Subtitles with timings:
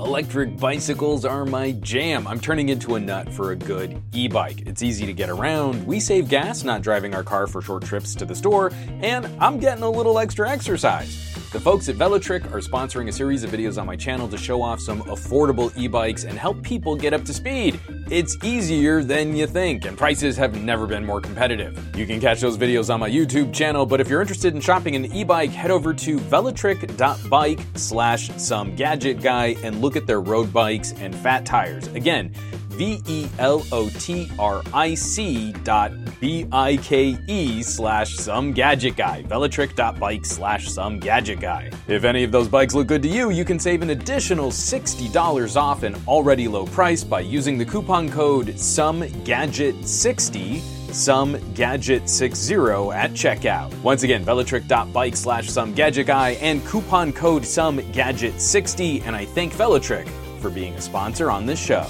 [0.00, 2.26] Electric bicycles are my jam.
[2.26, 4.62] I'm turning into a nut for a good e bike.
[4.62, 8.14] It's easy to get around, we save gas not driving our car for short trips
[8.14, 11.38] to the store, and I'm getting a little extra exercise.
[11.52, 14.62] The folks at Velotric are sponsoring a series of videos on my channel to show
[14.62, 17.80] off some affordable e-bikes and help people get up to speed.
[18.08, 21.76] It's easier than you think, and prices have never been more competitive.
[21.96, 24.94] You can catch those videos on my YouTube channel, but if you're interested in shopping
[24.94, 30.52] an e-bike, head over to velotric.bike slash some gadget guy and look at their road
[30.52, 31.88] bikes and fat tires.
[31.88, 32.32] Again,
[32.80, 38.54] V E L O T R I C dot B I K E slash some
[38.54, 39.22] gadget guy.
[39.24, 41.70] Velotric.bike slash some gadget guy.
[41.88, 45.60] If any of those bikes look good to you, you can save an additional $60
[45.60, 52.08] off an already low price by using the coupon code some gadget 60 some gadget
[52.08, 53.72] 60 at checkout.
[53.82, 59.26] Once again, velotric.bike slash some gadget guy and coupon code some gadget 60 and I
[59.26, 60.08] thank Velotric
[60.40, 61.86] for being a sponsor on this show.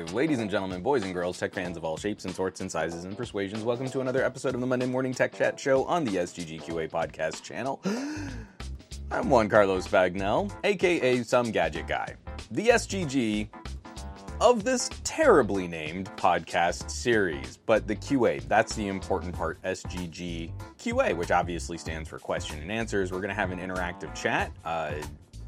[0.00, 0.14] Live.
[0.14, 3.04] Ladies and gentlemen, boys and girls, tech fans of all shapes and sorts and sizes
[3.04, 6.12] and persuasions, welcome to another episode of the Monday Morning Tech Chat Show on the
[6.12, 7.80] SGGQA podcast channel.
[9.10, 12.14] I'm Juan Carlos Bagnell, aka Some Gadget Guy.
[12.50, 13.48] The SGG
[14.40, 17.58] of this terribly named podcast series.
[17.66, 19.60] But the QA, that's the important part.
[19.62, 23.12] SGG QA, which obviously stands for question and answers.
[23.12, 24.52] We're going to have an interactive chat.
[24.64, 24.94] Uh,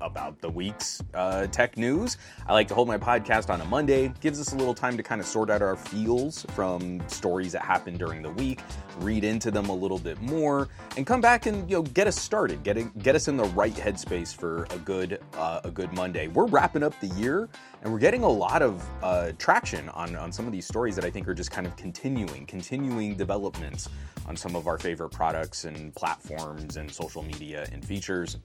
[0.03, 2.19] about the week's uh, tech news.
[2.47, 4.13] I like to hold my podcast on a Monday.
[4.21, 7.63] Gives us a little time to kind of sort out our feels from stories that
[7.63, 8.61] happened during the week,
[8.99, 12.21] read into them a little bit more, and come back and you know get us
[12.21, 16.29] started, get get us in the right headspace for a good uh, a good Monday.
[16.29, 17.49] We're wrapping up the year,
[17.83, 21.05] and we're getting a lot of uh, traction on on some of these stories that
[21.05, 23.89] I think are just kind of continuing, continuing developments
[24.27, 28.37] on some of our favorite products and platforms and social media and features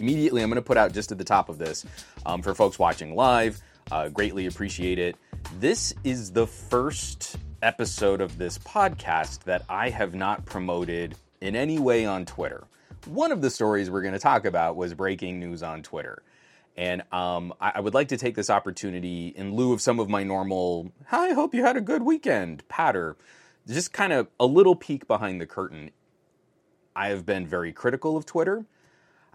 [0.00, 1.84] immediately i'm going to put out just at the top of this
[2.24, 3.60] um, for folks watching live.
[3.90, 5.14] Uh, greatly appreciate it.
[5.60, 11.78] This is the first episode of this podcast that i have not promoted in any
[11.78, 12.64] way on twitter.
[13.06, 16.22] One of the stories we're going to talk about was breaking news on twitter.
[16.76, 20.08] And um, I, I would like to take this opportunity in lieu of some of
[20.08, 23.16] my normal i hope you had a good weekend patter
[23.66, 25.90] just kind of a little peek behind the curtain.
[26.94, 28.66] I have been very critical of twitter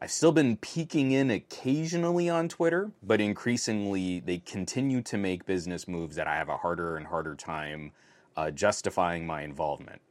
[0.04, 5.88] I've still been peeking in occasionally on Twitter, but increasingly they continue to make business
[5.88, 7.92] moves that I have a harder and harder time
[8.36, 10.02] uh, justifying my involvement.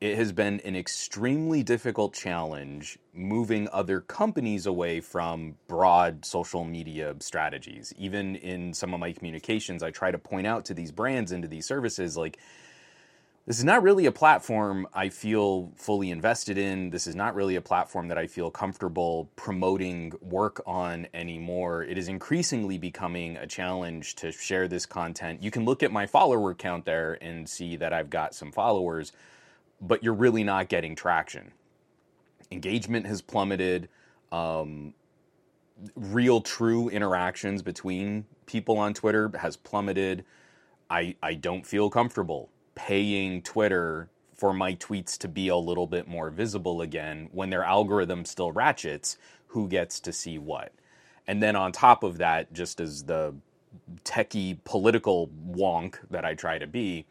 [0.00, 7.14] It has been an extremely difficult challenge moving other companies away from broad social media
[7.20, 7.94] strategies.
[7.96, 11.40] Even in some of my communications, I try to point out to these brands and
[11.42, 12.38] to these services like,
[13.46, 16.90] this is not really a platform I feel fully invested in.
[16.90, 21.84] This is not really a platform that I feel comfortable promoting work on anymore.
[21.84, 25.44] It is increasingly becoming a challenge to share this content.
[25.44, 29.12] You can look at my follower count there and see that I've got some followers,
[29.80, 31.52] but you're really not getting traction.
[32.50, 33.88] Engagement has plummeted.
[34.32, 34.92] Um,
[35.94, 40.24] real, true interactions between people on Twitter has plummeted.
[40.90, 46.06] I, I don't feel comfortable paying Twitter for my tweets to be a little bit
[46.06, 50.72] more visible again when their algorithm still ratchets who gets to see what.
[51.26, 53.34] And then on top of that, just as the
[54.04, 57.06] techie political wonk that I try to be,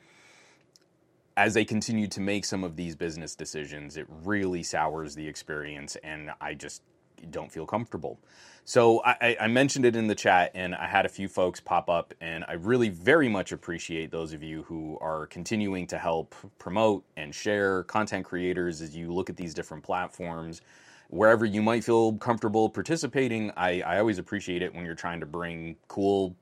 [1.35, 5.97] as they continue to make some of these business decisions, it really sours the experience,
[6.03, 6.81] and I just
[7.29, 8.19] don't feel comfortable.
[8.67, 11.87] So I, I, mentioned it in the chat, and I had a few folks pop
[11.87, 16.33] up, and I really very much appreciate those of you who are continuing to help
[16.57, 20.61] promote and share content creators as you look at these different platforms.
[21.09, 25.27] Wherever you might feel comfortable participating, I, I always appreciate it when you're trying to
[25.27, 26.35] bring cool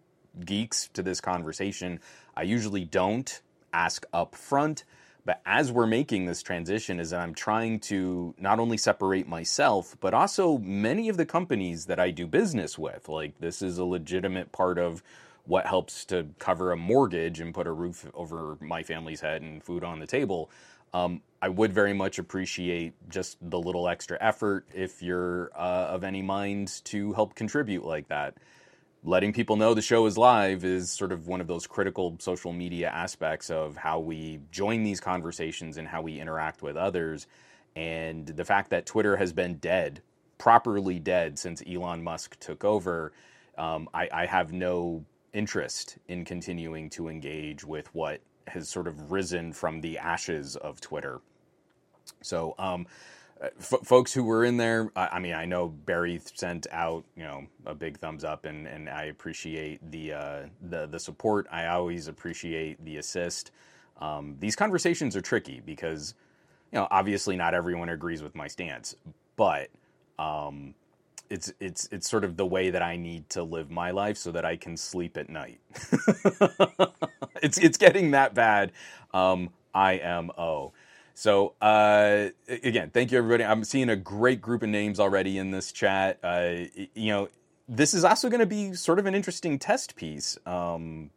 [0.45, 1.99] geeks to this conversation.
[2.37, 3.41] I usually don't
[3.73, 4.85] ask up front
[5.25, 9.95] but as we're making this transition, is that I'm trying to not only separate myself,
[9.99, 13.07] but also many of the companies that I do business with.
[13.07, 15.01] Like, this is a legitimate part of
[15.45, 19.63] what helps to cover a mortgage and put a roof over my family's head and
[19.63, 20.49] food on the table.
[20.93, 26.03] Um, I would very much appreciate just the little extra effort if you're uh, of
[26.03, 28.35] any mind to help contribute like that
[29.03, 32.53] letting people know the show is live is sort of one of those critical social
[32.53, 37.27] media aspects of how we join these conversations and how we interact with others.
[37.75, 40.01] And the fact that Twitter has been dead,
[40.37, 43.11] properly dead, since Elon Musk took over,
[43.57, 49.11] um, I, I, have no interest in continuing to engage with what has sort of
[49.11, 51.21] risen from the ashes of Twitter.
[52.21, 52.87] So, um,
[53.59, 57.23] f- folks who were in there, I, I, mean, I know Barry sent out, you
[57.23, 61.47] know, a big thumbs up, and, and I appreciate the uh, the the support.
[61.51, 63.51] I always appreciate the assist.
[63.99, 66.15] Um, these conversations are tricky because,
[66.71, 68.95] you know, obviously not everyone agrees with my stance,
[69.35, 69.69] but
[70.19, 70.75] um,
[71.29, 74.31] it's it's it's sort of the way that I need to live my life so
[74.31, 75.59] that I can sleep at night.
[77.43, 78.71] it's it's getting that bad.
[79.13, 79.51] Um.
[81.13, 83.43] So uh, again, thank you everybody.
[83.43, 86.19] I'm seeing a great group of names already in this chat.
[86.23, 86.65] Uh,
[86.95, 87.29] you know,
[87.67, 90.37] this is also going to be sort of an interesting test piece.
[90.45, 91.11] Um,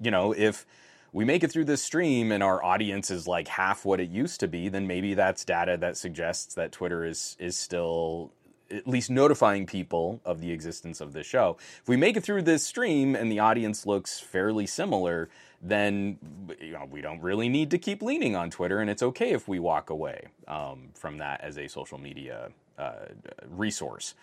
[0.00, 0.66] you know, if
[1.12, 4.40] we make it through this stream and our audience is like half what it used
[4.40, 8.32] to be, then maybe that's data that suggests that Twitter is is still
[8.70, 11.56] at least notifying people of the existence of this show.
[11.82, 15.28] If we make it through this stream and the audience looks fairly similar,
[15.62, 16.18] then
[16.60, 19.46] you know, we don't really need to keep leaning on Twitter, and it's okay if
[19.48, 23.06] we walk away um, from that as a social media uh,
[23.48, 24.14] resource.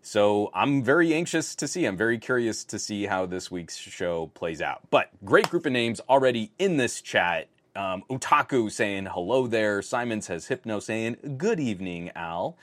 [0.00, 1.84] So I'm very anxious to see.
[1.84, 4.80] I'm very curious to see how this week's show plays out.
[4.90, 7.48] But great group of names already in this chat.
[7.76, 9.82] Um, Utaku saying hello there.
[9.82, 12.56] Simon says Hypno saying good evening, Al.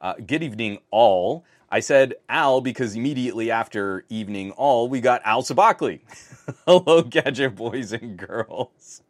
[0.00, 1.44] Uh, good evening, all.
[1.70, 6.00] I said Al because immediately after evening all, we got Al Sabakli.
[6.66, 9.02] Hello, Gadget boys and girls.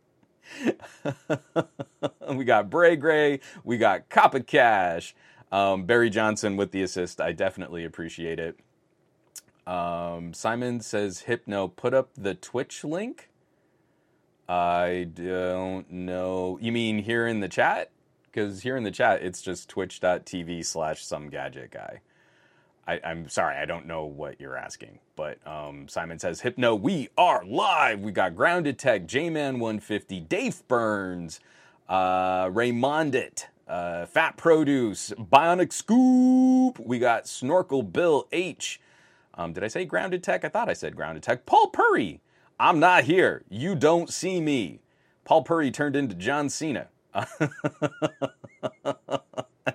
[2.32, 3.40] we got Bray Gray.
[3.64, 5.14] We got Kappa Cash.
[5.52, 7.20] Um, Barry Johnson with the assist.
[7.20, 8.58] I definitely appreciate it.
[9.66, 13.28] Um, Simon says, Hypno, put up the Twitch link.
[14.48, 16.58] I don't know.
[16.60, 17.90] You mean here in the chat?
[18.38, 22.00] because here in the chat it's just twitch.tv slash some gadget guy.
[22.88, 27.10] I, am sorry, I don't know what you're asking, but um, Simon says, Hypno, we
[27.18, 28.00] are live.
[28.00, 31.38] We got Grounded Tech, J Man 150, Dave Burns,
[31.86, 36.78] uh, Raymondit, uh, Fat Produce, Bionic Scoop.
[36.80, 38.80] We got Snorkel Bill H.
[39.34, 40.42] Um, did I say Grounded Tech?
[40.46, 41.44] I thought I said Grounded Tech.
[41.44, 42.22] Paul Purry,
[42.58, 43.44] I'm not here.
[43.50, 44.80] You don't see me.
[45.24, 46.88] Paul Purry turned into John Cena.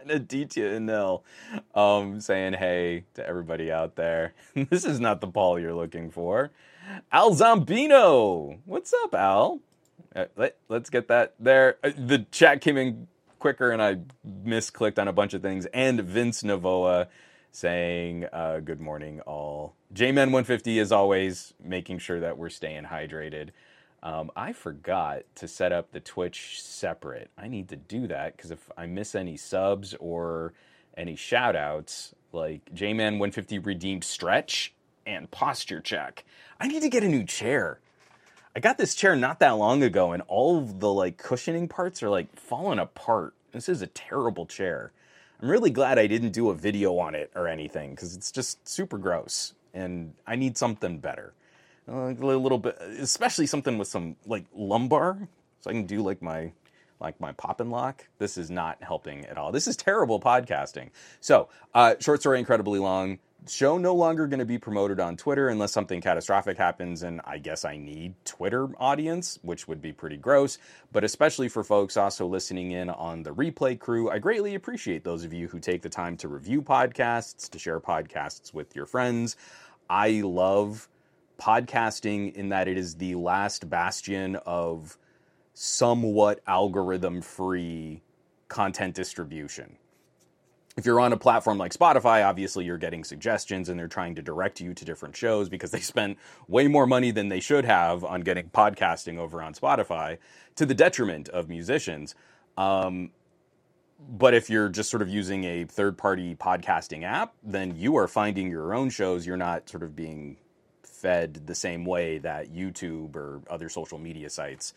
[0.02, 1.22] and Aditya Inel
[1.76, 4.34] um, saying hey to everybody out there.
[4.56, 6.52] this is not the Paul you're looking for.
[7.12, 8.58] Al Zambino.
[8.66, 9.60] What's up, Al?
[10.16, 11.78] Uh, let, us get that there.
[11.84, 13.08] Uh, the chat came in
[13.40, 13.98] quicker and I
[14.46, 15.66] misclicked on a bunch of things.
[15.74, 17.08] And Vince Navoa
[17.52, 19.76] saying uh, good morning, all.
[19.92, 23.50] J-Man 150 is always making sure that we're staying hydrated.
[24.04, 27.32] Um, I forgot to set up the Twitch separate.
[27.38, 30.54] I need to do that because if I miss any subs or
[30.98, 34.74] any shout outs, like J Man 150 redeemed stretch
[35.08, 36.26] and posture check,
[36.60, 37.80] I need to get a new chair.
[38.54, 42.04] I got this chair not that long ago, and all of the like cushioning parts
[42.04, 43.34] are like falling apart.
[43.54, 44.92] This is a terrible chair.
[45.42, 48.68] I'm really glad I didn't do a video on it or anything because it's just
[48.68, 51.34] super gross, and I need something better
[51.90, 55.28] uh, a little bit, especially something with some like lumbar,
[55.62, 56.52] so I can do like my
[57.00, 58.08] like my pop and lock.
[58.18, 59.52] This is not helping at all.
[59.52, 60.90] This is terrible podcasting.
[61.20, 63.20] So, uh, short story, incredibly long.
[63.46, 67.40] Show no longer going to be promoted on Twitter unless something catastrophic happens, and I
[67.40, 70.58] guess I need Twitter audience, which would be pretty gross.
[70.94, 75.26] But especially for folks also listening in on the replay crew, I greatly appreciate those
[75.26, 79.36] of you who take the time to review podcasts, to share podcasts with your friends.
[79.90, 80.88] I love
[81.40, 84.98] podcasting in that it is the last bastion of
[85.54, 88.02] somewhat algorithm free
[88.48, 89.78] content distribution.
[90.76, 94.24] If you're on a platform like Spotify, obviously you're getting suggestions and they're trying to
[94.24, 98.04] direct you to different shows because they spent way more money than they should have
[98.04, 100.18] on getting podcasting over on Spotify
[100.56, 102.16] to the detriment of musicians.
[102.58, 103.12] Um,
[104.10, 108.08] but if you're just sort of using a third party podcasting app, then you are
[108.08, 109.26] finding your own shows.
[109.26, 110.38] You're not sort of being
[111.04, 114.74] fed the same way that YouTube or other social media sites.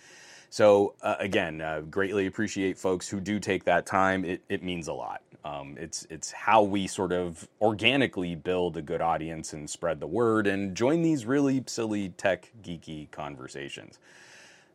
[0.51, 4.25] So uh, again, uh, greatly appreciate folks who do take that time.
[4.25, 5.23] It, it means a lot.
[5.45, 10.07] Um, it's it's how we sort of organically build a good audience and spread the
[10.09, 14.01] word and join these really silly tech geeky conversations.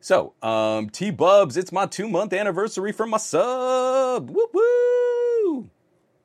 [0.00, 4.30] So um, T Bubs, it's my two month anniversary from my sub.
[4.30, 5.70] Woo woo!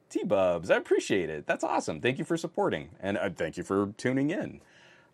[0.09, 1.45] T Bubs, I appreciate it.
[1.45, 1.99] That's awesome.
[1.99, 4.61] Thank you for supporting and uh, thank you for tuning in.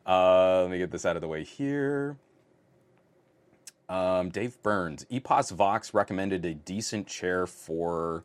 [0.06, 2.18] Uh, let me get this out of the way here.
[3.90, 8.24] Um, Dave Burns, EposVox recommended a decent chair for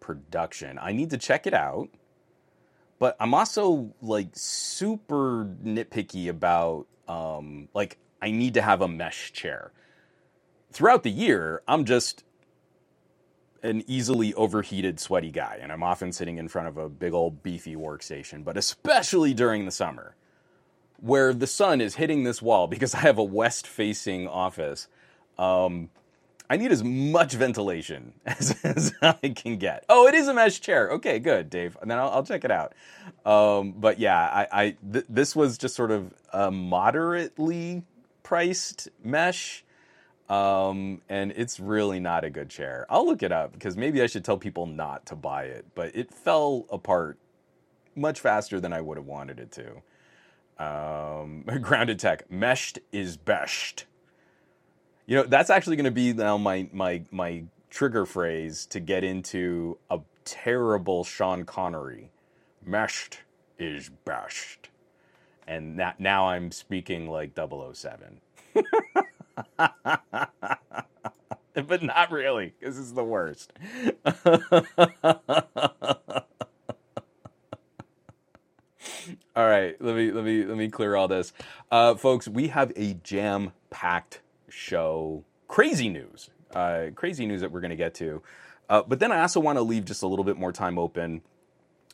[0.00, 0.78] production.
[0.80, 1.88] I need to check it out,
[2.98, 9.32] but I'm also like super nitpicky about Um, like I need to have a mesh
[9.32, 9.72] chair.
[10.70, 12.24] Throughout the year, I'm just
[13.62, 17.42] an easily overheated, sweaty guy, and I'm often sitting in front of a big old
[17.42, 20.14] beefy workstation, but especially during the summer,
[21.00, 24.88] where the sun is hitting this wall because I have a west facing office.
[25.38, 25.90] Um,
[26.50, 29.84] I need as much ventilation as, as, I can get.
[29.88, 30.90] Oh, it is a mesh chair.
[30.92, 31.76] Okay, good, Dave.
[31.80, 32.74] And then I'll, I'll check it out.
[33.26, 37.82] Um, but yeah, I, I th- this was just sort of a moderately
[38.22, 39.64] priced mesh.
[40.28, 42.86] Um, and it's really not a good chair.
[42.90, 45.94] I'll look it up because maybe I should tell people not to buy it, but
[45.94, 47.18] it fell apart
[47.94, 49.82] much faster than I would have wanted it to.
[50.58, 53.86] Um, grounded tech, meshed is best.
[55.06, 59.04] You know, that's actually going to be now my my my trigger phrase to get
[59.04, 62.10] into a terrible Sean Connery.
[62.64, 63.20] Meshed
[63.58, 64.68] is best.
[65.46, 68.20] And that now I'm speaking like 007.
[71.54, 73.52] but not really, this is the worst.
[79.38, 81.32] all right, let me let me let me clear all this,
[81.70, 82.26] uh, folks.
[82.26, 85.22] We have a jam packed show.
[85.46, 88.20] Crazy news, uh, crazy news that we're going to get to.
[88.68, 91.22] Uh, but then I also want to leave just a little bit more time open.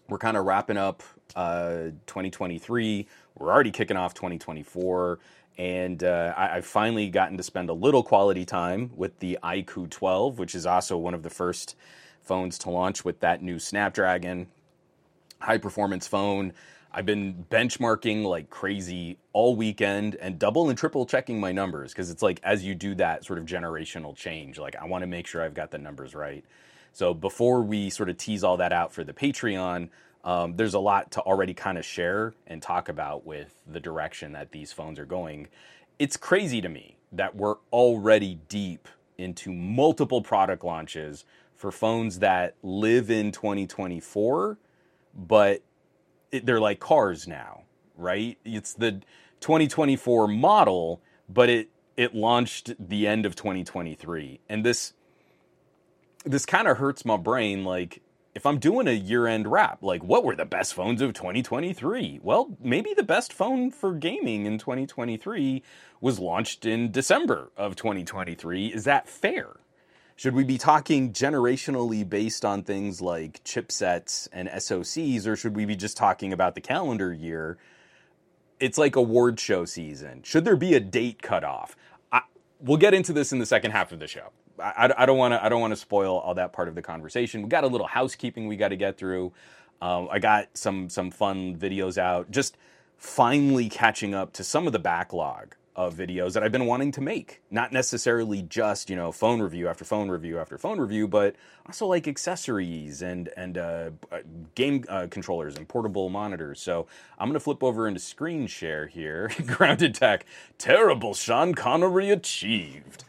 [0.08, 1.02] We're kind of wrapping up
[1.36, 3.06] uh, 2023.
[3.36, 5.18] We're already kicking off 2024
[5.58, 9.88] and uh, I, have finally gotten to spend a little quality time with the iQOO
[9.90, 11.76] 12, which is also one of the first
[12.22, 14.48] phones to launch with that new Snapdragon
[15.40, 16.54] high performance phone.
[16.96, 22.08] I've been benchmarking like crazy all weekend and double and triple checking my numbers because
[22.08, 25.26] it's like as you do that sort of generational change, like I want to make
[25.26, 26.44] sure I've got the numbers right.
[26.92, 29.88] So before we sort of tease all that out for the Patreon,
[30.22, 34.30] um, there's a lot to already kind of share and talk about with the direction
[34.32, 35.48] that these phones are going.
[35.98, 38.86] It's crazy to me that we're already deep
[39.18, 41.24] into multiple product launches
[41.56, 44.58] for phones that live in 2024,
[45.12, 45.60] but
[46.40, 47.62] they're like cars now,
[47.96, 48.38] right?
[48.44, 49.02] It's the
[49.40, 54.94] 2024 model, but it it launched the end of 2023, and this
[56.24, 57.64] this kind of hurts my brain.
[57.64, 58.02] Like
[58.34, 62.20] if I'm doing a year end wrap, like what were the best phones of 2023?
[62.22, 65.62] Well, maybe the best phone for gaming in 2023
[66.00, 68.68] was launched in December of 2023.
[68.68, 69.56] Is that fair?
[70.16, 75.64] Should we be talking generationally based on things like chipsets and SoCs, or should we
[75.64, 77.58] be just talking about the calendar year?
[78.60, 80.22] It's like award show season.
[80.22, 81.74] Should there be a date cutoff?
[82.12, 82.22] I,
[82.60, 84.30] we'll get into this in the second half of the show.
[84.60, 86.82] I, I don't want to I don't want to spoil all that part of the
[86.82, 87.42] conversation.
[87.42, 89.32] We got a little housekeeping we got to get through.
[89.82, 92.30] Um, I got some some fun videos out.
[92.30, 92.56] Just
[92.96, 97.00] finally catching up to some of the backlog of videos that I've been wanting to
[97.00, 97.42] make.
[97.50, 101.86] Not necessarily just you know phone review after phone review after phone review, but also
[101.86, 104.18] like accessories and and uh, uh
[104.54, 106.60] game uh, controllers and portable monitors.
[106.60, 106.86] So
[107.18, 109.30] I'm gonna flip over into screen share here.
[109.46, 110.24] Grounded Tech,
[110.58, 113.04] terrible Sean Connery achieved.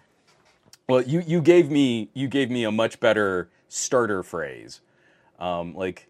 [0.88, 4.82] Well, you you gave me you gave me a much better starter phrase,
[5.40, 6.08] um, like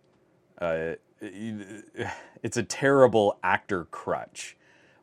[0.59, 4.57] uh, it's a terrible actor crutch,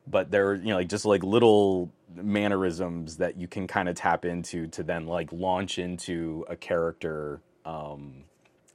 [0.07, 4.25] but there you know like just like little mannerisms that you can kind of tap
[4.25, 8.23] into to then like launch into a character um,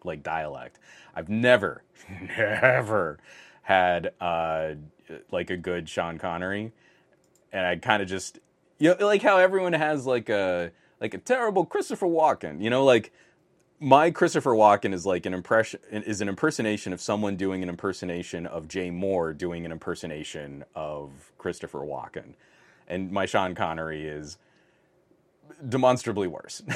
[0.04, 0.78] like dialect.
[1.14, 1.82] I've never
[2.38, 3.18] never
[3.62, 4.74] had uh,
[5.30, 6.72] like a good Sean Connery,
[7.52, 8.38] and I kind of just
[8.78, 12.62] you know like how everyone has like a like a terrible Christopher Walken.
[12.62, 13.12] You know, like
[13.80, 18.46] my Christopher Walken is like an impression is an impersonation of someone doing an impersonation
[18.46, 22.34] of Jay Mohr doing an impersonation of Christopher Walken,
[22.88, 24.38] and my Sean Connery is
[25.68, 26.62] demonstrably worse.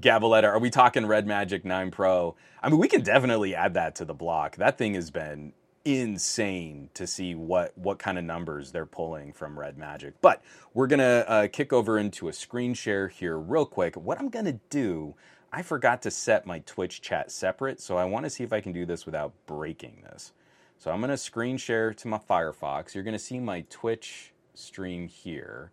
[0.00, 2.34] Gabaletta, are we talking Red Magic 9 Pro?
[2.62, 4.56] I mean, we can definitely add that to the block.
[4.56, 5.52] That thing has been
[5.84, 10.14] insane to see what what kind of numbers they're pulling from Red Magic.
[10.20, 10.42] But
[10.74, 13.96] we're gonna uh, kick over into a screen share here real quick.
[13.96, 15.14] What I'm gonna do,
[15.52, 18.60] I forgot to set my Twitch chat separate, so I want to see if I
[18.60, 20.32] can do this without breaking this.
[20.78, 22.94] So I'm gonna screen share to my Firefox.
[22.94, 25.72] You're gonna see my Twitch stream here.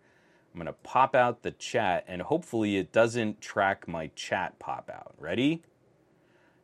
[0.52, 5.14] I'm gonna pop out the chat, and hopefully it doesn't track my chat pop out.
[5.18, 5.62] Ready?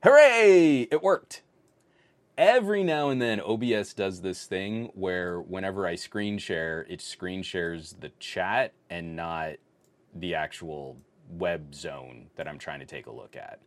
[0.03, 0.89] Hooray!
[0.91, 1.43] It worked
[2.37, 7.43] every now and then OBS does this thing where whenever I screen share, it screen
[7.43, 9.55] shares the chat and not
[10.15, 10.97] the actual
[11.29, 13.61] web zone that I'm trying to take a look at.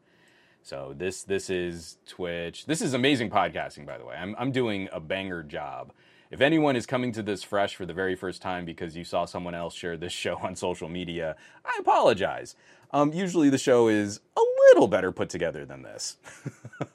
[0.62, 2.66] So this this is Twitch.
[2.66, 4.16] This is amazing podcasting, by the way.
[4.16, 5.94] I'm I'm doing a banger job.
[6.32, 9.26] If anyone is coming to this fresh for the very first time because you saw
[9.26, 12.56] someone else share this show on social media, I apologize.
[12.92, 16.18] Um, usually the show is a little better put together than this.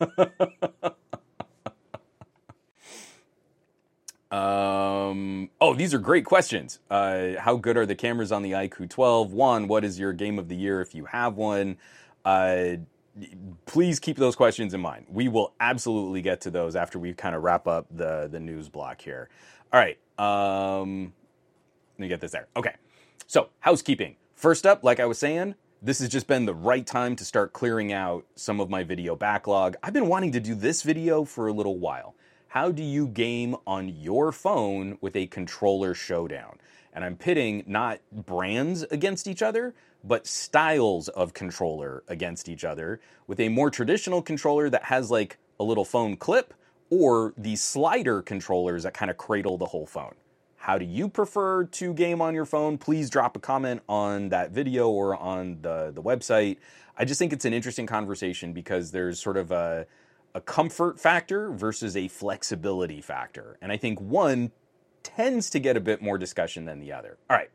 [4.31, 6.79] Um, oh, these are great questions.
[6.89, 9.33] Uh, how good are the cameras on the iQOO 12?
[9.33, 11.79] One, what is your game of the year if you have one?
[12.25, 12.77] Uh,
[13.67, 15.07] please keep those questions in mind.
[15.09, 18.69] We will absolutely get to those after we kind of wrap up the the news
[18.69, 19.29] block here.
[19.73, 19.99] All right.
[20.19, 21.13] Um,
[21.99, 22.47] let me get this there.
[22.57, 22.75] Okay.
[23.27, 24.17] So housekeeping.
[24.35, 27.53] First up, like I was saying, this has just been the right time to start
[27.53, 29.77] clearing out some of my video backlog.
[29.83, 32.15] I've been wanting to do this video for a little while
[32.51, 36.59] how do you game on your phone with a controller showdown?
[36.93, 43.01] And I'm pitting not brands against each other, but styles of controller against each other
[43.29, 46.53] with a more traditional controller that has like a little phone clip
[46.91, 50.17] or the slider controllers that kind of cradle the whole phone.
[50.57, 52.79] How do you prefer to game on your phone?
[52.79, 56.57] Please drop a comment on that video or on the, the website.
[56.99, 59.87] I just think it's an interesting conversation because there's sort of a
[60.35, 63.57] a comfort factor versus a flexibility factor.
[63.61, 64.53] And I think one
[65.03, 67.17] tends to get a bit more discussion than the other.
[67.29, 67.51] All right.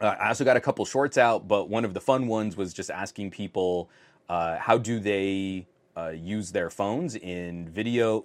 [0.00, 2.74] Uh, I also got a couple shorts out, but one of the fun ones was
[2.74, 3.90] just asking people
[4.28, 5.66] uh, how do they
[5.96, 8.24] uh, use their phones in video?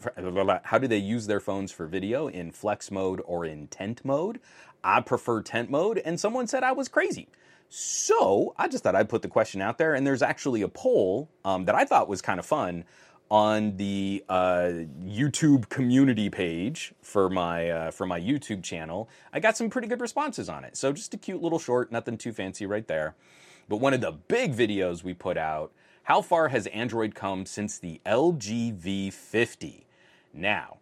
[0.63, 4.39] How do they use their phones for video in flex mode or in tent mode?
[4.83, 7.27] I prefer tent mode, and someone said I was crazy.
[7.73, 11.29] So I just thought I'd put the question out there, and there's actually a poll
[11.45, 12.83] um, that I thought was kind of fun
[13.29, 19.07] on the uh, YouTube community page for my uh, for my YouTube channel.
[19.31, 20.75] I got some pretty good responses on it.
[20.75, 23.15] So just a cute little short, nothing too fancy right there.
[23.69, 25.71] But one of the big videos we put out:
[26.03, 29.85] How far has Android come since the LG V50?
[30.33, 30.79] Now,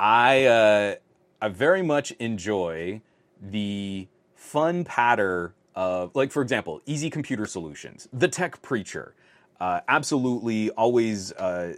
[0.00, 0.94] I uh,
[1.40, 3.00] I very much enjoy
[3.40, 9.14] the fun patter of, like, for example, Easy Computer Solutions, The Tech Preacher.
[9.60, 11.74] Uh, absolutely always uh,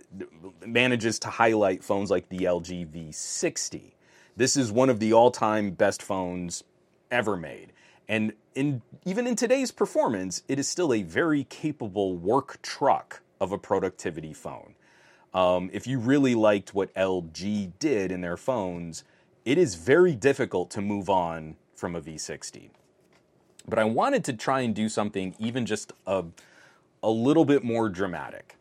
[0.65, 3.93] manages to highlight phones like the LG V60.
[4.37, 6.65] This is one of the all time best phones
[7.11, 7.73] ever made.
[8.09, 13.53] And in, even in today's performance, it is still a very capable work truck of
[13.53, 14.75] a productivity phone.
[15.35, 19.05] Um, if you really liked what LG did in their phones,
[19.45, 22.71] it is very difficult to move on from a V60.
[23.67, 26.25] But I wanted to try and do something even just a,
[27.03, 28.57] a little bit more dramatic.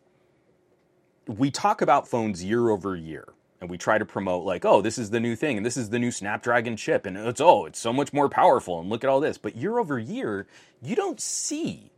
[1.28, 4.98] We talk about phones year over year and we try to promote like, oh, this
[4.98, 7.80] is the new thing and this is the new Snapdragon chip and it's oh, it's
[7.80, 9.38] so much more powerful and look at all this.
[9.38, 10.48] But year over year,
[10.82, 11.92] you don't see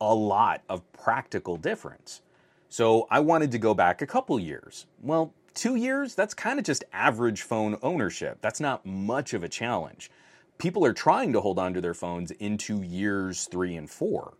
[0.00, 2.22] a lot of practical difference.
[2.68, 4.86] So I wanted to go back a couple years.
[5.02, 8.38] Well, 2 years, that's kind of just average phone ownership.
[8.40, 10.10] That's not much of a challenge
[10.58, 14.34] people are trying to hold on to their phones into years three and four.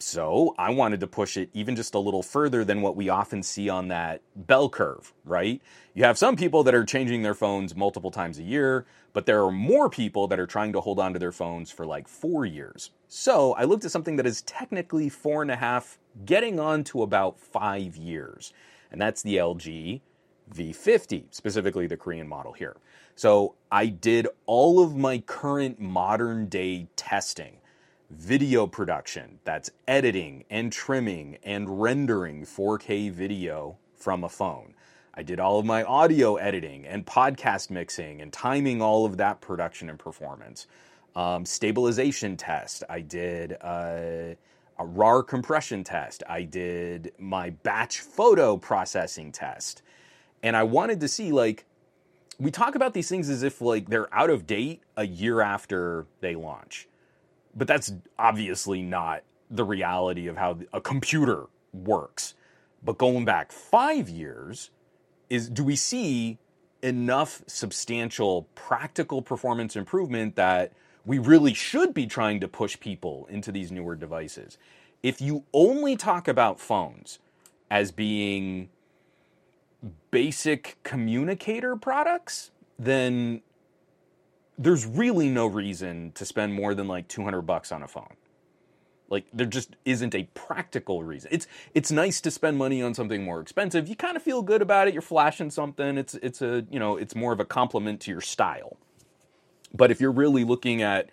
[0.00, 3.42] So I wanted to push it even just a little further than what we often
[3.42, 5.60] see on that bell curve, right?
[5.94, 9.44] You have some people that are changing their phones multiple times a year, but there
[9.44, 12.46] are more people that are trying to hold on to their phones for like four
[12.46, 12.90] years.
[13.08, 17.02] So I looked at something that is technically four and a half, getting on to
[17.02, 18.52] about five years.
[18.92, 20.00] And that's the LG
[20.54, 22.76] V50, specifically the Korean model here.
[23.18, 27.56] So I did all of my current modern day testing,
[28.10, 34.72] video production, that's editing and trimming and rendering 4K video from a phone.
[35.14, 39.40] I did all of my audio editing and podcast mixing and timing all of that
[39.40, 40.68] production and performance.
[41.16, 42.84] Um, stabilization test.
[42.88, 44.36] I did uh,
[44.78, 46.22] a RAR compression test.
[46.28, 49.82] I did my batch photo processing test.
[50.44, 51.64] And I wanted to see, like,
[52.38, 56.06] we talk about these things as if like they're out of date a year after
[56.20, 56.88] they launch.
[57.54, 62.34] But that's obviously not the reality of how a computer works.
[62.82, 64.70] But going back 5 years
[65.28, 66.38] is do we see
[66.82, 70.72] enough substantial practical performance improvement that
[71.04, 74.58] we really should be trying to push people into these newer devices?
[75.02, 77.18] If you only talk about phones
[77.70, 78.68] as being
[80.10, 83.42] basic communicator products, then
[84.56, 88.14] there's really no reason to spend more than like 200 bucks on a phone.
[89.08, 91.30] Like there just isn't a practical reason.
[91.32, 93.88] It's it's nice to spend money on something more expensive.
[93.88, 94.92] You kind of feel good about it.
[94.92, 95.96] You're flashing something.
[95.96, 98.76] It's it's a, you know, it's more of a compliment to your style.
[99.72, 101.08] But if you're really looking at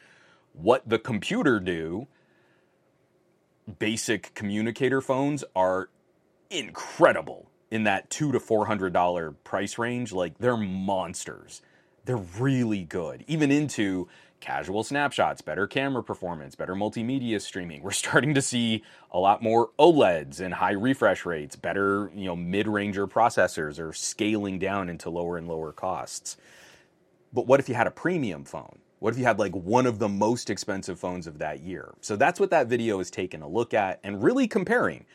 [0.52, 2.08] what the computer do,
[3.80, 5.90] basic communicator phones are
[6.50, 11.62] incredible in that two to four hundred dollar price range, like they're monsters.
[12.06, 14.08] They're really good, even into
[14.40, 17.82] casual snapshots, better camera performance, better multimedia streaming.
[17.82, 22.36] We're starting to see a lot more OLEDs and high refresh rates, better, you know,
[22.36, 26.38] mid-ranger processors are scaling down into lower and lower costs.
[27.34, 28.80] But what if you had a premium phone?
[29.00, 31.96] What if you had like one of the most expensive phones of that year?
[32.02, 35.06] So that's what that video is taking a look at and really comparing.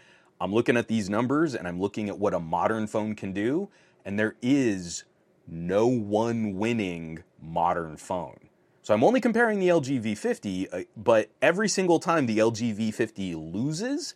[0.41, 3.69] I'm looking at these numbers and I'm looking at what a modern phone can do,
[4.05, 5.05] and there is
[5.47, 8.39] no one winning modern phone.
[8.83, 13.53] So I'm only comparing the LG V50, uh, but every single time the LG V50
[13.53, 14.15] loses,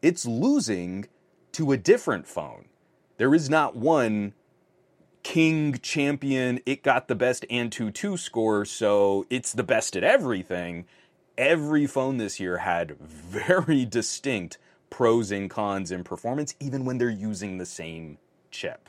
[0.00, 1.06] it's losing
[1.52, 2.66] to a different phone.
[3.18, 4.32] There is not one
[5.22, 10.86] king champion, it got the best Antutu score, so it's the best at everything.
[11.36, 14.56] Every phone this year had very distinct
[14.90, 18.18] pros and cons in performance, even when they're using the same
[18.50, 18.88] chip.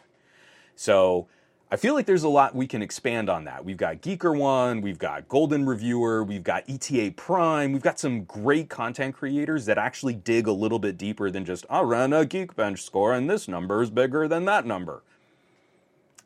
[0.75, 1.27] So
[1.71, 3.63] I feel like there's a lot we can expand on that.
[3.63, 8.67] We've got Geekerwan, we've got Golden Reviewer, we've got ETA Prime, we've got some great
[8.67, 12.79] content creators that actually dig a little bit deeper than just, I'll run a Geekbench
[12.79, 15.03] score and this number is bigger than that number.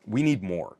[0.04, 0.76] We need more.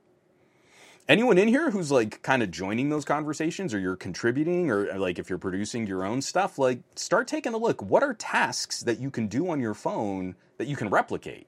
[1.08, 4.98] Anyone in here who's like kind of joining those conversations or you're contributing or uh,
[4.98, 7.80] like if you're producing your own stuff, like start taking a look.
[7.80, 11.46] What are tasks that you can do on your phone that you can replicate?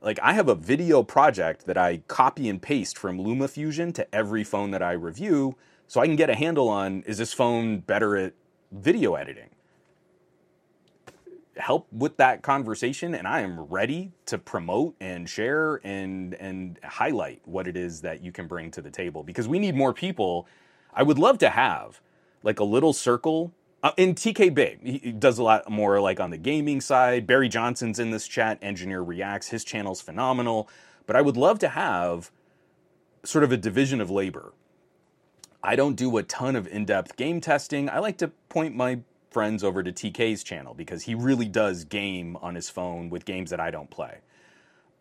[0.00, 4.44] like I have a video project that I copy and paste from LumaFusion to every
[4.44, 8.16] phone that I review so I can get a handle on is this phone better
[8.16, 8.34] at
[8.70, 9.50] video editing?
[11.58, 17.42] Help with that conversation and I am ready to promote and share and and highlight
[17.44, 20.46] what it is that you can bring to the table because we need more people.
[20.94, 22.00] I would love to have
[22.42, 26.30] like a little circle uh, in TK Big, he does a lot more like on
[26.30, 27.26] the gaming side.
[27.26, 28.58] Barry Johnson's in this chat.
[28.60, 29.48] Engineer Reacts.
[29.48, 30.68] His channel's phenomenal.
[31.06, 32.32] But I would love to have
[33.24, 34.52] sort of a division of labor.
[35.62, 37.88] I don't do a ton of in depth game testing.
[37.88, 42.36] I like to point my friends over to TK's channel because he really does game
[42.40, 44.18] on his phone with games that I don't play.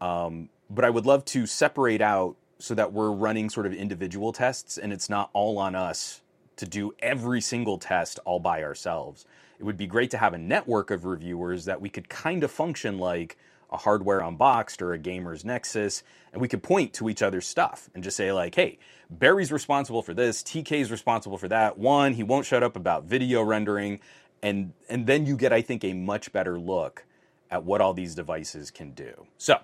[0.01, 4.33] Um, but I would love to separate out so that we're running sort of individual
[4.33, 6.21] tests and it's not all on us
[6.57, 9.25] to do every single test all by ourselves.
[9.59, 12.51] It would be great to have a network of reviewers that we could kind of
[12.51, 13.37] function like
[13.71, 17.89] a hardware unboxed or a gamer's nexus and we could point to each other's stuff
[17.93, 22.23] and just say like hey barry's responsible for this tk's responsible for that one he
[22.23, 23.99] won't shut up about video rendering
[24.43, 27.05] and and then you get i think a much better look
[27.49, 29.57] at what all these devices can do so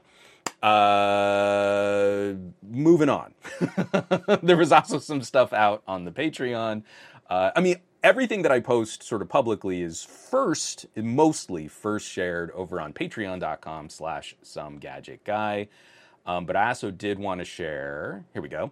[0.64, 3.34] uh, moving on.
[4.44, 6.84] there was also some stuff out on the Patreon.
[7.30, 12.50] Uh, I mean, everything that I post sort of publicly is first, mostly first shared
[12.52, 15.68] over on patreon.com slash some gadget guy.
[16.26, 18.72] Um, but I also did want to share, here we go.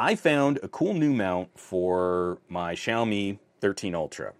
[0.00, 4.32] I found a cool new mount for my Xiaomi 13 Ultra.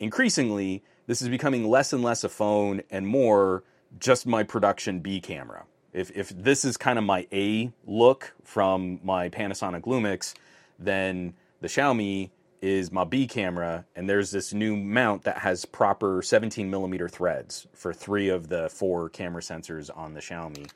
[0.00, 3.64] Increasingly, this is becoming less and less a phone and more
[3.98, 9.00] just my production B camera if if this is kind of my A look from
[9.02, 10.34] my Panasonic Lumix,
[10.78, 16.20] then the Xiaomi is my B camera, and there's this new mount that has proper
[16.20, 20.68] 17 millimeter threads for three of the four camera sensors on the Xiaomi.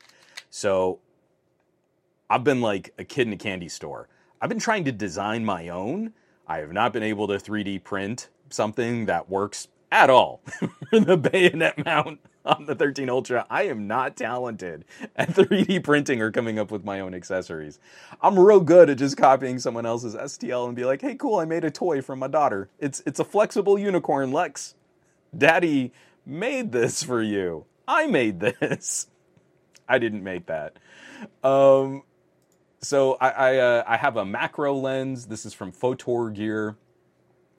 [0.49, 0.99] So
[2.29, 4.07] I've been like a kid in a candy store.
[4.41, 6.13] I've been trying to design my own.
[6.47, 10.41] I have not been able to 3D print something that works at all
[10.89, 13.45] for the bayonet mount on the 13 Ultra.
[13.49, 17.79] I am not talented at 3D printing or coming up with my own accessories.
[18.21, 21.45] I'm real good at just copying someone else's STL and be like, "Hey, cool, I
[21.45, 22.69] made a toy for my daughter.
[22.79, 24.75] It's it's a flexible unicorn, Lex.
[25.37, 25.91] Daddy
[26.25, 27.65] made this for you.
[27.87, 29.07] I made this.
[29.87, 30.77] I didn't make that."
[31.43, 32.03] Um
[32.81, 35.27] so I I, uh, I have a macro lens.
[35.27, 36.75] This is from Fotorgear.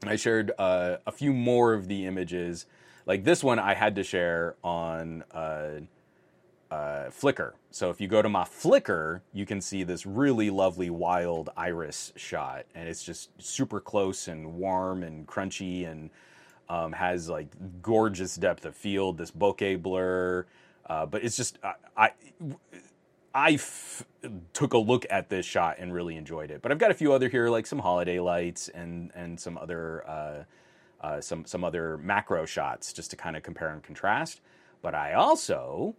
[0.05, 2.67] I shared uh, a few more of the images
[3.07, 5.81] like this one I had to share on uh,
[6.71, 7.55] uh, Flickr.
[7.71, 12.13] So if you go to my Flickr, you can see this really lovely wild iris
[12.17, 16.11] shot, and it's just super close and warm and crunchy, and
[16.69, 17.49] um, has like
[17.83, 19.19] gorgeous depth of field.
[19.19, 20.47] This bokeh blur,
[20.87, 21.75] uh, but it's just I.
[21.97, 22.11] I
[23.35, 24.05] I f-
[24.53, 26.63] took a look at this shot and really enjoyed it.
[26.63, 30.09] But I've got a few other here, like some holiday lights and and some other
[30.09, 30.45] uh,
[31.01, 34.41] uh, some some other macro shots just to kind of compare and contrast.
[34.83, 35.95] But I also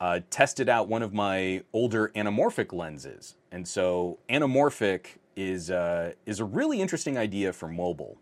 [0.00, 6.40] uh, tested out one of my older anamorphic lenses, and so anamorphic is uh, is
[6.40, 8.16] a really interesting idea for mobile.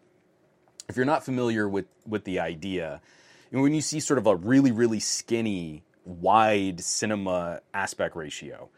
[0.88, 3.00] If you're not familiar with with the idea,
[3.50, 8.68] when you see sort of a really really skinny wide cinema aspect ratio.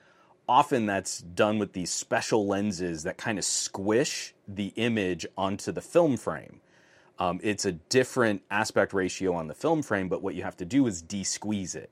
[0.49, 5.81] Often that's done with these special lenses that kind of squish the image onto the
[5.81, 6.61] film frame.
[7.19, 10.65] Um, it's a different aspect ratio on the film frame, but what you have to
[10.65, 11.91] do is de-squeeze it.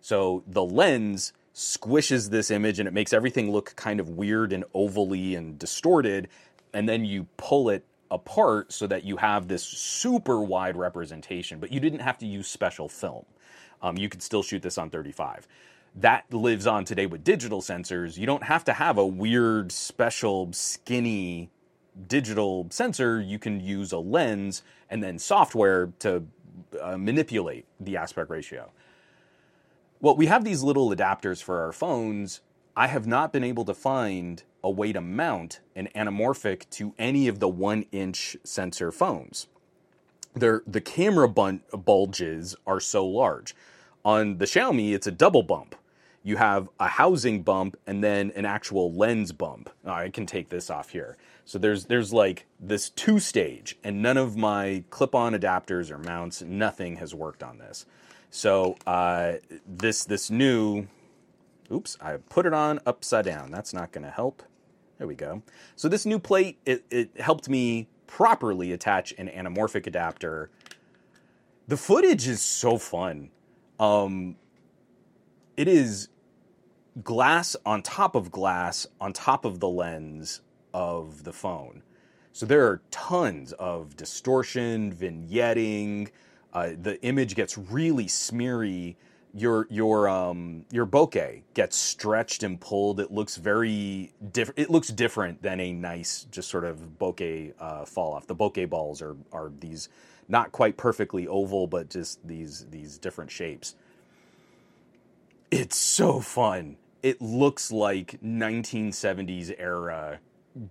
[0.00, 4.64] So the lens squishes this image and it makes everything look kind of weird and
[4.74, 6.28] ovally and distorted.
[6.72, 11.72] And then you pull it apart so that you have this super wide representation, but
[11.72, 13.24] you didn't have to use special film.
[13.82, 15.48] Um, you could still shoot this on 35.
[15.96, 18.16] That lives on today with digital sensors.
[18.16, 21.50] You don't have to have a weird, special, skinny
[22.06, 23.20] digital sensor.
[23.20, 26.24] You can use a lens and then software to
[26.80, 28.70] uh, manipulate the aspect ratio.
[30.00, 32.40] Well, we have these little adapters for our phones.
[32.76, 37.28] I have not been able to find a way to mount an anamorphic to any
[37.28, 39.48] of the one inch sensor phones.
[40.34, 43.54] They're, the camera bun- bulges are so large.
[44.04, 45.76] On the Xiaomi, it's a double bump.
[46.24, 49.70] You have a housing bump and then an actual lens bump.
[49.84, 51.16] I can take this off here.
[51.44, 56.42] So there's there's like this two stage, and none of my clip-on adapters or mounts,
[56.42, 57.86] nothing has worked on this.
[58.30, 59.34] So uh,
[59.66, 60.86] this this new,
[61.70, 63.50] oops, I put it on upside down.
[63.50, 64.42] That's not going to help.
[64.98, 65.42] There we go.
[65.74, 70.50] So this new plate it, it helped me properly attach an anamorphic adapter.
[71.66, 73.30] The footage is so fun.
[73.82, 74.36] Um,
[75.56, 76.08] it is
[77.02, 80.40] glass on top of glass on top of the lens
[80.72, 81.82] of the phone.
[82.32, 86.10] So there are tons of distortion, vignetting.
[86.52, 88.94] Uh, the image gets really smeary.
[89.34, 93.00] Your your um, your bokeh gets stretched and pulled.
[93.00, 94.60] It looks very different.
[94.60, 98.28] It looks different than a nice just sort of bokeh uh, fall off.
[98.28, 99.88] The bokeh balls are are these
[100.32, 103.76] not quite perfectly oval, but just these these different shapes.
[105.50, 106.78] It's so fun.
[107.02, 110.20] It looks like 1970s era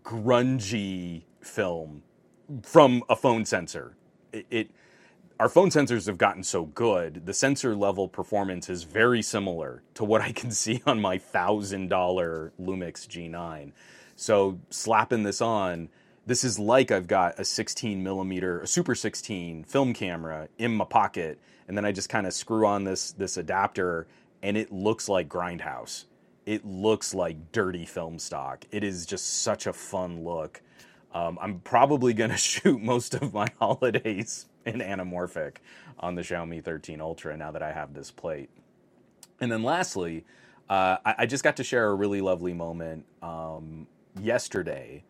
[0.03, 2.01] grungy film
[2.63, 3.95] from a phone sensor.
[4.33, 4.71] It, it,
[5.39, 7.25] our phone sensors have gotten so good.
[7.27, 11.89] The sensor level performance is very similar to what I can see on my thousand
[11.89, 13.73] dollar Lumix G9.
[14.15, 15.89] So slapping this on,
[16.31, 20.85] this is like I've got a 16 millimeter, a Super 16 film camera in my
[20.85, 24.07] pocket, and then I just kind of screw on this this adapter,
[24.41, 26.05] and it looks like Grindhouse
[26.45, 28.65] it looks like dirty film stock.
[28.71, 30.61] It is just such a fun look.
[31.13, 35.57] Um, I'm probably going to shoot most of my holidays in anamorphic
[35.99, 38.49] on the Xiaomi 13 Ultra now that I have this plate.
[39.39, 40.25] And then lastly,
[40.69, 43.87] uh, I, I, just got to share a really lovely moment um,
[44.19, 45.03] yesterday.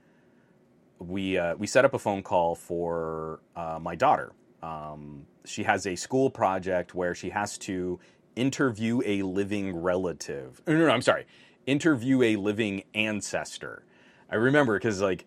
[1.02, 4.34] We uh, we set up a phone call for uh, my daughter.
[4.62, 8.00] Um, she has a school project where she has to
[8.36, 10.62] interview a living relative.
[10.68, 11.26] No, no, I'm sorry.
[11.66, 13.84] Interview a living ancestor.
[14.30, 15.26] I remember because, like,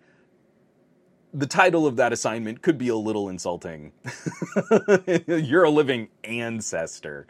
[1.33, 3.91] the title of that assignment could be a little insulting.
[5.27, 7.27] You're a living ancestor.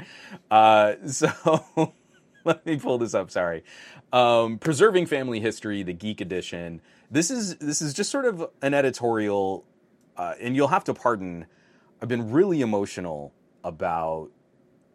[0.52, 1.94] Uh, so
[2.44, 3.32] let me pull this up.
[3.32, 3.64] Sorry.
[4.14, 6.82] Um, Preserving Family History, the Geek Edition.
[7.12, 9.66] This is this is just sort of an editorial,
[10.18, 11.46] uh, and you'll have to pardon.
[12.02, 14.30] I've been really emotional about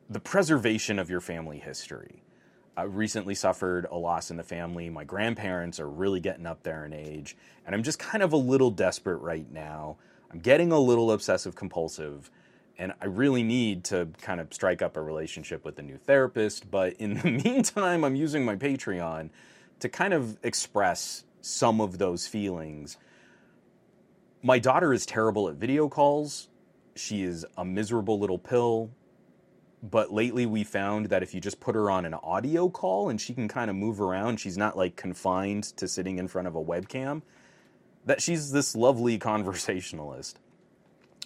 [0.08, 2.22] the preservation of your family history.
[2.76, 4.90] I recently suffered a loss in the family.
[4.90, 8.36] My grandparents are really getting up there in age, and I'm just kind of a
[8.36, 9.96] little desperate right now.
[10.32, 12.30] I'm getting a little obsessive compulsive,
[12.78, 16.70] and I really need to kind of strike up a relationship with a new therapist.
[16.70, 19.30] But in the meantime, I'm using my Patreon
[19.80, 22.96] to kind of express some of those feelings.
[24.42, 26.48] My daughter is terrible at video calls.
[26.96, 28.90] She is a miserable little pill
[29.82, 33.20] but lately we found that if you just put her on an audio call and
[33.20, 36.54] she can kind of move around, she's not like confined to sitting in front of
[36.54, 37.22] a webcam,
[38.04, 40.38] that she's this lovely conversationalist.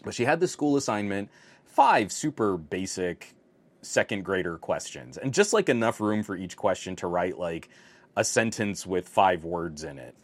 [0.05, 1.31] But she had the school assignment,
[1.65, 3.35] five super basic
[3.83, 7.69] second grader questions, and just like enough room for each question to write like
[8.17, 10.15] a sentence with five words in it.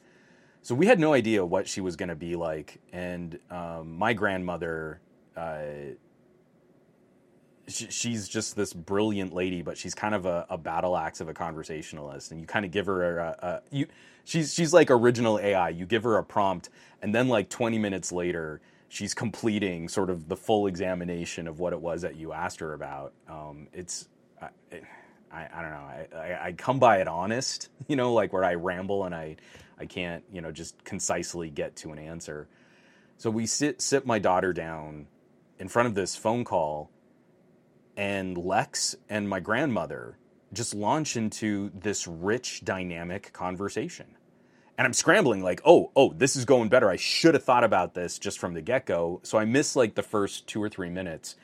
[0.63, 4.13] So we had no idea what she was going to be like, and um, my
[4.13, 5.01] grandmother.
[5.37, 5.63] Uh,
[7.71, 11.35] she's just this brilliant lady, but she's kind of a, a battle axe of a
[11.35, 13.87] conversationalist, and you kind of give her a, a, you.
[14.25, 15.71] She's she's like original AI.
[15.71, 16.69] You give her a prompt,
[17.01, 21.73] and then like 20 minutes later, she's completing sort of the full examination of what
[21.73, 23.13] it was that you asked her about.
[23.29, 24.09] Um, it's
[24.43, 24.49] I,
[25.33, 25.77] I, I, don't know.
[25.77, 29.37] I, I, I come by it honest, you know, like where I ramble and I
[29.79, 32.49] I can't you know just concisely get to an answer.
[33.17, 35.07] So we sit sit my daughter down
[35.59, 36.91] in front of this phone call
[37.97, 40.17] and Lex and my grandmother
[40.53, 44.07] just launch into this rich, dynamic conversation.
[44.79, 46.89] And I'm scrambling, like, oh, oh, this is going better.
[46.89, 49.21] I should have thought about this just from the get go.
[49.23, 51.37] So I miss like the first two or three minutes.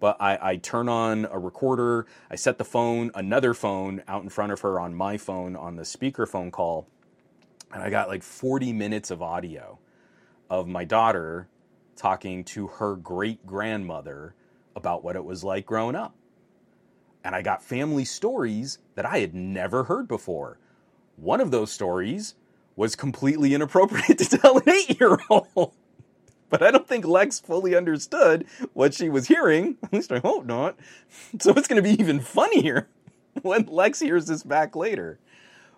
[0.00, 4.28] But I, I turn on a recorder, I set the phone, another phone out in
[4.28, 6.86] front of her on my phone on the speaker phone call.
[7.72, 9.78] And I got like 40 minutes of audio
[10.50, 11.48] of my daughter
[11.96, 14.34] talking to her great grandmother
[14.76, 16.14] about what it was like growing up.
[17.24, 20.58] And I got family stories that I had never heard before.
[21.16, 22.34] One of those stories
[22.76, 25.72] was completely inappropriate to tell an eight year old.
[26.50, 29.76] But I don't think Lex fully understood what she was hearing.
[29.82, 30.76] At least I hope not.
[31.40, 32.88] So it's going to be even funnier
[33.42, 35.18] when Lex hears this back later.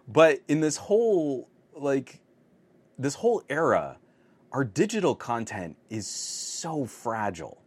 [0.08, 2.20] But in this whole, like,
[2.98, 3.98] this whole era,
[4.52, 7.62] our digital content is so fragile.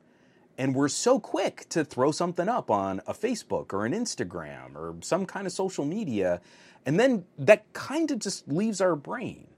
[0.57, 4.95] And we're so quick to throw something up on a Facebook or an Instagram or
[5.01, 6.41] some kind of social media.
[6.85, 9.48] And then that kind of just leaves our brain.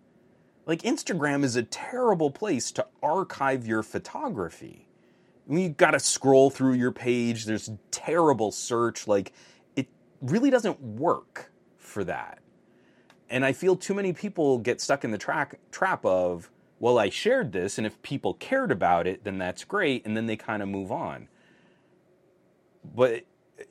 [0.66, 4.88] Like, Instagram is a terrible place to archive your photography.
[5.50, 9.08] You've got to scroll through your page, there's terrible search.
[9.08, 9.34] Like,
[9.76, 9.88] it
[10.22, 12.40] really doesn't work for that.
[13.30, 17.10] And I feel too many people get stuck in the track, trap of, well, I
[17.10, 20.62] shared this, and if people cared about it, then that's great, and then they kind
[20.62, 21.28] of move on.
[22.96, 23.24] But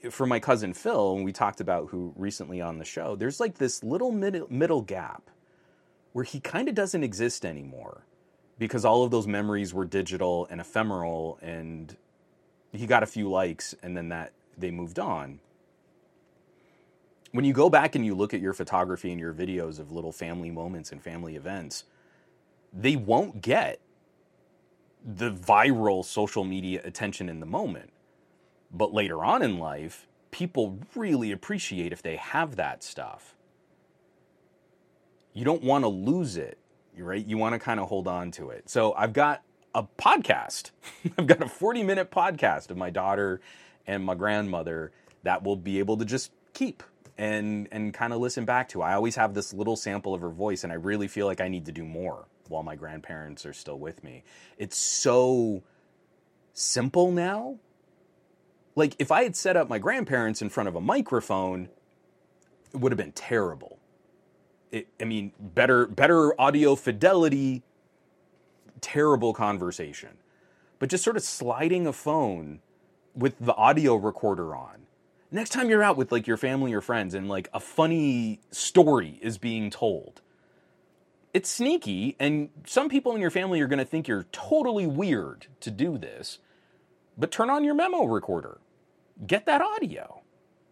[0.02, 3.58] eh, for my cousin Phil, we talked about who recently on the show, there's like
[3.58, 5.30] this little middle, middle gap
[6.12, 8.04] where he kind of doesn't exist anymore
[8.58, 11.96] because all of those memories were digital and ephemeral, and
[12.72, 15.40] he got a few likes, and then that they moved on.
[17.32, 20.12] When you go back and you look at your photography and your videos of little
[20.12, 21.84] family moments and family events,
[22.72, 23.80] they won't get
[25.04, 27.90] the viral social media attention in the moment.
[28.70, 33.34] But later on in life, people really appreciate if they have that stuff.
[35.32, 36.58] You don't want to lose it,
[36.96, 37.24] right?
[37.24, 38.68] You want to kind of hold on to it.
[38.68, 39.42] So I've got
[39.74, 40.70] a podcast.
[41.18, 43.40] I've got a 40 minute podcast of my daughter
[43.86, 46.82] and my grandmother that will be able to just keep
[47.18, 48.82] and and kind of listen back to.
[48.82, 51.48] I always have this little sample of her voice and I really feel like I
[51.48, 54.24] need to do more while my grandparents are still with me.
[54.58, 55.62] It's so
[56.52, 57.58] simple now.
[58.76, 61.68] Like, if I had set up my grandparents in front of a microphone,
[62.72, 63.79] it would have been terrible.
[64.72, 67.62] It, I mean, better, better audio fidelity,
[68.80, 70.10] terrible conversation.
[70.78, 72.60] But just sort of sliding a phone
[73.14, 74.86] with the audio recorder on.
[75.30, 79.18] Next time you're out with like your family or friends and like a funny story
[79.22, 80.22] is being told,
[81.32, 85.46] it's sneaky, and some people in your family are going to think you're totally weird
[85.60, 86.38] to do this.
[87.16, 88.58] But turn on your memo recorder,
[89.26, 90.22] get that audio,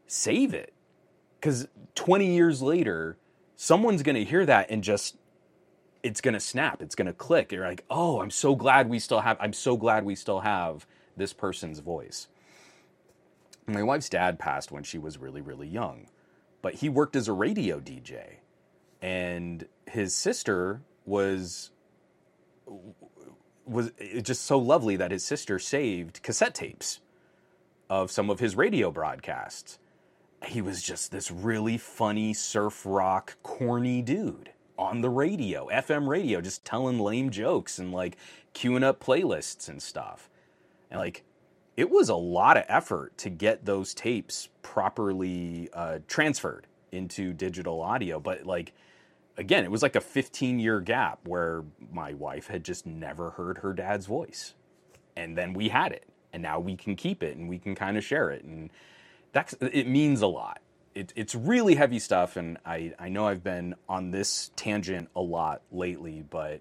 [0.07, 0.73] save it.
[1.39, 3.17] Because 20 years later,
[3.61, 5.17] someone's going to hear that and just,
[6.05, 7.51] it's going to snap, it's going to click.
[7.51, 10.87] You're like, oh, I'm so glad we still have, I'm so glad we still have
[11.17, 12.29] this person's voice.
[13.67, 16.07] My wife's dad passed when she was really, really young,
[16.63, 18.37] but he worked as a radio DJ
[19.03, 21.71] and his sister was
[23.67, 23.91] was
[24.23, 27.01] just so lovely that his sister saved cassette tapes
[27.91, 29.79] of some of his radio broadcasts.
[30.45, 36.41] He was just this really funny surf rock corny dude on the radio, FM radio,
[36.41, 38.17] just telling lame jokes and like
[38.55, 40.31] queuing up playlists and stuff.
[40.91, 41.25] And like
[41.77, 47.81] it was a lot of effort to get those tapes properly uh, transferred into digital
[47.81, 48.73] audio, but like
[49.37, 53.59] again, it was like a 15 year gap where my wife had just never heard
[53.59, 54.55] her dad's voice.
[55.17, 56.09] And then we had it.
[56.33, 58.45] And now we can keep it and we can kind of share it.
[58.45, 58.71] And
[59.33, 60.61] that's, it means a lot.
[60.95, 62.37] It, it's really heavy stuff.
[62.37, 66.61] And I, I know I've been on this tangent a lot lately, but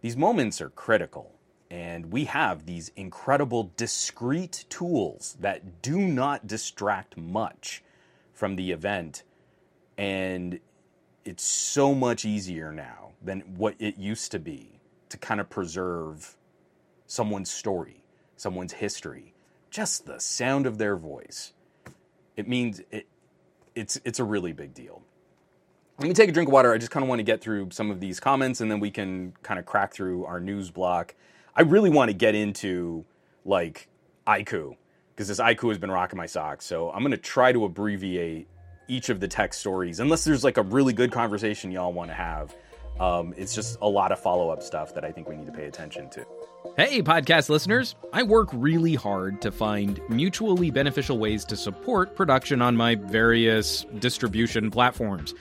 [0.00, 1.32] these moments are critical.
[1.70, 7.82] And we have these incredible discrete tools that do not distract much
[8.32, 9.24] from the event.
[9.98, 10.60] And
[11.24, 14.78] it's so much easier now than what it used to be
[15.08, 16.36] to kind of preserve
[17.06, 18.04] someone's story,
[18.36, 19.34] someone's history,
[19.70, 21.52] just the sound of their voice.
[22.36, 23.06] It means it,
[23.74, 25.02] it's it's a really big deal.
[25.98, 26.72] Let me take a drink of water.
[26.74, 28.90] I just kind of want to get through some of these comments and then we
[28.90, 31.14] can kind of crack through our news block.
[31.54, 33.06] I really want to get into
[33.46, 33.88] like
[34.26, 34.76] iQOO
[35.14, 36.66] because this iQOO has been rocking my socks.
[36.66, 38.46] So I'm going to try to abbreviate
[38.88, 42.14] each of the tech stories, unless there's like a really good conversation y'all want to
[42.14, 42.54] have.
[43.00, 45.52] Um, it's just a lot of follow up stuff that I think we need to
[45.52, 46.26] pay attention to.
[46.76, 47.94] Hey, podcast listeners!
[48.12, 53.84] I work really hard to find mutually beneficial ways to support production on my various
[53.98, 55.34] distribution platforms.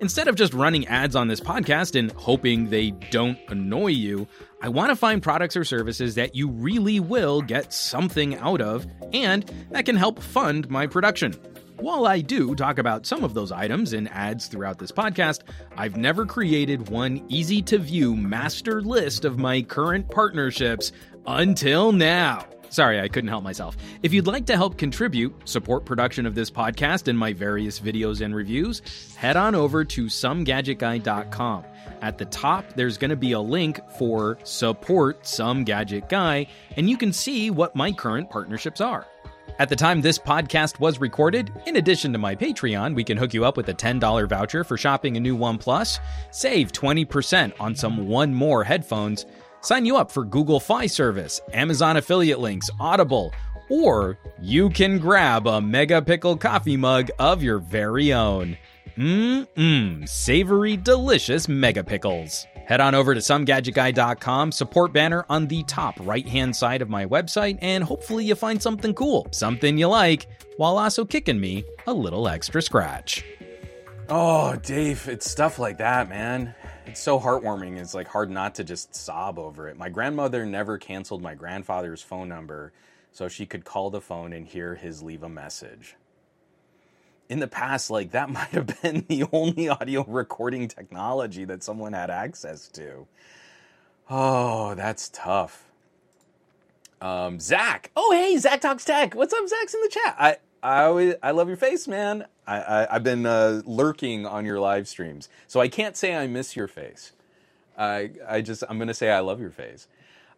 [0.00, 4.26] Instead of just running ads on this podcast and hoping they don't annoy you,
[4.62, 8.86] I want to find products or services that you really will get something out of
[9.12, 11.34] and that can help fund my production.
[11.80, 15.40] While I do talk about some of those items in ads throughout this podcast,
[15.78, 20.92] I've never created one easy to view master list of my current partnerships
[21.26, 22.44] until now.
[22.68, 23.78] Sorry, I couldn't help myself.
[24.02, 28.20] If you'd like to help contribute, support production of this podcast and my various videos
[28.20, 28.82] and reviews,
[29.16, 31.64] head on over to somegadgetguy.com.
[32.02, 36.90] At the top, there's going to be a link for Support Some Gadget Guy, and
[36.90, 39.06] you can see what my current partnerships are.
[39.60, 43.34] At the time this podcast was recorded, in addition to my Patreon, we can hook
[43.34, 46.00] you up with a $10 voucher for shopping a new OnePlus,
[46.30, 49.26] save 20% on some One More headphones,
[49.62, 53.34] Sign you up for Google Fi Service, Amazon affiliate links, Audible,
[53.68, 58.56] or you can grab a Mega Pickle coffee mug of your very own.
[58.96, 62.46] Mmm, savory, delicious Mega Pickles.
[62.66, 67.06] Head on over to somegadgetguy.com, support banner on the top right hand side of my
[67.06, 70.26] website, and hopefully you find something cool, something you like,
[70.56, 73.24] while also kicking me a little extra scratch.
[74.08, 76.54] Oh, Dave, it's stuff like that, man
[76.90, 77.78] it's so heartwarming.
[77.78, 79.76] It's like hard not to just sob over it.
[79.76, 82.72] My grandmother never canceled my grandfather's phone number
[83.12, 85.96] so she could call the phone and hear his leave a message.
[87.30, 91.94] In the past, like that might have been the only audio recording technology that someone
[91.94, 93.06] had access to.
[94.10, 95.64] Oh, that's tough.
[97.00, 97.92] Um, Zach.
[97.96, 99.14] Oh, hey, Zach talks tech.
[99.14, 100.16] What's up, Zach's in the chat.
[100.18, 102.26] I I always I love your face, man.
[102.46, 106.26] I, I have been uh, lurking on your live streams, so I can't say I
[106.26, 107.12] miss your face.
[107.78, 109.86] I I just I'm gonna say I love your face.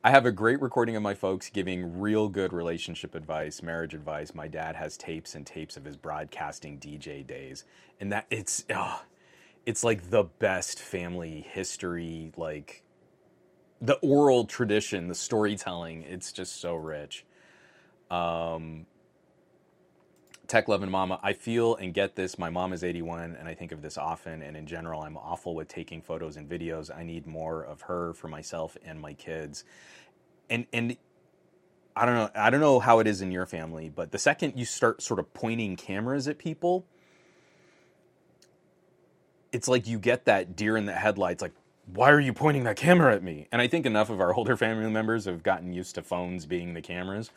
[0.04, 4.34] I have a great recording of my folks giving real good relationship advice, marriage advice.
[4.34, 7.64] My dad has tapes and tapes of his broadcasting DJ days,
[8.00, 9.04] and that it's oh,
[9.64, 12.82] it's like the best family history, like
[13.80, 16.02] the oral tradition, the storytelling.
[16.02, 17.24] It's just so rich.
[18.10, 18.86] Um,
[20.52, 22.38] Tech Love and Mama, I feel and get this.
[22.38, 24.42] My mom is 81, and I think of this often.
[24.42, 26.94] And in general, I'm awful with taking photos and videos.
[26.94, 29.64] I need more of her for myself and my kids.
[30.50, 30.98] And and
[31.96, 32.30] I don't know.
[32.34, 35.18] I don't know how it is in your family, but the second you start sort
[35.20, 36.84] of pointing cameras at people,
[39.52, 41.40] it's like you get that deer in the headlights.
[41.40, 41.54] Like,
[41.94, 43.48] why are you pointing that camera at me?
[43.52, 46.74] And I think enough of our older family members have gotten used to phones being
[46.74, 47.30] the cameras.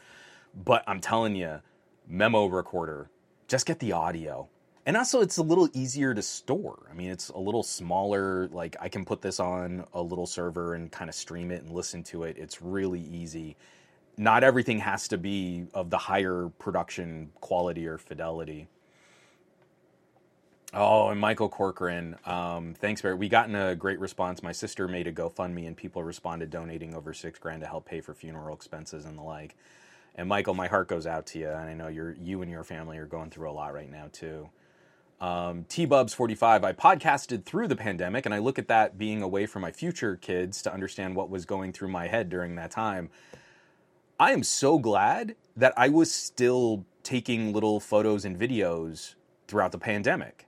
[0.53, 1.61] But I'm telling you
[2.07, 3.09] memo recorder.
[3.47, 4.49] Just get the audio.
[4.87, 6.87] And also, it's a little easier to store.
[6.91, 8.47] I mean, it's a little smaller.
[8.49, 11.71] Like, I can put this on a little server and kind of stream it and
[11.71, 12.37] listen to it.
[12.37, 13.57] It's really easy.
[14.17, 18.67] Not everything has to be of the higher production quality or fidelity.
[20.73, 23.15] Oh, and Michael Corcoran, um, thanks, Barry.
[23.15, 24.43] We gotten a great response.
[24.43, 28.01] My sister made a GoFundMe, and people responded donating over six grand to help pay
[28.01, 29.55] for funeral expenses and the like.
[30.16, 32.63] And Michael, my heart goes out to you, and I know you're you and your
[32.63, 34.49] family are going through a lot right now too.
[35.20, 39.22] Um, T Bubs 45, I podcasted through the pandemic, and I look at that being
[39.22, 42.72] away from my future kids to understand what was going through my head during that
[42.72, 43.09] time.
[44.20, 49.16] I am so glad that I was still taking little photos and videos
[49.47, 50.47] throughout the pandemic.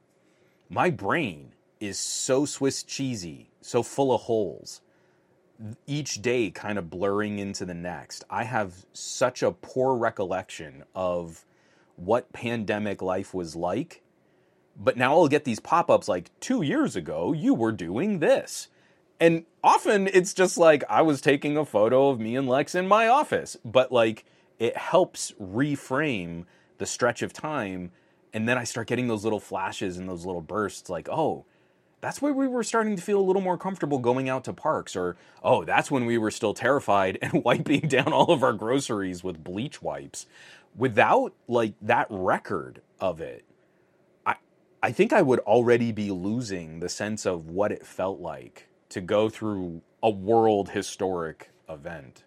[0.70, 4.82] My brain is so Swiss cheesy, so full of holes
[5.85, 8.23] each day kind of blurring into the next.
[8.29, 11.45] I have such a poor recollection of
[11.95, 14.01] what pandemic life was like.
[14.79, 18.67] But now I'll get these pop ups like, two years ago, you were doing this.
[19.19, 22.87] And often it's just like I was taking a photo of me and Lex in
[22.87, 24.25] my office, but like
[24.59, 26.45] it helps reframe
[26.77, 27.91] the stretch of time.
[28.33, 31.45] And then I start getting those little flashes and those little bursts like, oh,
[32.01, 34.95] that's where we were starting to feel a little more comfortable going out to parks
[34.95, 39.23] or oh that's when we were still terrified and wiping down all of our groceries
[39.23, 40.27] with bleach wipes.
[40.77, 43.45] Without like that record of it
[44.25, 44.35] i
[44.83, 49.01] i think i would already be losing the sense of what it felt like to
[49.01, 52.23] go through a world historic event.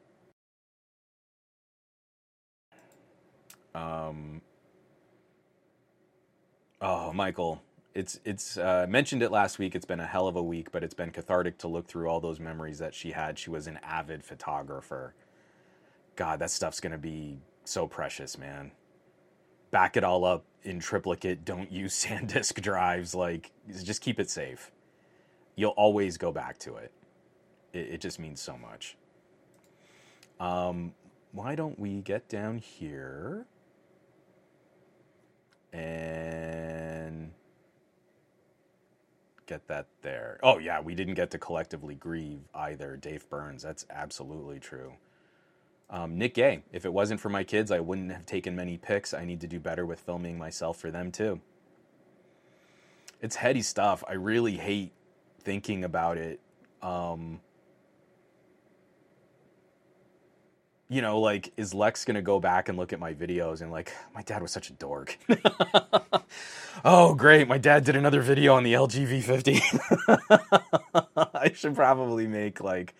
[3.74, 4.42] Um
[6.80, 7.62] oh michael
[7.94, 9.74] it's it's uh, mentioned it last week.
[9.74, 12.20] It's been a hell of a week, but it's been cathartic to look through all
[12.20, 13.38] those memories that she had.
[13.38, 15.14] She was an avid photographer.
[16.16, 18.72] God, that stuff's gonna be so precious, man.
[19.70, 21.44] Back it all up in triplicate.
[21.44, 23.14] Don't use SanDisk drives.
[23.14, 23.52] Like,
[23.84, 24.70] just keep it safe.
[25.56, 26.92] you'll always go back to it.
[27.72, 28.96] It, it just means so much.
[30.40, 30.94] Um,
[31.32, 33.46] why don't we get down here
[35.72, 37.32] and
[39.50, 40.38] get that there?
[40.42, 43.62] Oh, yeah, we didn't get to collectively grieve either, Dave Burns.
[43.62, 44.92] That's absolutely true.
[45.90, 49.12] Um, Nick Gay, if it wasn't for my kids, I wouldn't have taken many pics.
[49.12, 51.40] I need to do better with filming myself for them too.
[53.20, 54.04] It's heady stuff.
[54.08, 54.92] I really hate
[55.42, 56.38] thinking about it.
[56.80, 57.40] Um,
[60.90, 63.72] you know, like, is Lex going to go back and look at my videos and,
[63.72, 65.16] like, my dad was such a dork?
[66.84, 67.48] oh, great.
[67.48, 71.06] My dad did another video on the LG V50.
[71.34, 72.94] I should probably make, like,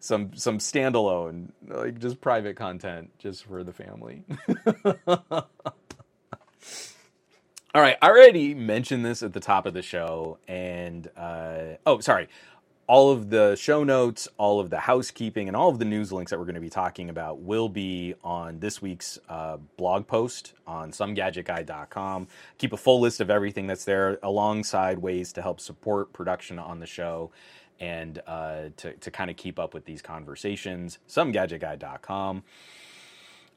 [0.00, 4.24] some some standalone, like just private content just for the family.
[7.74, 12.00] All right, I already mentioned this at the top of the show, and uh, oh,
[12.00, 12.28] sorry.
[12.88, 16.30] All of the show notes, all of the housekeeping, and all of the news links
[16.30, 20.52] that we're going to be talking about will be on this week's uh, blog post
[20.68, 22.28] on somegadgetguy.com.
[22.58, 26.78] Keep a full list of everything that's there alongside ways to help support production on
[26.78, 27.32] the show
[27.80, 30.98] and uh, to, to kind of keep up with these conversations.
[31.08, 32.44] SomeGadgetGuy.com.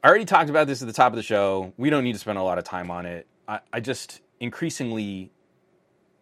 [0.02, 1.72] I already talked about this at the top of the show.
[1.76, 3.26] We don't need to spend a lot of time on it.
[3.46, 5.30] I, I just increasingly,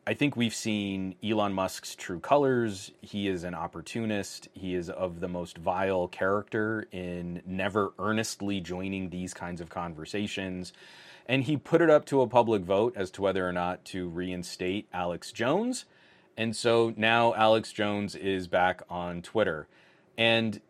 [0.09, 2.93] I think we've seen Elon Musk's true colors.
[3.03, 4.49] He is an opportunist.
[4.55, 10.73] He is of the most vile character in never earnestly joining these kinds of conversations.
[11.27, 14.09] And he put it up to a public vote as to whether or not to
[14.09, 15.85] reinstate Alex Jones
[16.39, 19.67] and so now Alex Jones is back on Twitter.
[20.17, 20.61] And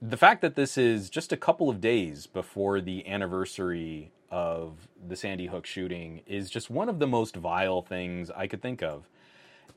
[0.00, 5.16] the fact that this is just a couple of days before the anniversary of the
[5.16, 9.08] Sandy Hook shooting is just one of the most vile things I could think of.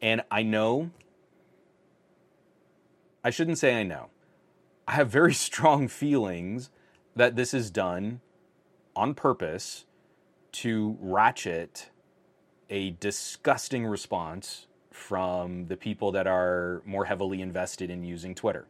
[0.02, 0.92] And I know,
[3.24, 4.10] I shouldn't say I know,
[4.88, 6.70] I have very strong feelings
[7.16, 8.22] that this is done
[8.96, 9.86] on purpose
[10.52, 11.90] to ratchet
[12.70, 18.68] a disgusting response from the people that are more heavily invested in using Twitter.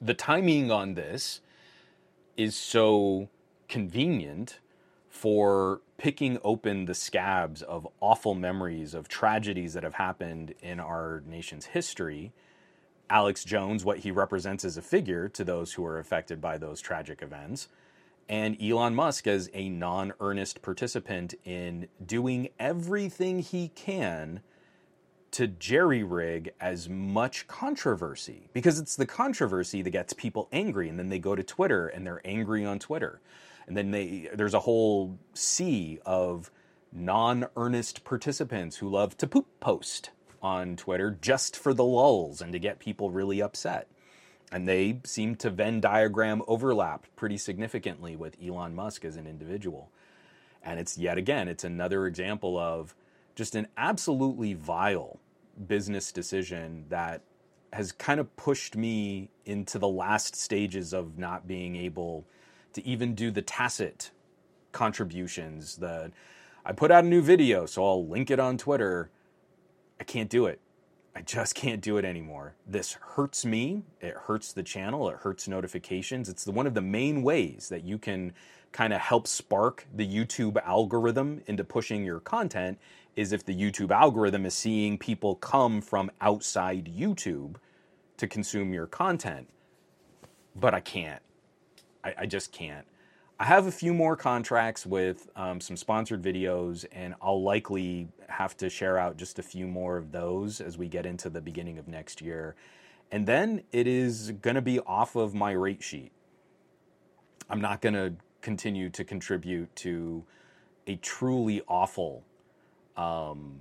[0.00, 1.40] The timing on this
[2.36, 3.28] is so
[3.68, 4.60] convenient
[5.08, 11.22] for picking open the scabs of awful memories of tragedies that have happened in our
[11.26, 12.32] nation's history.
[13.08, 16.80] Alex Jones, what he represents as a figure to those who are affected by those
[16.80, 17.68] tragic events,
[18.28, 24.40] and Elon Musk as a non earnest participant in doing everything he can
[25.30, 30.98] to jerry rig as much controversy because it's the controversy that gets people angry and
[30.98, 33.20] then they go to Twitter and they're angry on Twitter.
[33.66, 36.50] And then they there's a whole sea of
[36.92, 40.10] non-earnest participants who love to poop post
[40.42, 43.88] on Twitter just for the lulls and to get people really upset.
[44.52, 49.90] And they seem to Venn diagram overlap pretty significantly with Elon Musk as an individual.
[50.62, 52.94] And it's yet again, it's another example of
[53.34, 55.18] just an absolutely vile
[55.66, 57.22] business decision that
[57.72, 62.24] has kind of pushed me into the last stages of not being able
[62.74, 64.10] to even do the tacit
[64.72, 65.76] contributions.
[65.76, 66.12] The
[66.64, 69.10] I put out a new video, so I'll link it on Twitter.
[70.00, 70.60] I can't do it.
[71.16, 72.54] I just can't do it anymore.
[72.66, 73.82] This hurts me.
[74.00, 75.08] It hurts the channel.
[75.08, 76.28] It hurts notifications.
[76.28, 78.32] It's the, one of the main ways that you can
[78.72, 82.78] kind of help spark the YouTube algorithm into pushing your content
[83.14, 87.56] is if the YouTube algorithm is seeing people come from outside YouTube
[88.16, 89.48] to consume your content.
[90.56, 91.22] But I can't.
[92.04, 92.86] I, I just can't.
[93.38, 98.56] I have a few more contracts with um, some sponsored videos, and I'll likely have
[98.58, 101.78] to share out just a few more of those as we get into the beginning
[101.78, 102.54] of next year.
[103.10, 106.12] And then it is going to be off of my rate sheet.
[107.50, 110.24] I'm not going to continue to contribute to
[110.86, 112.24] a truly awful
[112.96, 113.60] um,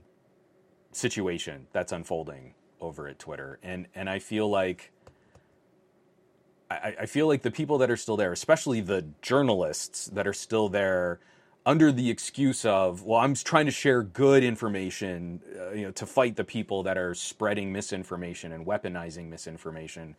[0.92, 3.60] situation that's unfolding over at Twitter.
[3.64, 4.93] And, and I feel like
[6.74, 10.34] I, I feel like the people that are still there, especially the journalists that are
[10.34, 11.20] still there,
[11.66, 16.06] under the excuse of, well, I'm trying to share good information, uh, you know, to
[16.06, 20.16] fight the people that are spreading misinformation and weaponizing misinformation.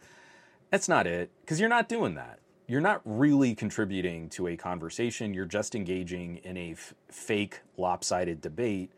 [0.71, 2.39] That's not it, because you're not doing that.
[2.67, 5.35] You're not really contributing to a conversation.
[5.35, 8.91] You're just engaging in a f- fake, lopsided debate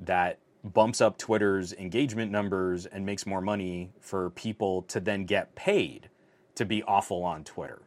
[0.00, 5.54] that bumps up Twitter's engagement numbers and makes more money for people to then get
[5.54, 6.08] paid
[6.56, 7.80] to be awful on Twitter.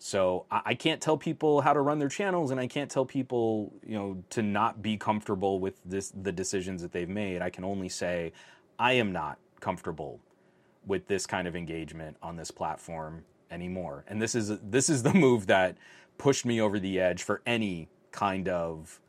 [0.00, 3.72] So I can't tell people how to run their channels, and I can't tell people,
[3.84, 7.42] you know, to not be comfortable with this the decisions that they've made.
[7.42, 8.32] I can only say
[8.78, 10.20] I am not comfortable
[10.86, 14.04] with this kind of engagement on this platform anymore.
[14.06, 15.76] And this is this is the move that
[16.16, 19.00] pushed me over the edge for any kind of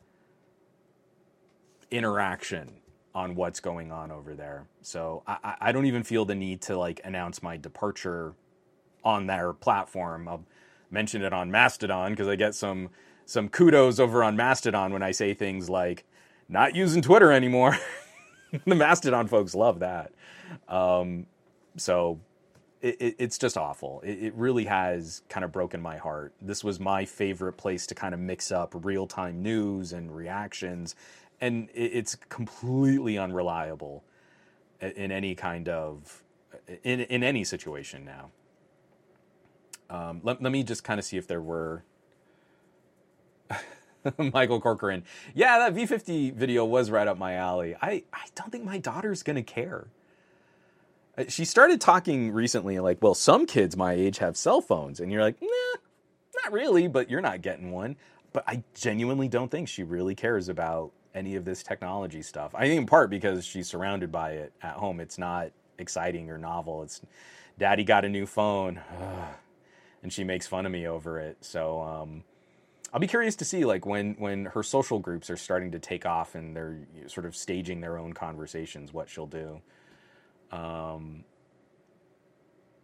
[1.92, 2.72] interaction
[3.14, 4.66] on what's going on over there.
[4.82, 8.34] So I, I don't even feel the need to like announce my departure
[9.04, 10.28] on their platform.
[10.28, 10.44] I'll
[10.90, 12.90] mention it on Mastodon because I get some
[13.26, 16.04] some kudos over on Mastodon when I say things like
[16.48, 17.78] not using Twitter anymore.
[18.66, 20.10] the Mastodon folks love that.
[20.68, 21.26] Um,
[21.76, 22.18] so
[22.80, 24.00] it, it, it's just awful.
[24.04, 26.32] It, it, really has kind of broken my heart.
[26.40, 30.96] This was my favorite place to kind of mix up real time news and reactions,
[31.40, 34.02] and it's completely unreliable
[34.80, 36.22] in any kind of
[36.82, 38.30] in in any situation now.
[39.90, 41.82] Um, let, let me just kind of see if there were.
[44.32, 45.04] Michael Corcoran.
[45.34, 47.76] Yeah, that V50 video was right up my alley.
[47.82, 49.88] I, I don't think my daughter's going to care.
[51.18, 55.00] Uh, she started talking recently, like, well, some kids my age have cell phones.
[55.00, 55.80] And you're like, nah,
[56.44, 57.96] not really, but you're not getting one.
[58.32, 62.54] But I genuinely don't think she really cares about any of this technology stuff.
[62.54, 65.00] I think in part because she's surrounded by it at home.
[65.00, 66.84] It's not exciting or novel.
[66.84, 67.00] It's
[67.58, 68.80] daddy got a new phone.
[70.02, 71.38] and she makes fun of me over it.
[71.42, 72.24] So, um,
[72.92, 76.06] I'll be curious to see like when when her social groups are starting to take
[76.06, 79.60] off and they're sort of staging their own conversations, what she'll do.
[80.52, 81.24] Um,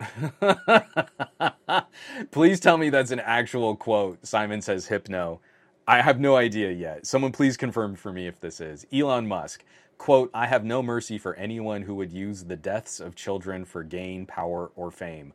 [2.31, 4.25] please tell me that's an actual quote.
[4.27, 5.41] Simon says hypno.
[5.89, 7.07] I have no idea yet.
[7.07, 8.87] Someone please confirm for me if this is.
[8.93, 9.65] Elon Musk,
[9.99, 13.83] quote, I have no mercy for anyone who would use the deaths of children for
[13.85, 15.33] gain, power, or fame.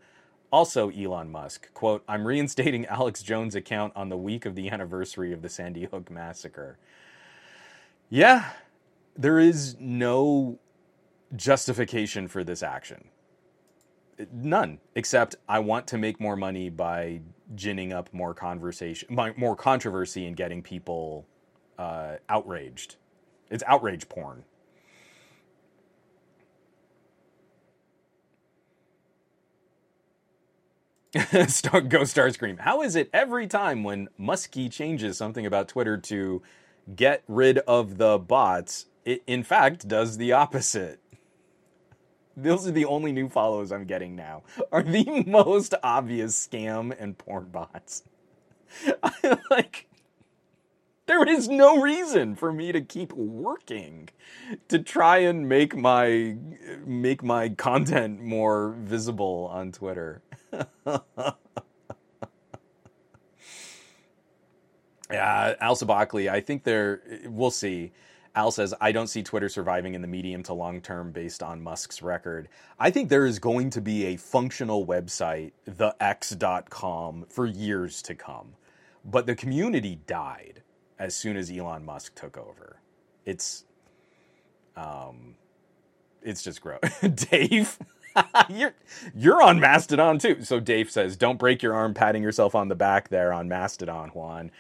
[0.51, 5.33] Also, Elon Musk, quote, I'm reinstating Alex Jones' account on the week of the anniversary
[5.33, 6.77] of the Sandy Hook massacre.
[8.09, 8.51] Yeah,
[9.15, 10.59] there is no
[11.35, 13.05] justification for this action.
[14.33, 17.21] None, except I want to make more money by
[17.55, 21.25] ginning up more conversation, more controversy, and getting people
[21.79, 22.97] uh, outraged.
[23.49, 24.43] It's outrage porn.
[31.47, 32.59] Star, Go Starscream.
[32.59, 36.41] How is it every time when Muskie changes something about Twitter to
[36.95, 41.01] get rid of the bots, it in fact does the opposite?
[42.37, 44.43] Those are the only new follows I'm getting now.
[44.71, 48.03] Are the most obvious scam and porn bots.
[49.03, 49.87] I like
[51.07, 54.07] there is no reason for me to keep working
[54.69, 56.37] to try and make my
[56.85, 60.21] make my content more visible on Twitter.
[65.11, 67.91] yeah, Al Sabachley, I think there we'll see.
[68.33, 71.61] Al says, I don't see Twitter surviving in the medium to long term based on
[71.61, 72.47] Musk's record.
[72.79, 78.53] I think there is going to be a functional website, thex.com, for years to come.
[79.03, 80.63] But the community died
[80.97, 82.79] as soon as Elon Musk took over.
[83.25, 83.65] It's
[84.75, 85.35] um
[86.21, 86.79] it's just gross.
[87.31, 87.77] Dave
[88.49, 88.73] you're
[89.15, 90.43] you're on Mastodon too.
[90.43, 94.09] So Dave says, "Don't break your arm patting yourself on the back there on Mastodon,
[94.09, 94.51] Juan."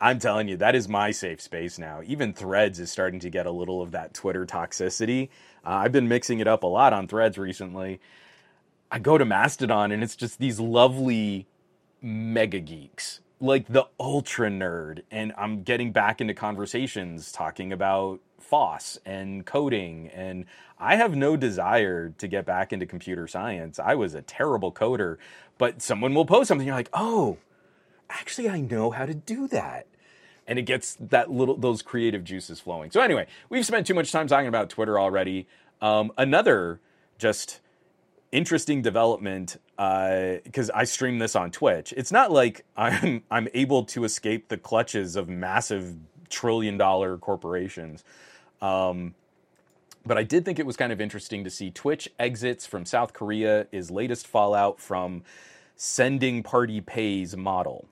[0.00, 2.02] I'm telling you, that is my safe space now.
[2.04, 5.28] Even Threads is starting to get a little of that Twitter toxicity.
[5.64, 8.00] Uh, I've been mixing it up a lot on Threads recently.
[8.90, 11.46] I go to Mastodon and it's just these lovely
[12.02, 18.98] mega geeks, like the ultra nerd, and I'm getting back into conversations talking about FOSS
[19.04, 20.08] and coding.
[20.08, 20.44] And
[20.78, 23.78] I have no desire to get back into computer science.
[23.78, 25.16] I was a terrible coder,
[25.58, 27.38] but someone will post something, you're like, oh,
[28.10, 29.86] actually, I know how to do that.
[30.46, 32.90] And it gets that little those creative juices flowing.
[32.90, 35.46] So anyway, we've spent too much time talking about Twitter already.
[35.80, 36.80] Um, another
[37.18, 37.60] just
[38.30, 41.94] interesting development because uh, I stream this on Twitch.
[41.96, 45.96] It's not like I'm I'm able to escape the clutches of massive
[46.28, 48.04] trillion dollar corporations.
[48.60, 49.14] Um,
[50.06, 53.12] but I did think it was kind of interesting to see Twitch exits from South
[53.12, 55.22] Korea is latest fallout from
[55.76, 57.86] sending party pays model.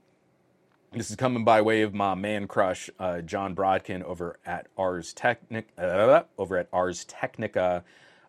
[0.92, 5.14] This is coming by way of my man crush, uh, Jon Brodkin, over at Ars
[5.14, 5.66] Technica.
[5.78, 7.82] Uh, over at Ars Technica.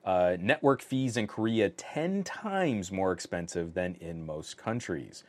[0.06, 5.26] Uh, network fees in Korea 10 times more expensive than in most countries.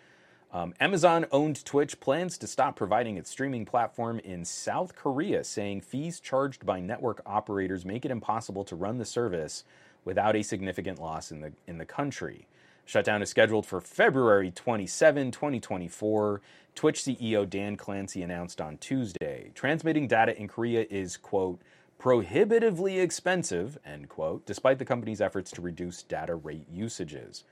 [0.55, 5.81] Um, Amazon owned Twitch plans to stop providing its streaming platform in South Korea, saying
[5.81, 9.65] fees charged by network operators make it impossible to run the service
[10.05, 12.47] without a significant loss in the in the country.
[12.85, 16.41] Shutdown is scheduled for February 27, 2024.
[16.77, 19.51] Twitch CEO Dan Clancy announced on Tuesday.
[19.57, 21.61] Transmitting data in Korea is, quote,
[21.99, 27.43] prohibitively expensive, end quote, despite the company's efforts to reduce data rate usages.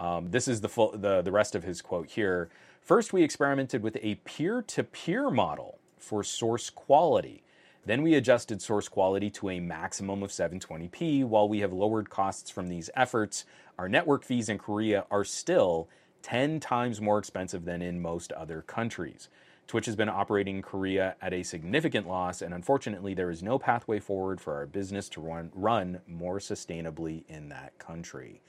[0.00, 2.48] Um, this is the, full, the, the rest of his quote here.
[2.80, 7.42] First, we experimented with a peer to peer model for source quality.
[7.84, 11.24] Then we adjusted source quality to a maximum of 720p.
[11.24, 13.44] While we have lowered costs from these efforts,
[13.78, 15.88] our network fees in Korea are still
[16.22, 19.28] 10 times more expensive than in most other countries.
[19.66, 23.58] Twitch has been operating in Korea at a significant loss, and unfortunately, there is no
[23.58, 28.40] pathway forward for our business to run, run more sustainably in that country.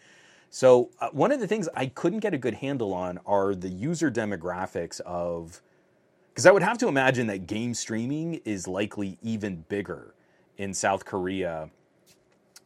[0.53, 3.69] So, uh, one of the things I couldn't get a good handle on are the
[3.69, 5.61] user demographics of
[6.33, 10.13] because I would have to imagine that game streaming is likely even bigger
[10.57, 11.69] in South Korea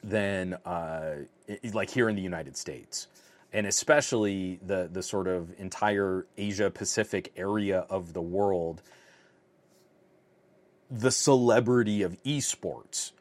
[0.04, 1.16] than uh,
[1.74, 3.08] like here in the United States,
[3.54, 8.82] and especially the the sort of entire Asia Pacific area of the world.
[10.90, 13.12] The celebrity of esports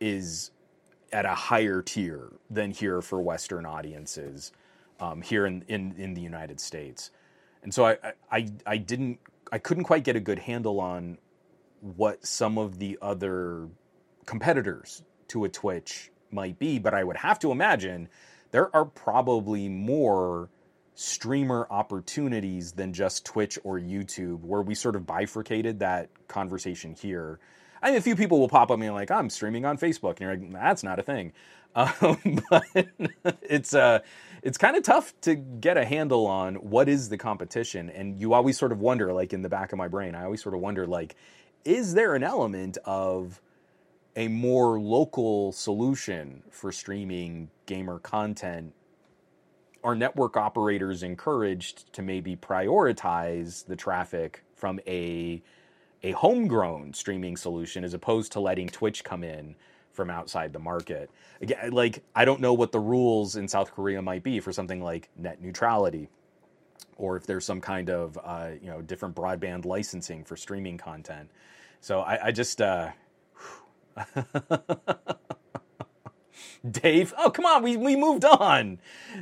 [0.00, 0.50] is
[1.12, 4.52] at a higher tier than here for Western audiences
[5.00, 7.10] um, here in, in in the United States,
[7.62, 7.96] and so I
[8.30, 9.18] I I didn't
[9.52, 11.18] I couldn't quite get a good handle on
[11.80, 13.68] what some of the other
[14.26, 18.08] competitors to a Twitch might be, but I would have to imagine
[18.50, 20.50] there are probably more
[20.94, 27.38] streamer opportunities than just Twitch or YouTube, where we sort of bifurcated that conversation here.
[27.82, 30.12] I mean, a few people will pop up and be like, I'm streaming on Facebook.
[30.12, 31.32] And you're like, that's not a thing.
[31.76, 32.64] Um, but
[33.42, 34.00] it's, uh,
[34.42, 37.90] it's kind of tough to get a handle on what is the competition.
[37.90, 40.42] And you always sort of wonder, like in the back of my brain, I always
[40.42, 41.14] sort of wonder, like,
[41.64, 43.40] is there an element of
[44.16, 48.72] a more local solution for streaming gamer content?
[49.84, 55.42] Are network operators encouraged to maybe prioritize the traffic from a
[56.02, 59.56] a homegrown streaming solution as opposed to letting Twitch come in
[59.92, 61.10] from outside the market.
[61.42, 64.82] Again, like I don't know what the rules in South Korea might be for something
[64.82, 66.08] like net neutrality,
[66.96, 71.30] or if there's some kind of uh, you know different broadband licensing for streaming content.
[71.80, 72.60] So I, I just.
[72.62, 72.90] Uh,
[76.70, 78.80] Dave, oh come on, we, we moved on.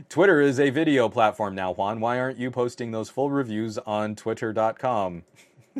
[0.08, 2.00] Twitter is a video platform now, Juan.
[2.00, 5.24] Why aren't you posting those full reviews on twitter.com?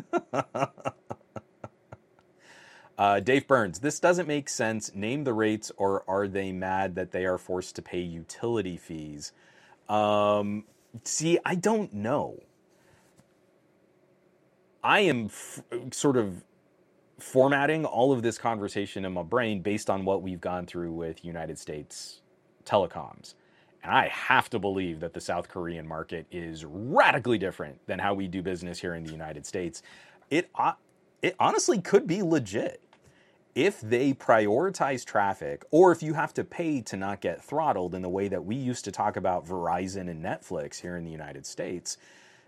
[2.99, 4.94] Uh, Dave Burns, this doesn't make sense.
[4.94, 9.32] Name the rates, or are they mad that they are forced to pay utility fees?
[9.88, 10.64] Um,
[11.05, 12.42] see, I don't know.
[14.82, 16.44] I am f- sort of
[17.18, 21.24] formatting all of this conversation in my brain based on what we've gone through with
[21.24, 22.20] United States
[22.64, 23.34] telecoms.
[23.87, 28.14] And I have to believe that the South Korean market is radically different than how
[28.14, 29.80] we do business here in the United States.
[30.28, 30.72] It, uh,
[31.22, 32.82] it honestly could be legit
[33.55, 38.03] if they prioritize traffic, or if you have to pay to not get throttled in
[38.03, 41.47] the way that we used to talk about Verizon and Netflix here in the United
[41.47, 41.97] States,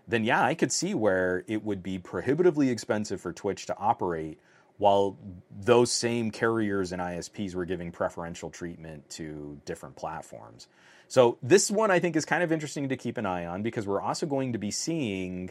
[0.09, 4.41] then yeah, I could see where it would be prohibitively expensive for Twitch to operate
[4.77, 5.17] while
[5.61, 10.67] those same carriers and ISPs were giving preferential treatment to different platforms.
[11.09, 13.87] So this one I think is kind of interesting to keep an eye on because
[13.87, 15.49] we're also going to be seeing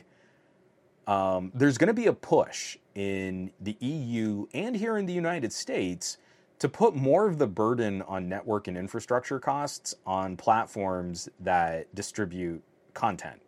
[1.09, 5.53] um, there's going to be a push in the EU and here in the United
[5.53, 6.17] States
[6.61, 12.63] to put more of the burden on network and infrastructure costs on platforms that distribute
[12.95, 13.43] content.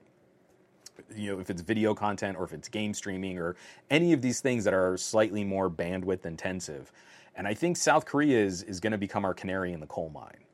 [1.14, 3.54] You know, if it's video content or if it's game streaming or
[3.88, 6.90] any of these things that are slightly more bandwidth intensive.
[7.36, 10.10] And I think South Korea is, is going to become our canary in the coal
[10.12, 10.44] mine.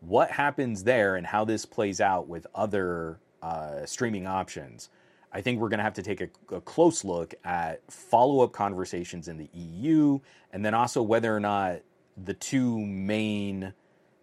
[0.00, 4.90] What happens there and how this plays out with other uh, streaming options
[5.36, 8.52] I think we're going to have to take a, a close look at follow up
[8.52, 10.18] conversations in the EU,
[10.50, 11.80] and then also whether or not
[12.16, 13.74] the two main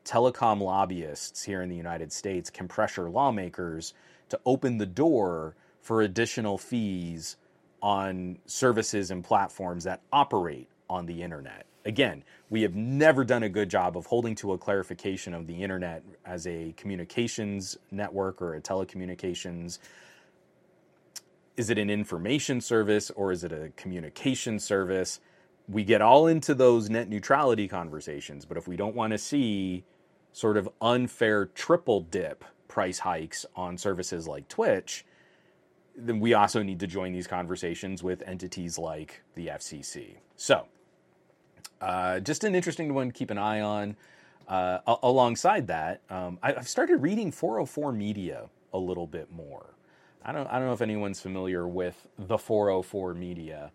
[0.05, 3.93] telecom lobbyists here in the United States can pressure lawmakers
[4.29, 7.37] to open the door for additional fees
[7.81, 11.67] on services and platforms that operate on the internet.
[11.85, 15.61] Again, we have never done a good job of holding to a clarification of the
[15.61, 19.79] internet as a communications network or a telecommunications
[21.55, 25.19] is it an information service or is it a communication service?
[25.69, 29.83] We get all into those net neutrality conversations, but if we don't want to see
[30.31, 35.05] sort of unfair triple dip price hikes on services like Twitch,
[35.95, 40.15] then we also need to join these conversations with entities like the FCC.
[40.35, 40.65] So,
[41.83, 43.95] uh, just an interesting one to keep an eye on.
[44.47, 49.65] Uh, alongside that, um, I've started reading 404 Media a little bit more.
[50.23, 53.71] I don't I don't know if anyone's familiar with the 404 Media.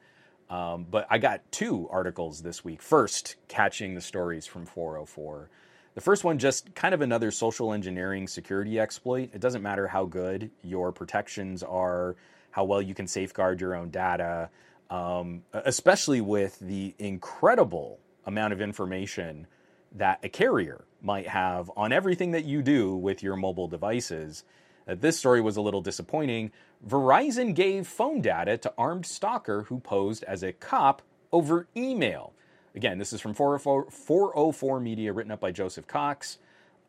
[0.51, 2.81] Um, but I got two articles this week.
[2.81, 5.51] First, catching the stories from 404.
[5.95, 9.31] The first one, just kind of another social engineering security exploit.
[9.35, 12.17] It doesn't matter how good your protections are,
[12.51, 14.49] how well you can safeguard your own data,
[14.91, 19.47] um, especially with the incredible amount of information
[19.93, 24.45] that a carrier might have on everything that you do with your mobile devices.
[24.87, 26.51] Uh, this story was a little disappointing.
[26.87, 32.33] Verizon gave phone data to armed stalker who posed as a cop over email.
[32.75, 36.39] Again, this is from 404, 404 Media, written up by Joseph Cox.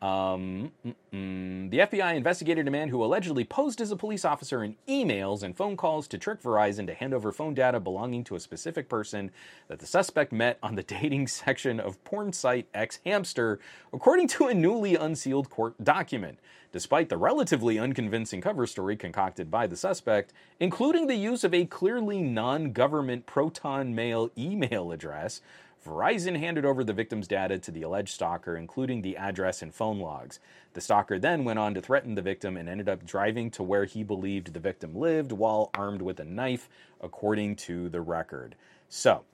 [0.02, 0.72] Um,
[1.12, 5.54] the FBI investigated a man who allegedly posed as a police officer in emails and
[5.54, 9.30] phone calls to trick Verizon to hand over phone data belonging to a specific person
[9.68, 13.58] that the suspect met on the dating section of porn site xHamster,
[13.92, 16.38] according to a newly unsealed court document.
[16.72, 21.66] Despite the relatively unconvincing cover story concocted by the suspect, including the use of a
[21.66, 25.40] clearly non government Proton Mail email address,
[25.84, 29.98] Verizon handed over the victim's data to the alleged stalker, including the address and phone
[29.98, 30.38] logs.
[30.74, 33.86] The stalker then went on to threaten the victim and ended up driving to where
[33.86, 36.68] he believed the victim lived while armed with a knife,
[37.00, 38.56] according to the record.
[38.88, 39.24] So,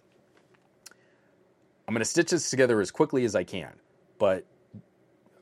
[1.88, 3.72] I'm going to stitch this together as quickly as I can,
[4.18, 4.44] but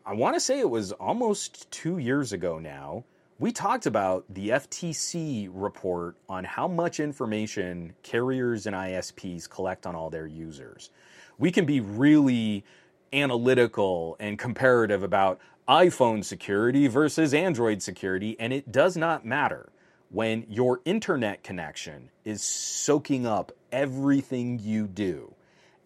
[0.07, 3.05] I want to say it was almost two years ago now
[3.39, 9.97] we talked about the FTC report on how much information carriers and ISPs collect on
[9.97, 10.91] all their users.
[11.37, 12.65] We can be really
[13.13, 19.71] analytical and comparative about iPhone security versus Android security, and it does not matter
[20.11, 25.35] when your internet connection is soaking up everything you do.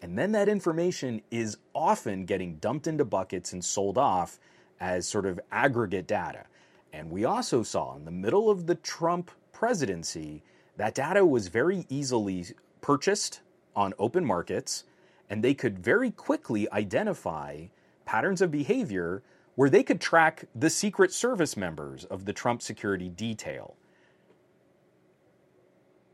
[0.01, 4.39] And then that information is often getting dumped into buckets and sold off
[4.79, 6.45] as sort of aggregate data.
[6.91, 10.43] And we also saw in the middle of the Trump presidency
[10.77, 12.45] that data was very easily
[12.81, 13.41] purchased
[13.75, 14.85] on open markets,
[15.29, 17.65] and they could very quickly identify
[18.05, 19.21] patterns of behavior
[19.55, 23.75] where they could track the Secret Service members of the Trump security detail.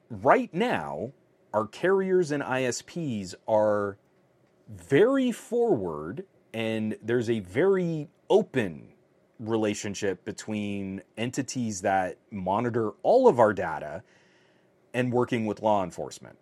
[0.09, 1.11] Right now,
[1.53, 3.97] our carriers and ISPs are
[4.67, 8.87] very forward, and there's a very open
[9.39, 14.03] relationship between entities that monitor all of our data
[14.93, 16.37] and working with law enforcement.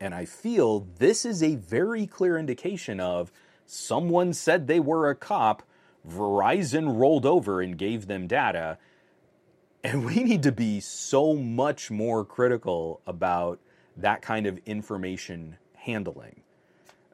[0.00, 3.32] And I feel this is a very clear indication of
[3.64, 5.62] someone said they were a cop,
[6.06, 8.78] Verizon rolled over and gave them data.
[9.82, 13.60] And we need to be so much more critical about
[13.96, 16.42] that kind of information handling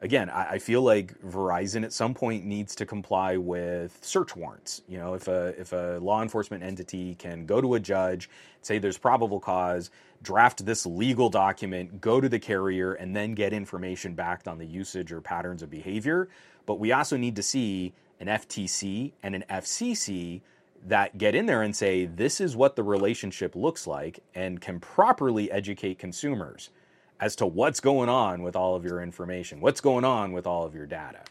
[0.03, 4.81] again, I, I, feel like Verizon at some point needs to comply with search warrants.
[4.87, 8.29] You know, if a if a law enforcement entity can go to a judge,
[8.61, 9.89] say there's probable cause,
[10.21, 14.67] draft this legal document, go to the carrier, and then get information backed on the
[14.67, 16.27] usage or patterns of behavior.
[16.65, 20.41] But we also need to see an FTC and an FCC
[20.85, 24.81] that get in there and say this is what the relationship looks like and can
[24.81, 26.71] properly educate consumers
[27.23, 30.65] as to what's going on with all of your information, what's going on with all
[30.65, 31.21] of your data.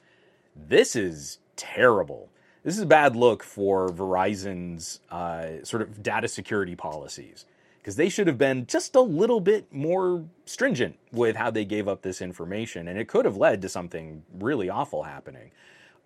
[0.57, 2.30] This is terrible.
[2.64, 7.45] This is a bad look for Verizon's uh, sort of data security policies
[7.76, 11.88] because they should have been just a little bit more stringent with how they gave
[11.88, 15.51] up this information, and it could have led to something really awful happening.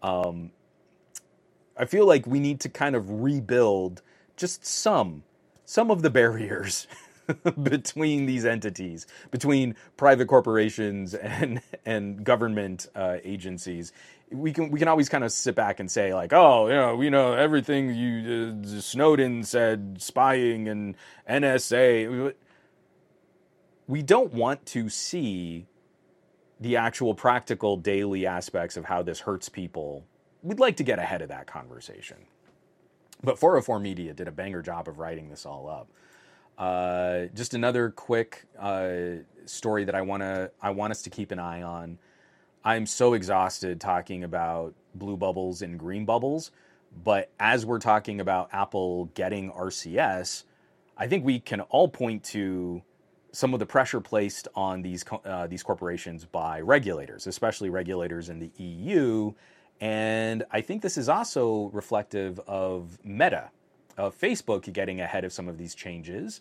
[0.03, 0.51] Um,
[1.77, 4.03] I feel like we need to kind of rebuild
[4.37, 5.23] just some
[5.65, 6.89] some of the barriers
[7.63, 13.93] between these entities, between private corporations and and government uh, agencies.
[14.31, 16.97] We can we can always kind of sit back and say like, oh, you know,
[16.97, 20.97] we know everything you uh, Snowden said, spying and
[21.29, 22.35] NSA.
[23.87, 25.67] We don't want to see
[26.59, 30.05] the actual practical daily aspects of how this hurts people.
[30.43, 32.17] We'd like to get ahead of that conversation.
[33.23, 35.89] But 404 Media did a banger job of writing this all up.
[36.59, 41.31] Uh, just another quick uh, story that I want to I want us to keep
[41.31, 41.99] an eye on.
[42.65, 46.51] I'm so exhausted talking about blue bubbles and green bubbles,
[47.05, 50.45] but as we're talking about Apple getting RCS,
[50.97, 52.83] I think we can all point to
[53.33, 58.39] some of the pressure placed on these uh, these corporations by regulators, especially regulators in
[58.39, 59.33] the EU.
[59.79, 63.51] And I think this is also reflective of Meta
[63.97, 66.41] of Facebook getting ahead of some of these changes.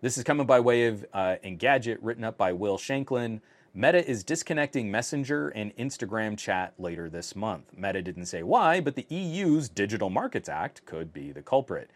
[0.00, 3.40] This is coming by way of uh, Engadget, written up by Will Shanklin.
[3.74, 7.64] Meta is disconnecting Messenger and Instagram chat later this month.
[7.76, 11.90] Meta didn't say why, but the EU's Digital Markets Act could be the culprit.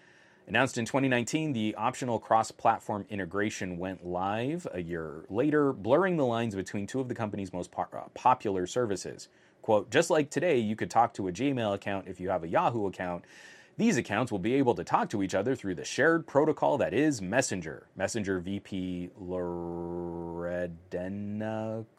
[0.49, 6.27] Announced in 2019, the optional cross platform integration went live a year later, blurring the
[6.27, 9.29] lines between two of the company's most po- uh, popular services.
[9.63, 12.49] Quote, just like today, you could talk to a Gmail account if you have a
[12.49, 13.25] Yahoo account.
[13.79, 16.93] These accounts will be able to talk to each other through the shared protocol that
[16.93, 17.87] is Messenger.
[17.97, 19.73] Messenger VP Loredana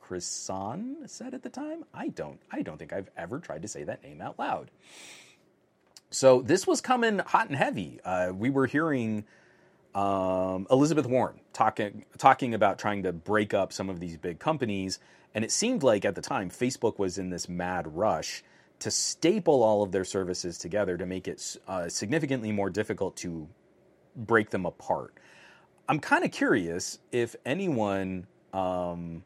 [0.02, 1.84] Crisan said at the time.
[1.94, 4.70] I don't I don't think I've ever tried to say that name out loud.
[6.12, 8.00] So this was coming hot and heavy.
[8.06, 9.26] Uh, we were hearing
[9.96, 15.00] um, Elizabeth Warren talking talking about trying to break up some of these big companies,
[15.34, 18.44] and it seemed like at the time Facebook was in this mad rush
[18.84, 23.48] to staple all of their services together to make it uh, significantly more difficult to
[24.14, 25.14] break them apart.
[25.88, 29.24] I'm kind of curious if anyone, um,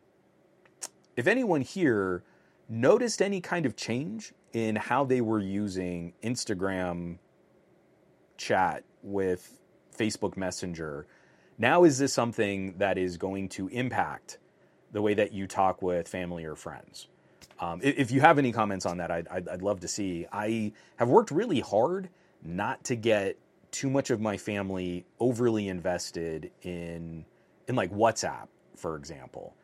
[1.16, 2.22] if anyone here
[2.70, 7.18] noticed any kind of change in how they were using Instagram
[8.38, 9.60] chat with
[9.98, 11.08] Facebook Messenger.
[11.58, 14.38] Now, is this something that is going to impact
[14.92, 17.08] the way that you talk with family or friends?
[17.60, 20.28] Um, if you have any comments on that, I'd, I'd, I'd love to see.
[20.32, 22.10] I have worked really hard
[22.44, 23.38] not to get
[23.72, 27.26] too much of my family overly invested in
[27.68, 29.56] in like WhatsApp, for example.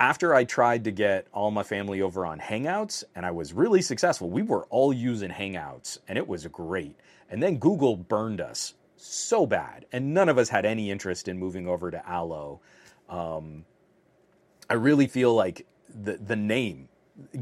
[0.00, 3.82] After I tried to get all my family over on Hangouts and I was really
[3.82, 6.96] successful, we were all using Hangouts and it was great.
[7.30, 11.38] And then Google burned us so bad, and none of us had any interest in
[11.38, 12.60] moving over to Allo.
[13.08, 13.64] Um,
[14.68, 16.88] I really feel like the the name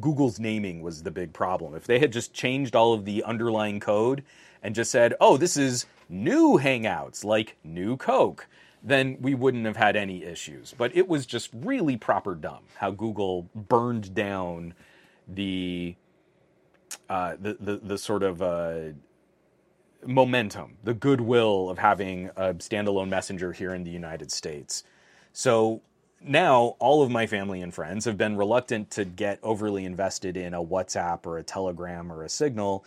[0.01, 1.75] Google's naming was the big problem.
[1.75, 4.25] If they had just changed all of the underlying code
[4.63, 8.49] and just said, "Oh, this is new Hangouts, like new Coke,"
[8.83, 10.75] then we wouldn't have had any issues.
[10.77, 14.75] But it was just really proper dumb how Google burned down
[15.29, 15.97] the
[17.09, 18.93] uh, the, the the sort of uh,
[20.07, 24.85] momentum, the goodwill of having a standalone messenger here in the United States.
[25.33, 25.83] So
[26.27, 30.55] now all of my family and friends have been reluctant to get overly invested in
[30.55, 32.85] a WhatsApp or a Telegram or a Signal.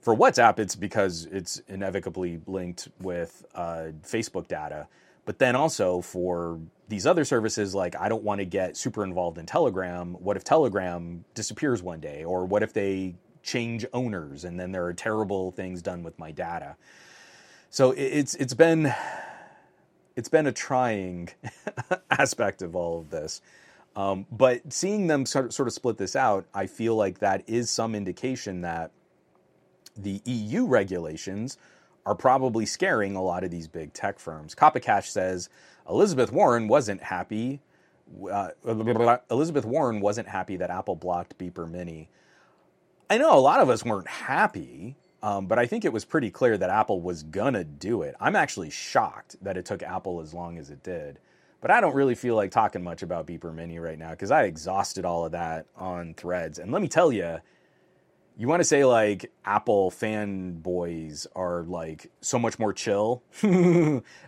[0.00, 4.88] For WhatsApp, it's because it's inevitably linked with uh, Facebook data.
[5.24, 9.38] But then also for these other services, like I don't want to get super involved
[9.38, 10.14] in Telegram.
[10.14, 12.24] What if Telegram disappears one day?
[12.24, 16.32] Or what if they change owners and then there are terrible things done with my
[16.32, 16.76] data?
[17.70, 18.92] So it's it's been
[20.16, 21.30] it's been a trying
[22.10, 23.40] aspect of all of this.
[23.94, 27.94] Um, but seeing them sort of split this out, I feel like that is some
[27.94, 28.90] indication that
[29.96, 31.58] the EU regulations
[32.06, 34.54] are probably scaring a lot of these big tech firms.
[34.54, 35.48] Copycash says
[35.88, 37.60] Elizabeth Warren wasn't happy.
[38.30, 38.48] Uh,
[39.30, 42.08] Elizabeth Warren wasn't happy that Apple blocked Beeper Mini.
[43.10, 46.30] I know a lot of us weren't happy, um, but I think it was pretty
[46.30, 48.14] clear that Apple was gonna do it.
[48.20, 51.18] I'm actually shocked that it took Apple as long as it did.
[51.60, 54.44] But I don't really feel like talking much about Beeper Mini right now because I
[54.44, 56.58] exhausted all of that on threads.
[56.58, 57.38] And let me tell you,
[58.36, 63.22] you want to say like Apple fanboys are like so much more chill.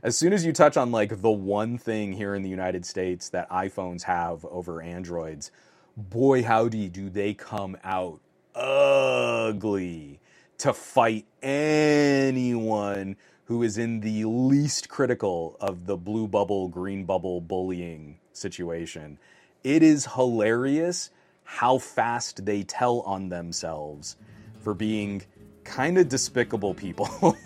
[0.04, 3.30] as soon as you touch on like the one thing here in the United States
[3.30, 5.50] that iPhones have over Androids,
[5.96, 8.20] boy howdy do they come out
[8.54, 10.20] ugly
[10.58, 17.40] to fight anyone who is in the least critical of the blue bubble, green bubble
[17.40, 19.18] bullying situation.
[19.62, 21.10] It is hilarious
[21.44, 24.16] how fast they tell on themselves
[24.60, 25.22] for being
[25.64, 27.06] kind of despicable people.
[27.06, 27.36] Hold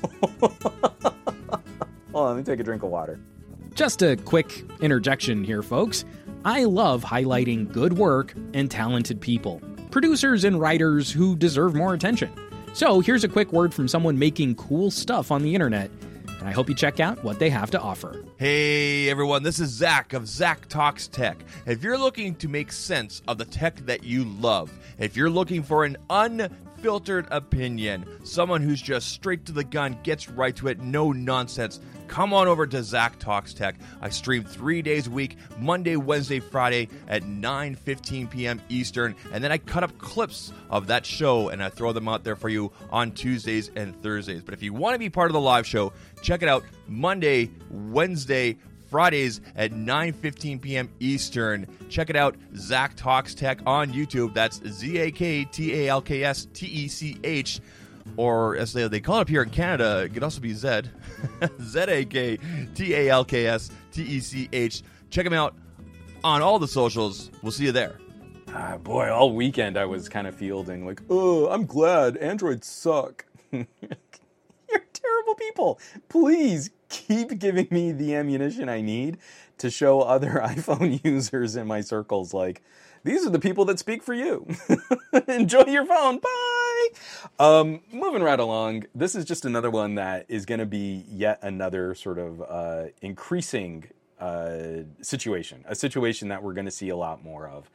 [2.15, 3.21] on, let me take a drink of water.
[3.75, 6.05] Just a quick interjection here, folks.
[6.45, 12.31] I love highlighting good work and talented people, producers and writers who deserve more attention.
[12.75, 15.91] So here's a quick word from someone making cool stuff on the internet,
[16.39, 18.25] and I hope you check out what they have to offer.
[18.37, 21.43] Hey everyone, this is Zach of Zach Talks Tech.
[21.67, 25.63] If you're looking to make sense of the tech that you love, if you're looking
[25.65, 25.97] for an
[26.79, 31.81] unfiltered opinion, someone who's just straight to the gun, gets right to it, no nonsense,
[32.07, 33.75] come on over to Zach Talks Tech.
[34.01, 38.63] I stream three days a week, Monday, Wednesday, Friday at 9 15 p.m.
[38.69, 42.23] Eastern, and then I cut up clips of that show and I throw them out
[42.23, 44.43] there for you on Tuesdays and Thursdays.
[44.43, 47.51] But if you want to be part of the live show, check it out Monday,
[47.71, 48.57] Wednesday,
[48.89, 50.89] Fridays at 9:15 p.m.
[51.01, 51.67] Eastern.
[51.89, 54.35] Check it out, Zach Talks Tech on YouTube.
[54.35, 57.61] That's Z A K T A L K S T E C H
[58.17, 60.91] or as they, they call it up here in Canada, it could also be Zed.
[61.63, 62.39] Z A K
[62.75, 64.83] T A L K S T E C H.
[65.11, 65.55] Check them out
[66.25, 67.31] on all the socials.
[67.43, 67.99] We'll see you there.
[68.49, 73.27] Ah, boy, all weekend I was kind of fielding like, oh, I'm glad Androids suck.
[73.53, 73.67] You're
[74.93, 75.79] terrible people.
[76.09, 79.19] Please keep giving me the ammunition I need
[79.59, 82.63] to show other iPhone users in my circles like
[83.05, 84.47] these are the people that speak for you.
[85.29, 86.19] Enjoy your phone.
[86.19, 86.89] Bye.
[87.39, 91.39] Um, moving right along, this is just another one that is going to be yet
[91.43, 93.85] another sort of uh, increasing
[94.21, 97.71] uh, situation, a situation that we're going to see a lot more of.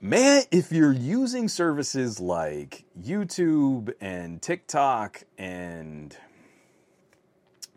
[0.00, 6.14] Man, if you're using services like YouTube and TikTok, and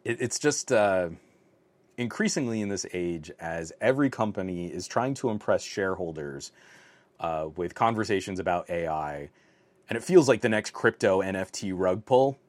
[0.04, 0.72] it, it's just.
[0.72, 1.10] Uh,
[2.00, 6.54] increasingly in this age as every company is trying to impress shareholders
[7.20, 9.30] uh, with conversations about AI,
[9.90, 12.40] and it feels like the next crypto NFT rug pull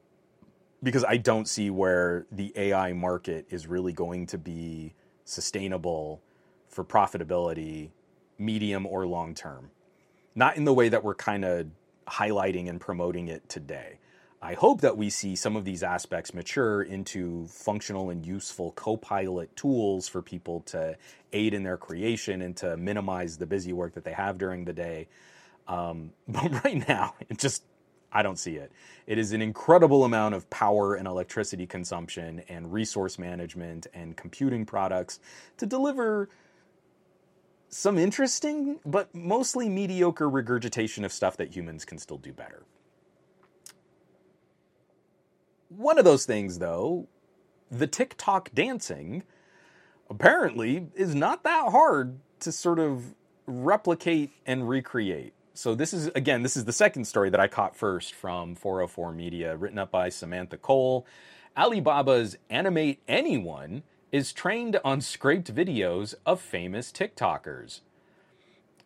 [0.81, 4.93] because I don't see where the AI market is really going to be
[5.25, 6.21] sustainable
[6.69, 7.89] for profitability,
[8.37, 9.69] medium or long term.
[10.33, 11.67] Not in the way that we're kind of
[12.07, 13.99] highlighting and promoting it today.
[14.43, 18.97] I hope that we see some of these aspects mature into functional and useful co
[18.97, 20.97] pilot tools for people to
[21.31, 24.73] aid in their creation and to minimize the busy work that they have during the
[24.73, 25.07] day.
[25.67, 27.63] Um, but right now, it just,
[28.11, 28.71] I don't see it.
[29.05, 34.65] It is an incredible amount of power and electricity consumption and resource management and computing
[34.65, 35.19] products
[35.57, 36.29] to deliver
[37.69, 42.63] some interesting but mostly mediocre regurgitation of stuff that humans can still do better.
[45.75, 47.07] One of those things, though,
[47.71, 49.23] the TikTok dancing,
[50.09, 53.15] apparently is not that hard to sort of
[53.47, 55.33] replicate and recreate.
[55.53, 59.13] So this is again, this is the second story that I caught first from 404
[59.13, 61.05] Media, written up by Samantha Cole.
[61.55, 67.79] Alibaba's Animate Anyone is trained on scraped videos of famous TikTokers.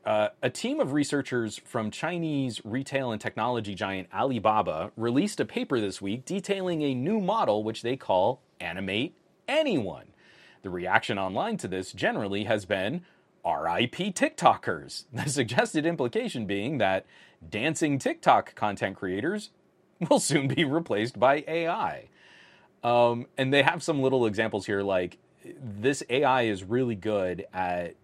[0.06, 5.82] Uh, a team of researchers from Chinese retail and technology giant Alibaba released a paper
[5.82, 9.16] this week detailing a new model which they call Animate
[9.48, 10.06] Anyone.
[10.62, 13.02] The reaction online to this generally has been
[13.44, 17.08] RIP TikTokers, the suggested implication being that
[17.50, 19.50] dancing TikTok content creators
[20.10, 22.10] will soon be replaced by AI.
[22.84, 27.96] Um, and they have some little examples here like this AI is really good at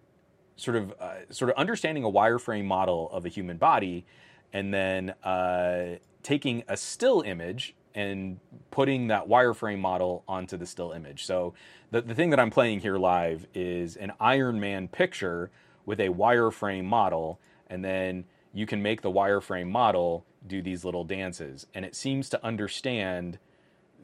[0.56, 4.04] sort of uh, sort of understanding a wireframe model of a human body,
[4.52, 8.38] and then uh, taking a still image and
[8.70, 11.26] putting that wireframe model onto the still image.
[11.26, 11.52] So
[11.90, 15.50] the, the thing that I'm playing here live is an Iron Man picture
[15.84, 17.38] with a wireframe model,
[17.68, 18.24] and then
[18.54, 23.38] you can make the wireframe model do these little dances, and it seems to understand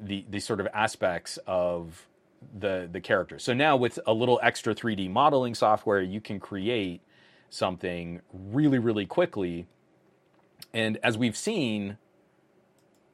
[0.00, 2.07] the the sort of aspects of
[2.58, 3.38] the the character.
[3.38, 7.02] So now with a little extra 3D modeling software, you can create
[7.50, 9.66] something really really quickly.
[10.72, 11.98] And as we've seen,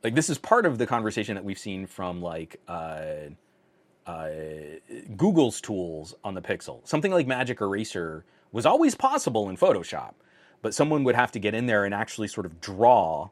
[0.02, 3.04] like this is part of the conversation that we've seen from like uh,
[4.06, 4.28] uh,
[5.16, 6.86] Google's tools on the Pixel.
[6.86, 10.12] Something like Magic Eraser was always possible in Photoshop,
[10.62, 13.30] but someone would have to get in there and actually sort of draw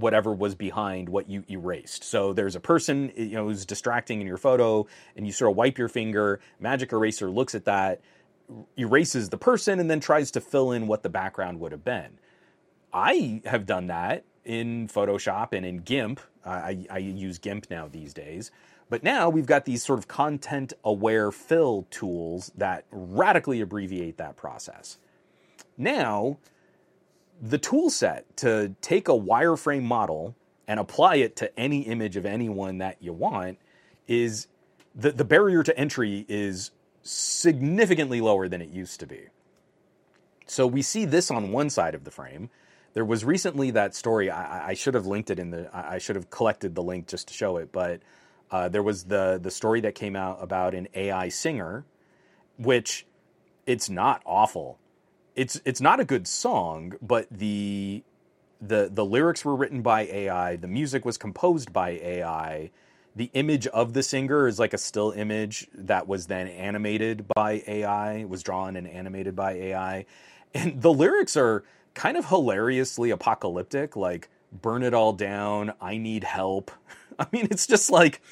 [0.00, 2.04] whatever was behind what you erased.
[2.04, 4.86] So there's a person eh, you know who's distracting in your photo,
[5.16, 6.40] and you sort of wipe your finger.
[6.60, 8.00] Magic Eraser looks at that,
[8.76, 12.18] erases the person, and then tries to fill in what the background would have been.
[12.92, 16.20] I have done that in Photoshop and in GIMP.
[16.44, 18.50] I, I use GIMP now these days.
[18.90, 24.36] But now we've got these sort of content aware fill tools that radically abbreviate that
[24.36, 24.96] process.
[25.76, 26.38] Now,
[27.40, 30.34] the tool set to take a wireframe model
[30.66, 33.58] and apply it to any image of anyone that you want
[34.06, 34.48] is
[34.94, 36.70] the, the barrier to entry is
[37.02, 39.26] significantly lower than it used to be.
[40.46, 42.50] So we see this on one side of the frame.
[42.94, 44.30] There was recently that story.
[44.30, 45.70] I, I should have linked it in the.
[45.72, 47.70] I should have collected the link just to show it.
[47.70, 48.00] But
[48.50, 51.84] uh, there was the the story that came out about an AI singer,
[52.56, 53.06] which
[53.66, 54.78] it's not awful
[55.38, 58.02] it's it's not a good song, but the
[58.60, 62.70] the the lyrics were written by AI, the music was composed by AI.
[63.14, 67.62] The image of the singer is like a still image that was then animated by
[67.68, 70.06] AI, was drawn and animated by AI.
[70.54, 76.24] And the lyrics are kind of hilariously apocalyptic, like burn it all down, I need
[76.24, 76.70] help.
[77.18, 78.22] I mean, it's just like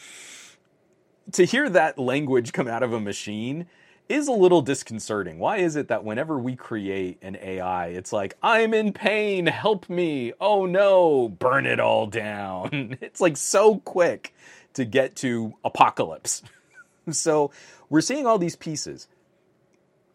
[1.32, 3.66] to hear that language come out of a machine
[4.08, 5.38] is a little disconcerting.
[5.38, 9.88] Why is it that whenever we create an AI, it's like, I'm in pain, help
[9.88, 10.32] me.
[10.40, 12.98] Oh no, burn it all down.
[13.06, 14.34] It's like so quick
[14.74, 16.42] to get to apocalypse.
[17.10, 17.50] so
[17.88, 19.08] we're seeing all these pieces.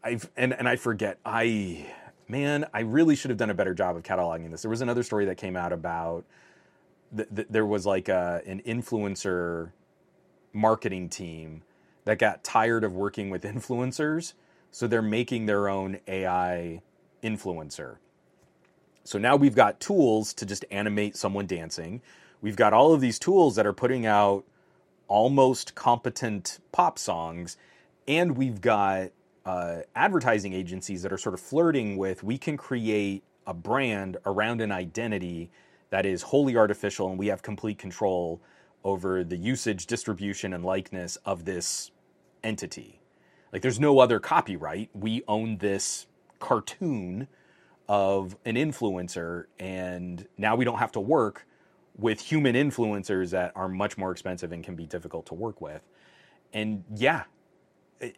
[0.04, 1.88] I've and, and I forget, I
[2.28, 4.62] man, I really should have done a better job of cataloging this.
[4.62, 6.26] There was another story that came out about
[7.16, 9.72] th- th- there was like a, an influencer
[10.54, 11.64] marketing team
[12.06, 14.34] that got tired of working with influencers,
[14.72, 16.82] so they're making their own AI
[17.24, 17.98] influencer.
[19.04, 22.02] So now we've got tools to just animate someone dancing.
[22.42, 24.44] We've got all of these tools that are putting out
[25.08, 27.58] almost competent pop songs,
[28.08, 29.12] and we've got
[29.46, 34.62] uh, advertising agencies that are sort of flirting with we can create a brand around
[34.62, 35.50] an identity
[35.90, 38.40] that is wholly artificial, and we have complete control
[38.84, 41.92] over the usage, distribution, and likeness of this
[42.44, 43.02] entity.
[43.54, 44.90] Like, there's no other copyright.
[44.94, 46.08] We own this
[46.40, 47.28] cartoon
[47.88, 51.46] of an influencer, and now we don't have to work
[51.98, 55.82] with human influencers that are much more expensive and can be difficult to work with.
[56.54, 57.24] And yeah,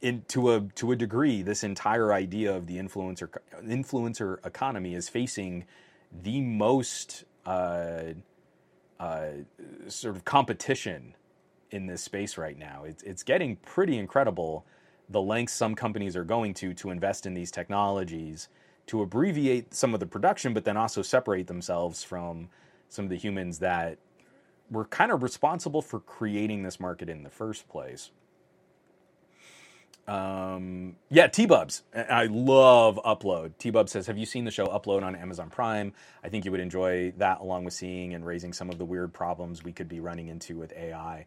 [0.02, 3.30] in, to a to a degree, this entire idea of the influencer
[3.64, 5.66] influencer economy is facing
[6.12, 8.14] the most uh,
[9.04, 11.14] uh, sort of competition
[11.72, 12.86] in this space right now.
[12.86, 14.66] It's it's getting pretty incredible
[15.10, 18.48] the lengths some companies are going to to invest in these technologies
[18.88, 22.48] to abbreviate some of the production, but then also separate themselves from
[22.88, 23.98] some of the humans that
[24.72, 28.12] were kind of responsible for creating this market in the first place.
[30.08, 31.84] Um, yeah, T Bubs.
[31.96, 33.54] I love Upload.
[33.58, 35.94] T Bub says, Have you seen the show Upload on Amazon Prime?
[36.24, 39.14] I think you would enjoy that along with seeing and raising some of the weird
[39.14, 41.26] problems we could be running into with AI.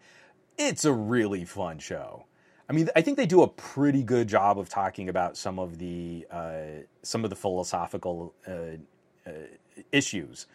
[0.58, 2.26] It's a really fun show.
[2.68, 5.78] I mean, I think they do a pretty good job of talking about some of
[5.78, 8.78] the uh, some of the philosophical uh,
[9.26, 9.32] uh,
[9.92, 10.46] issues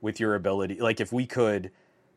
[0.00, 0.80] with your ability.
[0.80, 1.70] Like, if we could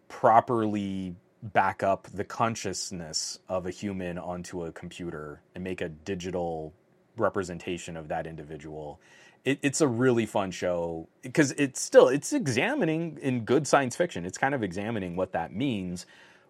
[0.09, 6.73] properly back up the consciousness of a human onto a computer and make a digital
[7.17, 8.99] representation of that individual,
[9.43, 14.25] it, it's a really fun show because it's still it's examining in good science fiction.
[14.25, 16.05] It's kind of examining what that means,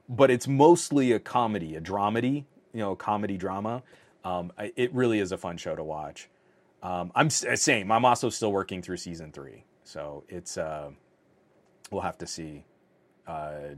[0.07, 3.83] but it's mostly a comedy, a dramedy you know comedy drama.
[4.25, 6.29] Um, it really is a fun show to watch.
[6.81, 7.91] Um, I'm uh, same.
[7.91, 10.91] I'm also still working through season three, so it's uh,
[11.91, 12.65] we'll have to see.
[13.25, 13.75] Uh,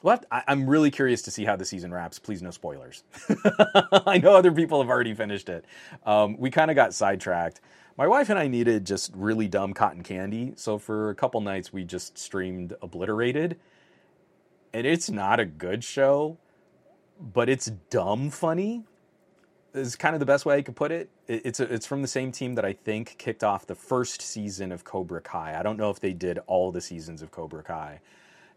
[0.00, 2.18] what I, am really curious to see how the season wraps.
[2.18, 3.04] Please, no spoilers.
[4.06, 5.64] I know other people have already finished it.
[6.04, 7.60] Um, we kind of got sidetracked.
[7.96, 11.72] My wife and I needed just really dumb cotton candy, so for a couple nights
[11.72, 13.58] we just streamed Obliterated,
[14.72, 16.38] and it's not a good show
[17.20, 18.84] but it's dumb funny
[19.74, 21.10] is kind of the best way I could put it.
[21.28, 24.72] It's a, it's from the same team that I think kicked off the first season
[24.72, 25.56] of Cobra Kai.
[25.56, 28.00] I don't know if they did all the seasons of Cobra Kai,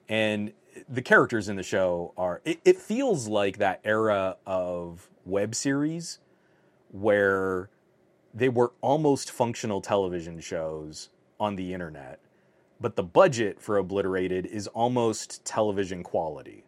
[0.10, 0.54] and
[0.90, 2.42] the characters in the show are.
[2.46, 6.20] It, it feels like that era of web series
[6.92, 7.70] where
[8.34, 11.10] they were almost functional television shows
[11.40, 12.20] on the internet,
[12.80, 16.64] but the budget for Obliterated is almost television quality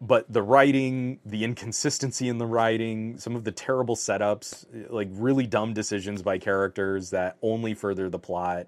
[0.00, 5.46] but the writing, the inconsistency in the writing, some of the terrible setups, like really
[5.46, 8.66] dumb decisions by characters that only further the plot.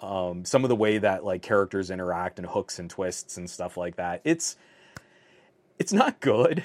[0.00, 3.76] Um, some of the way that like characters interact and hooks and twists and stuff
[3.76, 4.20] like that.
[4.24, 4.56] It's
[5.78, 6.62] it's not good.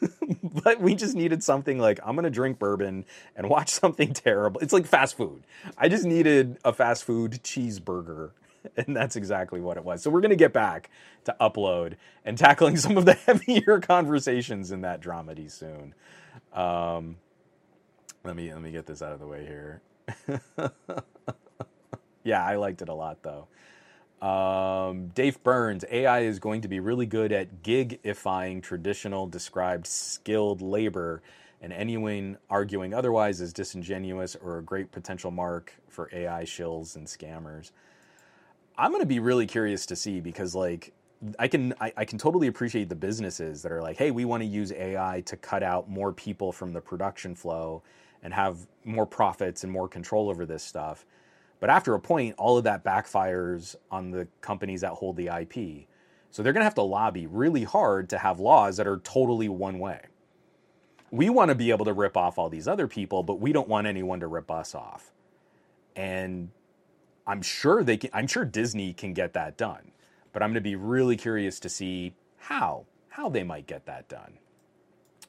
[0.64, 3.04] but we just needed something like I'm gonna drink bourbon
[3.36, 4.60] and watch something terrible.
[4.60, 5.44] It's like fast food.
[5.78, 8.32] I just needed a fast food cheeseburger
[8.76, 10.02] and that's exactly what it was.
[10.02, 10.90] So we're to get back
[11.24, 11.94] to upload
[12.24, 15.94] and tackling some of the heavier conversations in that dramedy soon.
[16.52, 17.16] Um,
[18.24, 19.82] let me let me get this out of the way here.
[22.24, 23.46] Yeah, I liked it a lot though.
[24.26, 30.62] Um, Dave Burns, AI is going to be really good at gigifying traditional described skilled
[30.62, 31.22] labor,
[31.60, 37.06] and anyone arguing otherwise is disingenuous or a great potential mark for AI shills and
[37.06, 37.70] scammers.
[38.76, 40.92] I'm going to be really curious to see because like
[41.38, 44.42] I can I, I, can totally appreciate the businesses that are like, hey, we want
[44.42, 47.82] to use AI to cut out more people from the production flow
[48.22, 51.06] and have more profits and more control over this stuff.
[51.60, 55.86] But after a point, all of that backfires on the companies that hold the IP.
[56.30, 59.48] So they're going to have to lobby really hard to have laws that are totally
[59.48, 60.00] one way.
[61.10, 63.68] We want to be able to rip off all these other people, but we don't
[63.68, 65.12] want anyone to rip us off.
[65.94, 66.50] And
[67.26, 69.92] I'm sure they can, I'm sure Disney can get that done,
[70.32, 74.08] but I'm going to be really curious to see how how they might get that
[74.08, 74.38] done.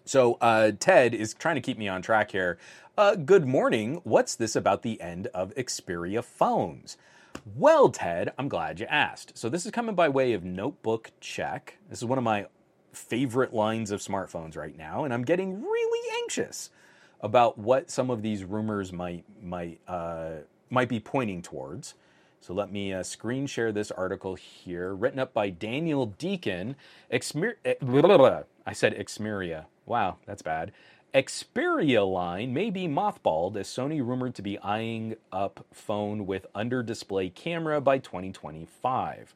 [0.05, 2.59] So uh, Ted is trying to keep me on track here.
[2.95, 4.01] Uh, good morning.
[4.03, 6.95] What's this about the end of Xperia phones?
[7.55, 9.35] Well, Ted, I'm glad you asked.
[9.35, 11.79] So this is coming by way of notebook check.
[11.89, 12.45] This is one of my
[12.93, 16.69] favorite lines of smartphones right now, and I'm getting really anxious
[17.21, 21.95] about what some of these rumors might might uh, might be pointing towards.
[22.41, 26.75] So let me uh, screen share this article here, written up by Daniel Deacon.
[27.09, 27.19] Eh.
[28.67, 29.65] I said Xperia.
[29.85, 30.71] Wow, that's bad.
[31.13, 36.83] Xperia line may be mothballed as Sony rumored to be eyeing up phone with under
[36.83, 39.33] display camera by 2025.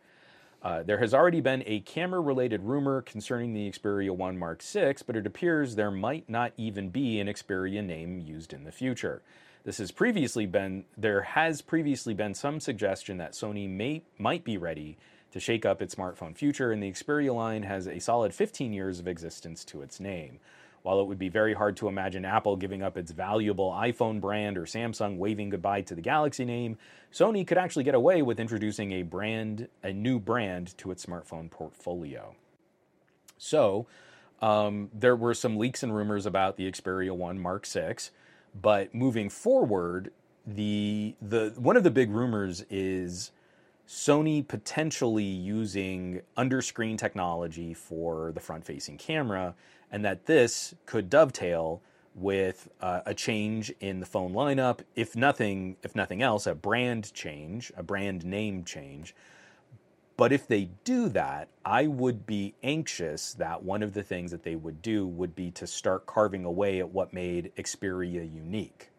[0.62, 4.96] Uh, there has already been a camera related rumor concerning the Xperia 1 Mark VI,
[5.08, 9.22] but it appears there might not even be an Xperia name used in the future.
[9.64, 14.58] This has previously been there has previously been some suggestion that Sony may might be
[14.58, 14.98] ready
[15.32, 19.00] to shake up its smartphone future, and the Xperia line has a solid 15 years
[19.00, 20.40] of existence to its name.
[20.82, 24.58] While it would be very hard to imagine Apple giving up its valuable iPhone brand
[24.58, 26.78] or Samsung waving goodbye to the Galaxy name,
[27.12, 31.52] Sony could actually get away with introducing a brand, a new brand to its smartphone
[31.52, 32.36] portfolio.
[33.38, 33.88] So,
[34.42, 38.12] um, there were some leaks and rumors about the Xperia 1 Mark 6,
[38.60, 40.12] but moving forward,
[40.48, 43.32] the the one of the big rumors is
[43.90, 49.56] Sony potentially using underscreen technology for the front facing camera,
[49.92, 51.82] and that this could dovetail
[52.14, 57.12] with uh, a change in the phone lineup, if nothing, if nothing else, a brand
[57.16, 59.16] change, a brand name change.
[60.18, 64.44] But if they do that, I would be anxious that one of the things that
[64.44, 68.92] they would do would be to start carving away at what made Xperia unique.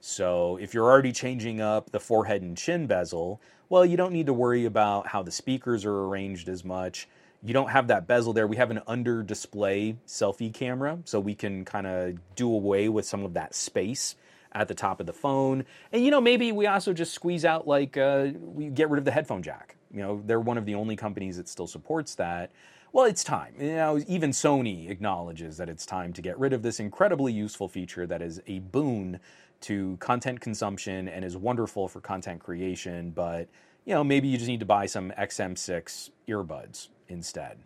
[0.00, 4.26] So if you're already changing up the forehead and chin bezel, well, you don't need
[4.26, 7.08] to worry about how the speakers are arranged as much.
[7.44, 8.46] You don't have that bezel there.
[8.46, 13.04] We have an under display selfie camera, so we can kind of do away with
[13.06, 14.16] some of that space
[14.52, 15.64] at the top of the phone.
[15.92, 19.04] And you know, maybe we also just squeeze out like uh, we get rid of
[19.04, 19.76] the headphone jack.
[19.92, 22.50] You know, they're one of the only companies that still supports that.
[22.92, 23.54] Well, it's time.
[23.60, 27.68] You know, even Sony acknowledges that it's time to get rid of this incredibly useful
[27.68, 29.20] feature that is a boon
[29.62, 33.48] to content consumption and is wonderful for content creation, but
[33.84, 37.58] you know, maybe you just need to buy some XM6 earbuds instead.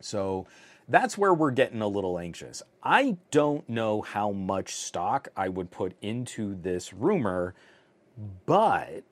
[0.00, 0.46] So
[0.88, 2.62] that's where we're getting a little anxious.
[2.82, 7.54] I don't know how much stock I would put into this rumor,
[8.44, 9.04] but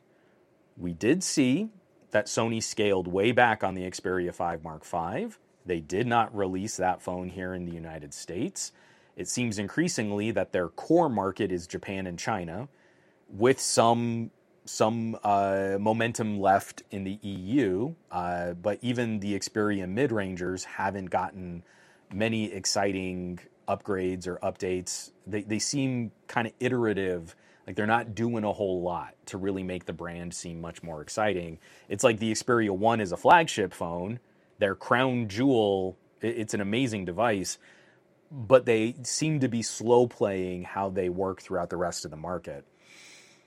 [0.76, 1.70] we did see
[2.10, 5.28] that Sony scaled way back on the Xperia 5 Mark V.
[5.66, 8.72] They did not release that phone here in the United States.
[9.16, 12.68] It seems increasingly that their core market is Japan and China,
[13.28, 14.30] with some
[14.66, 17.94] some uh, momentum left in the EU.
[18.10, 21.62] Uh, but even the Xperia mid rangers haven't gotten
[22.12, 23.38] many exciting
[23.68, 25.12] upgrades or updates.
[25.26, 27.36] They they seem kind of iterative.
[27.66, 31.00] Like they're not doing a whole lot to really make the brand seem much more
[31.00, 31.58] exciting.
[31.88, 34.20] It's like the Xperia 1 is a flagship phone,
[34.58, 37.56] their crown jewel, it's an amazing device,
[38.34, 42.16] but they seem to be slow playing how they work throughout the rest of the
[42.16, 42.64] market.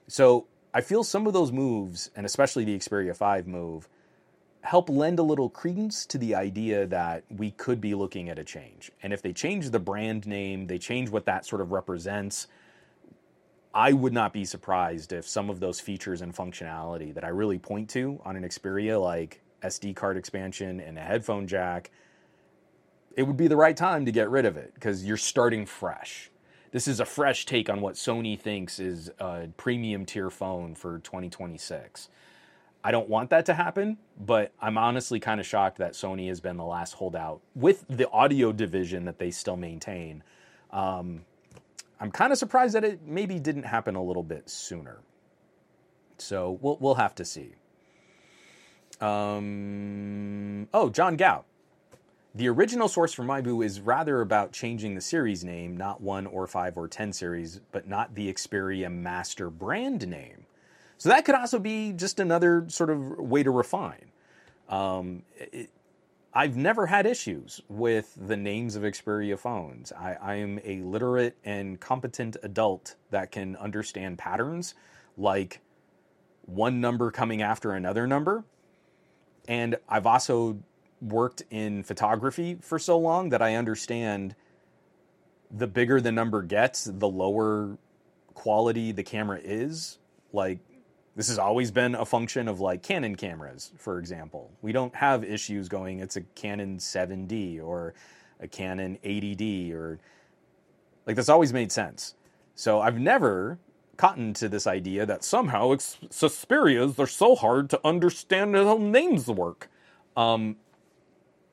[0.07, 3.89] So I feel some of those moves, and especially the Xperia 5 move,
[4.61, 8.43] help lend a little credence to the idea that we could be looking at a
[8.45, 8.91] change.
[9.03, 12.47] And if they change the brand name, they change what that sort of represents,
[13.73, 17.59] I would not be surprised if some of those features and functionality that I really
[17.59, 21.91] point to on an Xperia, like SD card expansion and a headphone jack,
[23.17, 26.29] it would be the right time to get rid of it because you're starting fresh.
[26.71, 30.99] This is a fresh take on what Sony thinks is a premium tier phone for
[30.99, 32.09] 2026.
[32.83, 36.39] I don't want that to happen, but I'm honestly kind of shocked that Sony has
[36.39, 40.21] been the last holdout with the audio division that they still maintain.
[40.69, 41.25] Um,
[41.99, 44.99] I'm kind of surprised that it maybe didn't happen a little bit sooner.
[46.19, 47.55] So we'll we'll have to see.
[49.01, 51.45] Um, oh, John Gao.
[52.37, 56.45] The original source for Maibu is rather about changing the series name, not one or
[56.45, 60.45] five or ten series, but not the Xperia master brand name.
[60.99, 64.11] So that could also be just another sort of way to refine.
[64.69, 65.71] Um, it,
[66.31, 69.91] I've never had issues with the names of Xperia phones.
[69.91, 74.75] I, I, am a literate and competent adult that can understand patterns
[75.17, 75.61] like
[76.45, 78.43] one number coming after another number.
[79.47, 80.59] And I've also
[81.01, 84.35] worked in photography for so long that I understand
[85.51, 87.77] the bigger the number gets, the lower
[88.33, 89.99] quality the camera is.
[90.33, 90.59] Like
[91.15, 94.51] this has always been a function of like Canon cameras, for example.
[94.61, 97.93] We don't have issues going, it's a Canon 7D or
[98.39, 99.99] a Canon 80D or
[101.05, 102.15] like that's always made sense.
[102.55, 103.59] So I've never
[103.97, 109.69] cottoned to this idea that somehow Xperias they're so hard to understand how names work.
[110.15, 110.57] Um,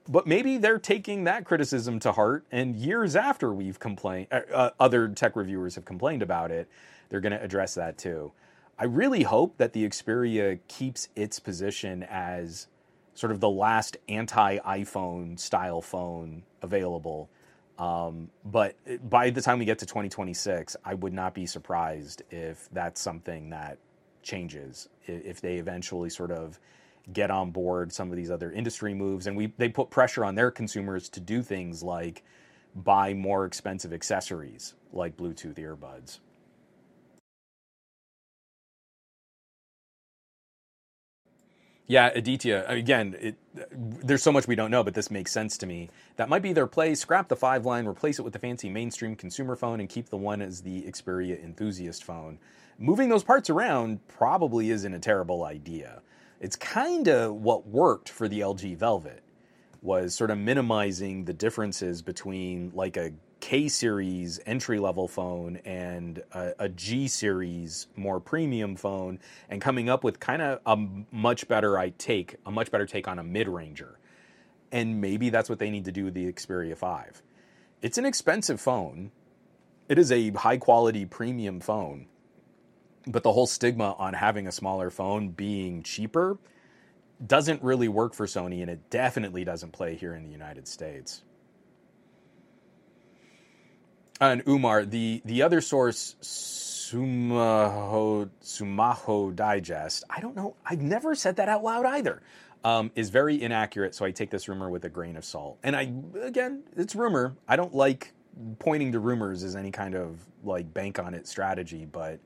[0.08, 4.70] but maybe they're taking that criticism to heart, and years after we've complained, uh, uh
[4.78, 6.68] other tech reviewers have complained about it,
[7.08, 8.32] they're going to address that too.
[8.78, 12.66] I really hope that the Xperia keeps its position as
[13.14, 17.30] sort of the last anti iPhone style phone available.
[17.78, 18.76] Um, but
[19.08, 23.50] by the time we get to 2026, I would not be surprised if that's something
[23.50, 23.78] that
[24.22, 26.58] changes, if they eventually sort of
[27.12, 30.34] get on board some of these other industry moves and we they put pressure on
[30.34, 32.22] their consumers to do things like
[32.74, 36.20] buy more expensive accessories like Bluetooth earbuds.
[41.86, 42.64] Yeah, Aditya.
[42.68, 43.36] Again, it,
[43.72, 45.90] there's so much we don't know, but this makes sense to me.
[46.16, 46.94] That might be their play.
[46.96, 50.16] Scrap the five line, replace it with the fancy mainstream consumer phone, and keep the
[50.16, 52.38] one as the Xperia enthusiast phone.
[52.78, 56.02] Moving those parts around probably isn't a terrible idea.
[56.40, 59.22] It's kind of what worked for the LG Velvet
[59.82, 66.22] was sort of minimizing the differences between like a K series entry level phone and
[66.32, 69.20] a, a G series more premium phone,
[69.50, 70.76] and coming up with kind of a
[71.12, 73.98] much better I take a much better take on a mid ranger,
[74.72, 77.22] and maybe that's what they need to do with the Xperia Five.
[77.82, 79.10] It's an expensive phone.
[79.90, 82.06] It is a high quality premium phone,
[83.06, 86.38] but the whole stigma on having a smaller phone being cheaper
[87.24, 91.22] doesn't really work for Sony, and it definitely doesn't play here in the United States.
[94.20, 100.04] And Umar, the the other source, Sumaho Sumaho Digest.
[100.08, 100.56] I don't know.
[100.64, 102.22] I've never said that out loud either.
[102.62, 105.58] Um, is very inaccurate, so I take this rumor with a grain of salt.
[105.62, 107.36] And I, again, it's rumor.
[107.46, 108.14] I don't like
[108.58, 112.20] pointing to rumors as any kind of like bank on it strategy, but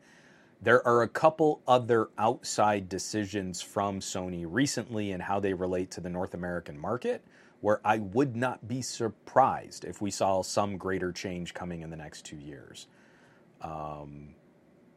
[0.61, 6.01] there are a couple other outside decisions from Sony recently and how they relate to
[6.01, 7.25] the North American market
[7.61, 11.97] where I would not be surprised if we saw some greater change coming in the
[11.97, 12.87] next two years.
[13.61, 14.35] Um,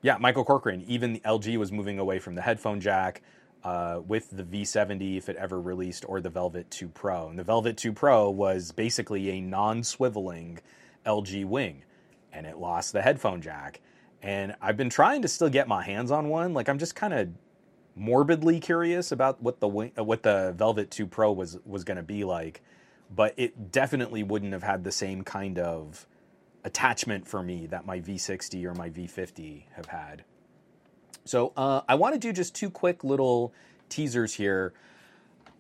[0.01, 3.21] yeah, Michael Corcoran, even LG was moving away from the headphone jack
[3.63, 7.29] uh, with the V70 if it ever released, or the Velvet 2 Pro.
[7.29, 10.59] And the Velvet 2 Pro was basically a non swiveling
[11.05, 11.83] LG wing,
[12.31, 13.81] and it lost the headphone jack.
[14.21, 16.53] And I've been trying to still get my hands on one.
[16.53, 17.29] Like, I'm just kind of
[17.95, 22.03] morbidly curious about what the uh, what the Velvet 2 Pro was was going to
[22.03, 22.61] be like,
[23.13, 26.05] but it definitely wouldn't have had the same kind of
[26.63, 30.23] attachment for me that my V60 or my V50 have had.
[31.25, 33.53] So uh, I want to do just two quick little
[33.89, 34.73] teasers here.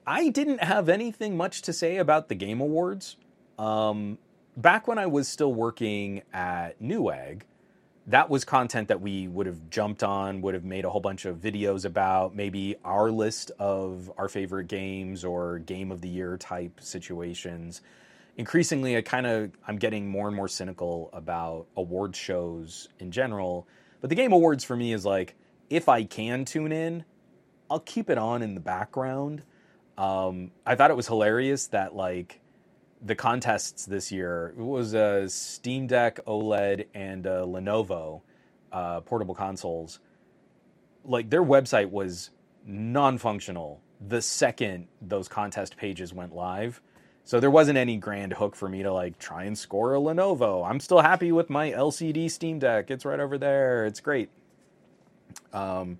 [0.05, 3.17] I didn't have anything much to say about the Game Awards.
[3.59, 4.17] Um,
[4.57, 7.41] back when I was still working at Newegg,
[8.07, 11.25] that was content that we would have jumped on, would have made a whole bunch
[11.25, 16.37] of videos about, maybe our list of our favorite games or game of the year
[16.37, 17.81] type situations.
[18.37, 23.67] Increasingly, I kind of I'm getting more and more cynical about award shows in general.
[23.99, 25.35] But the game awards for me is like
[25.69, 27.05] if I can tune in,
[27.69, 29.43] I'll keep it on in the background.
[29.97, 32.41] Um, I thought it was hilarious that like
[33.01, 34.53] the contests this year.
[34.57, 38.21] It was a Steam Deck OLED and Lenovo
[38.71, 39.99] uh, portable consoles.
[41.03, 42.29] Like their website was
[42.65, 46.81] non-functional the second those contest pages went live.
[47.23, 50.67] So there wasn't any grand hook for me to like try and score a Lenovo.
[50.67, 52.89] I'm still happy with my LCD Steam Deck.
[52.89, 53.85] It's right over there.
[53.85, 54.29] It's great.
[55.53, 55.99] Um,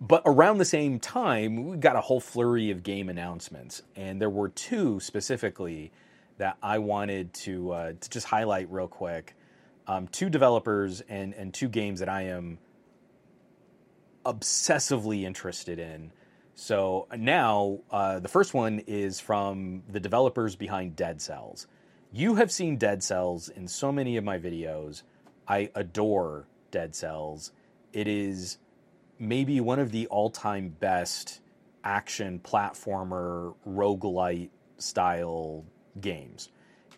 [0.00, 4.28] but around the same time, we got a whole flurry of game announcements, and there
[4.28, 5.90] were two specifically
[6.38, 9.34] that I wanted to uh, to just highlight real quick.
[9.86, 12.58] Um, two developers and and two games that I am
[14.24, 16.12] obsessively interested in.
[16.54, 21.66] So now uh, the first one is from the developers behind Dead Cells.
[22.12, 25.02] You have seen Dead Cells in so many of my videos.
[25.48, 27.52] I adore Dead Cells.
[27.92, 28.58] It is
[29.18, 31.40] maybe one of the all-time best
[31.84, 35.64] action platformer roguelite style
[36.00, 36.48] games.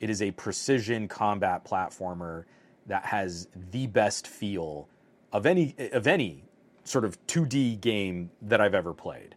[0.00, 2.44] It is a precision combat platformer
[2.86, 4.88] that has the best feel
[5.32, 6.44] of any of any
[6.84, 9.34] sort of 2D game that I've ever played.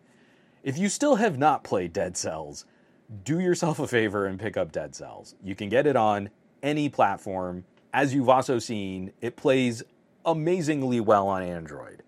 [0.63, 2.65] If you still have not played Dead Cells,
[3.23, 5.35] do yourself a favor and pick up Dead Cells.
[5.41, 6.29] You can get it on
[6.61, 7.63] any platform.
[7.93, 9.83] As you've also seen, it plays
[10.25, 12.03] amazingly well on Android.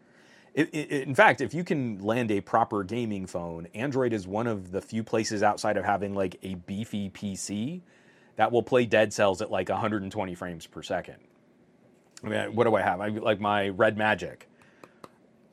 [0.60, 4.82] In fact, if you can land a proper gaming phone, Android is one of the
[4.82, 7.82] few places outside of having like a beefy PC
[8.36, 11.16] that will play Dead Cells at like 120 frames per second.
[12.26, 13.00] I mean, what do I have?
[13.00, 14.50] I like my Red Magic.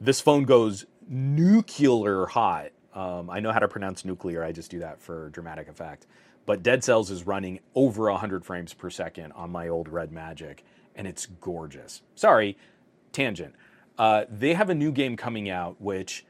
[0.01, 2.71] This phone goes nuclear hot.
[2.93, 4.43] Um, I know how to pronounce nuclear.
[4.43, 6.07] I just do that for dramatic effect.
[6.47, 10.65] But Dead Cells is running over 100 frames per second on my old Red Magic,
[10.97, 12.03] and it's gorgeous.
[12.17, 12.57] Sorry,
[13.13, 13.55] tangent.
[13.99, 16.25] Uh, they have a new game coming out, which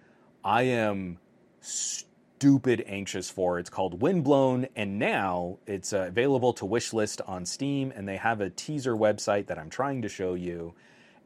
[0.44, 1.18] I am
[1.60, 3.58] stupid anxious for.
[3.58, 8.40] It's called Windblown, and now it's uh, available to wishlist on Steam, and they have
[8.40, 10.74] a teaser website that I'm trying to show you.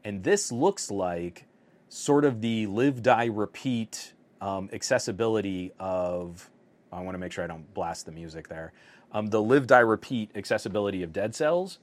[0.03, 1.45] And this looks like
[1.89, 6.49] sort of the live, die, repeat um, accessibility of.
[6.93, 8.73] I want to make sure I don't blast the music there.
[9.13, 11.79] Um, the live, die, repeat accessibility of Dead Cells,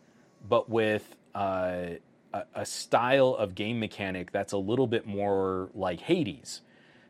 [0.46, 1.96] but with uh,
[2.32, 6.62] a, a style of game mechanic that's a little bit more like Hades.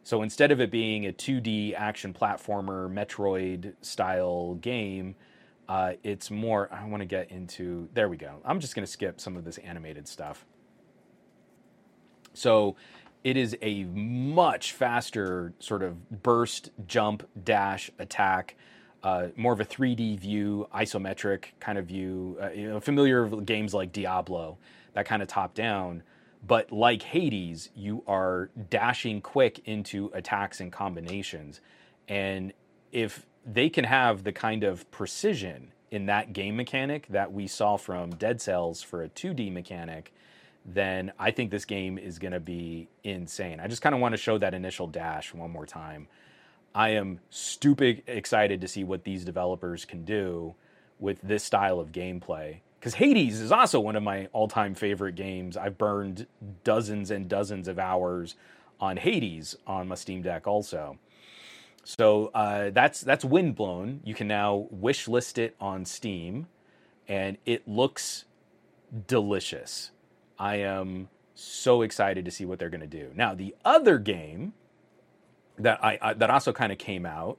[0.03, 5.17] So instead of it being a 2D action platformer, Metroid style game,
[5.69, 6.69] uh, it's more.
[6.73, 7.89] I want to get into.
[7.93, 8.41] There we go.
[8.45, 10.47] I'm just going to skip some of this animated stuff.
[12.33, 12.77] So
[13.23, 18.55] it is a much faster sort of burst, jump, dash, attack.
[19.03, 22.39] Uh, more of a 3D view, isometric kind of view.
[22.43, 24.57] Uh, you know, familiar games like Diablo,
[24.99, 26.03] that kind of top down.
[26.45, 31.61] But like Hades, you are dashing quick into attacks and combinations.
[32.09, 32.53] And
[32.91, 37.77] if they can have the kind of precision in that game mechanic that we saw
[37.77, 40.13] from Dead Cells for a 2D mechanic,
[40.67, 43.61] then I think this game is going to be insane.
[43.61, 46.09] I just kind of want to show that initial dash one more time.
[46.75, 50.57] I am stupid excited to see what these developers can do
[50.99, 52.59] with this style of gameplay.
[52.79, 55.57] Because Hades is also one of my all time favorite games.
[55.57, 56.27] I've burned
[56.65, 58.37] dozens and dozens of hours
[58.81, 60.99] on Hades on my Steam Deck also.
[61.85, 64.01] So uh, that's that's Windblown.
[64.05, 66.47] You can now wish list it on Steam,
[67.09, 68.27] and it looks
[69.07, 69.91] delicious.
[70.39, 73.11] I am so excited to see what they're going to do.
[73.15, 74.53] Now, the other game
[75.59, 77.39] that I, I that also kind of came out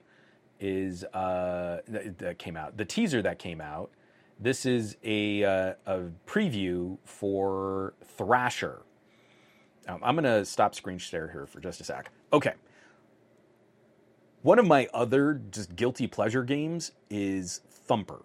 [0.60, 3.92] is uh, that, that, came out the teaser that came out.
[4.40, 8.84] This is a uh, a preview for Thrasher.
[9.88, 12.12] Um, I'm going to stop screen share here for just a sec.
[12.32, 12.54] Okay.
[14.42, 18.24] One of my other just guilty pleasure games is Thumper.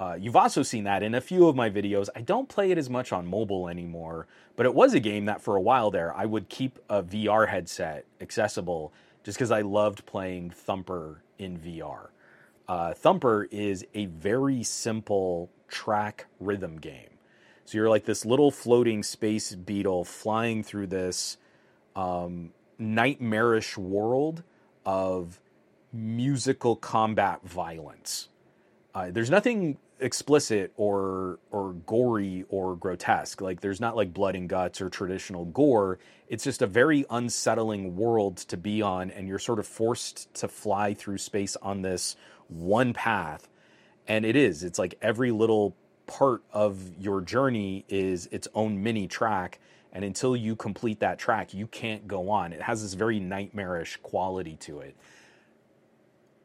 [0.00, 2.08] Uh, you've also seen that in a few of my videos.
[2.16, 4.26] I don't play it as much on mobile anymore,
[4.56, 7.48] but it was a game that for a while there I would keep a VR
[7.48, 12.08] headset accessible just because I loved playing Thumper in VR.
[12.72, 17.10] Uh, Thumper is a very simple track rhythm game.
[17.66, 21.36] So you're like this little floating space beetle flying through this
[21.94, 24.42] um, nightmarish world
[24.86, 25.38] of
[25.92, 28.28] musical combat violence.
[28.94, 33.42] Uh, there's nothing explicit or or gory or grotesque.
[33.42, 35.98] Like there's not like blood and guts or traditional gore.
[36.26, 40.48] It's just a very unsettling world to be on, and you're sort of forced to
[40.48, 42.16] fly through space on this
[42.54, 43.48] one path.
[44.06, 44.62] And it is.
[44.64, 45.76] It's like every little
[46.06, 49.60] part of your journey is its own mini track.
[49.92, 52.52] And until you complete that track, you can't go on.
[52.52, 54.96] It has this very nightmarish quality to it.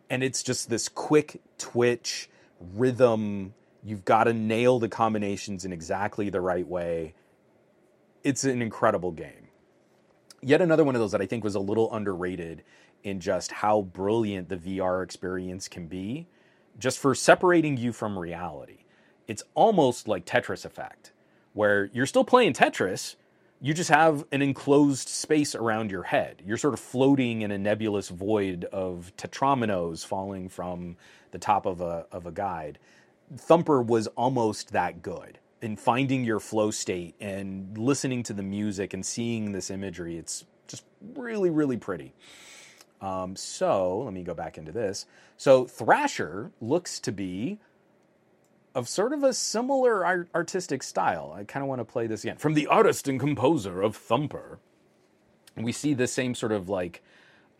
[0.09, 2.29] And it's just this quick twitch
[2.59, 3.53] rhythm.
[3.83, 7.13] You've got to nail the combinations in exactly the right way.
[8.23, 9.47] It's an incredible game.
[10.41, 12.63] Yet another one of those that I think was a little underrated
[13.07, 16.27] in just how brilliant the VR experience can be,
[16.77, 18.85] just for separating you from reality.
[19.27, 21.11] It's almost like Tetris Effect,
[21.53, 23.15] where you're still playing Tetris,
[23.59, 26.43] you just have an enclosed space around your head.
[26.45, 30.97] You're sort of floating in a nebulous void of tetrominoes falling from
[31.31, 32.77] the top of a of a guide.
[33.35, 38.93] Thumper was almost that good in finding your flow state and listening to the music
[38.93, 40.17] and seeing this imagery.
[40.17, 40.83] It's just
[41.15, 42.13] really really pretty.
[43.01, 45.05] Um, so let me go back into this.
[45.37, 47.59] So Thrasher looks to be
[48.73, 51.33] of sort of a similar art- artistic style.
[51.35, 52.37] I kind of want to play this again.
[52.37, 54.59] From the artist and composer of Thumper,
[55.55, 57.01] we see the same sort of like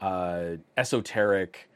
[0.02, 1.70] uh, esoteric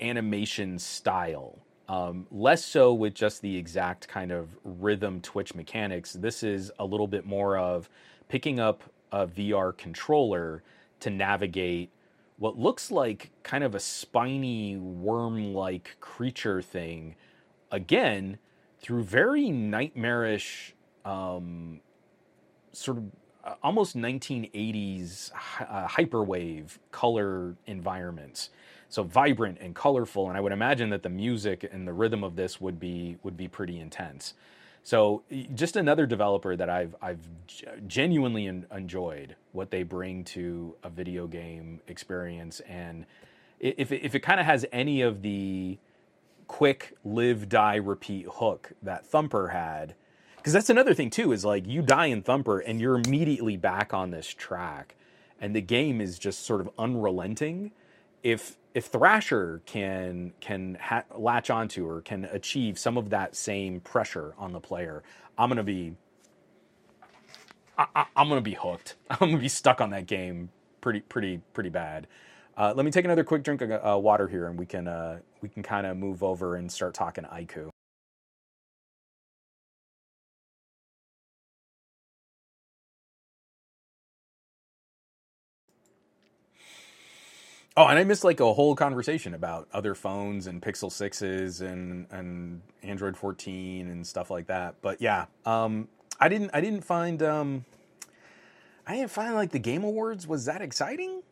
[0.00, 1.58] animation style.
[1.88, 6.12] Um, less so with just the exact kind of rhythm twitch mechanics.
[6.12, 7.88] This is a little bit more of
[8.28, 10.62] picking up a VR controller
[11.00, 11.90] to navigate
[12.38, 17.14] what looks like kind of a spiny worm like creature thing
[17.70, 18.38] again
[18.80, 21.80] through very nightmarish, um,
[22.72, 23.04] sort of
[23.44, 25.30] uh, almost 1980s
[25.60, 28.50] uh, hyperwave color environments.
[28.88, 32.36] So vibrant and colorful, and I would imagine that the music and the rhythm of
[32.36, 34.34] this would be would be pretty intense.
[34.86, 35.24] So
[35.56, 37.28] just another developer that I've I've
[37.88, 43.04] genuinely enjoyed what they bring to a video game experience, and
[43.58, 45.78] if if it kind of has any of the
[46.46, 49.96] quick live die repeat hook that Thumper had
[50.36, 53.92] because that's another thing too is like you die in Thumper and you're immediately back
[53.92, 54.94] on this track,
[55.40, 57.72] and the game is just sort of unrelenting.
[58.22, 63.80] If if Thrasher can can ha- latch onto or can achieve some of that same
[63.80, 65.02] pressure on the player,
[65.38, 65.94] I'm gonna be
[67.78, 68.96] I, am gonna be hooked.
[69.10, 70.50] I'm gonna be stuck on that game
[70.82, 72.06] pretty pretty pretty bad.
[72.54, 75.20] Uh, let me take another quick drink of uh, water here, and we can uh,
[75.40, 77.70] we can kind of move over and start talking iQOO.
[87.78, 92.06] Oh, and I missed like a whole conversation about other phones and Pixel sixes and
[92.10, 94.76] and Android 14 and stuff like that.
[94.80, 95.88] But yeah, um,
[96.18, 97.66] I didn't I didn't find um,
[98.86, 101.22] I didn't find like the Game Awards was that exciting.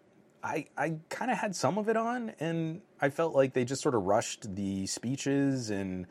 [0.42, 3.80] I I kind of had some of it on, and I felt like they just
[3.80, 6.06] sort of rushed the speeches and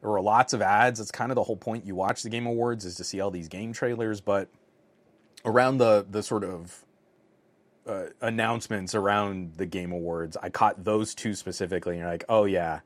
[0.00, 1.00] there were lots of ads.
[1.00, 1.84] That's kind of the whole point.
[1.86, 4.48] You watch the Game Awards is to see all these game trailers, but
[5.44, 6.84] around the the sort of
[7.86, 12.44] uh, announcements around the Game Awards, I caught those two specifically, and you're like, oh
[12.44, 12.80] yeah,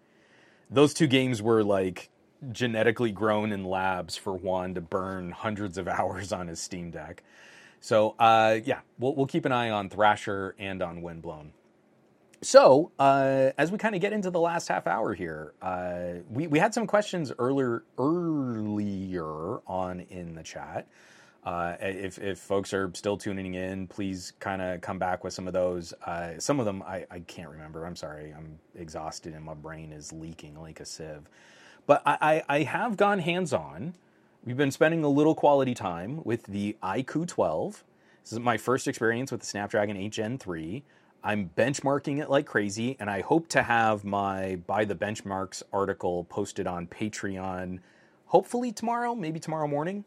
[0.71, 2.11] those two games were like
[2.53, 7.23] genetically grown in labs for Juan to burn hundreds of hours on his Steam Deck.
[7.81, 11.53] So uh, yeah, we'll we'll keep an eye on Thrasher and on Windblown.
[12.43, 16.47] So uh, as we kind of get into the last half hour here, uh, we
[16.47, 20.87] we had some questions earlier earlier on in the chat.
[21.47, 25.47] Uh, if, if folks are still tuning in, please kind of come back with some
[25.47, 25.95] of those.
[26.05, 27.87] Uh, some of them I, I can't remember.
[27.87, 28.35] I'm sorry.
[28.37, 31.31] I'm exhausted and my brain is leaking like a sieve.
[31.87, 33.95] But I, I, I have gone hands on.
[34.45, 37.85] We've been spending a little quality time with the iQOO 12.
[38.25, 40.83] This is my first experience with the Snapdragon 8 Gen 3.
[41.23, 46.25] I'm benchmarking it like crazy, and I hope to have my By the Benchmarks article
[46.25, 47.79] posted on Patreon
[48.27, 50.05] hopefully tomorrow, maybe tomorrow morning.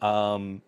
[0.00, 0.62] Um,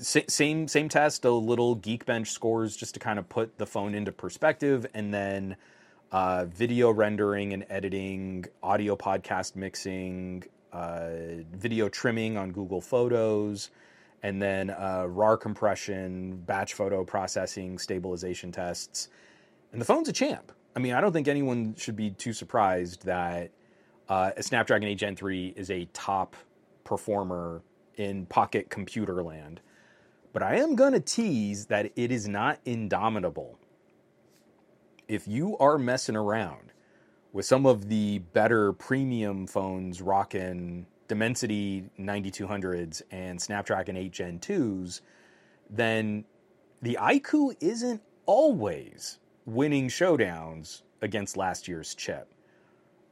[0.00, 4.12] same same test, a little Geekbench scores just to kind of put the phone into
[4.12, 5.56] perspective, and then
[6.12, 11.10] uh, video rendering and editing, audio podcast mixing, uh,
[11.52, 13.70] video trimming on Google Photos,
[14.22, 19.08] and then uh, RAR compression, batch photo processing, stabilization tests.
[19.72, 20.52] And the phone's a champ.
[20.74, 23.50] I mean, I don't think anyone should be too surprised that
[24.08, 26.36] uh, a Snapdragon 8 Gen 3 is a top
[26.84, 27.62] performer
[27.96, 29.60] in pocket computer land.
[30.32, 33.58] But I am going to tease that it is not indomitable.
[35.08, 36.72] If you are messing around
[37.32, 45.00] with some of the better premium phones rocking Dimensity 9200s and Snapdragon 8 Gen 2s,
[45.70, 46.24] then
[46.82, 52.32] the iQOO isn't always winning showdowns against last year's chip.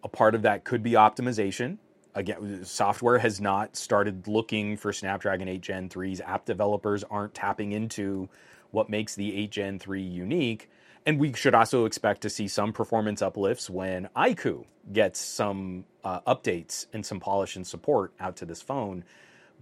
[0.04, 1.78] A part of that could be optimization
[2.16, 6.20] again, software has not started looking for Snapdragon 8 Gen 3s.
[6.26, 8.28] App developers aren't tapping into
[8.72, 10.68] what makes the 8 Gen 3 unique.
[11.04, 16.20] And we should also expect to see some performance uplifts when iQOO gets some uh,
[16.22, 19.04] updates and some polish and support out to this phone.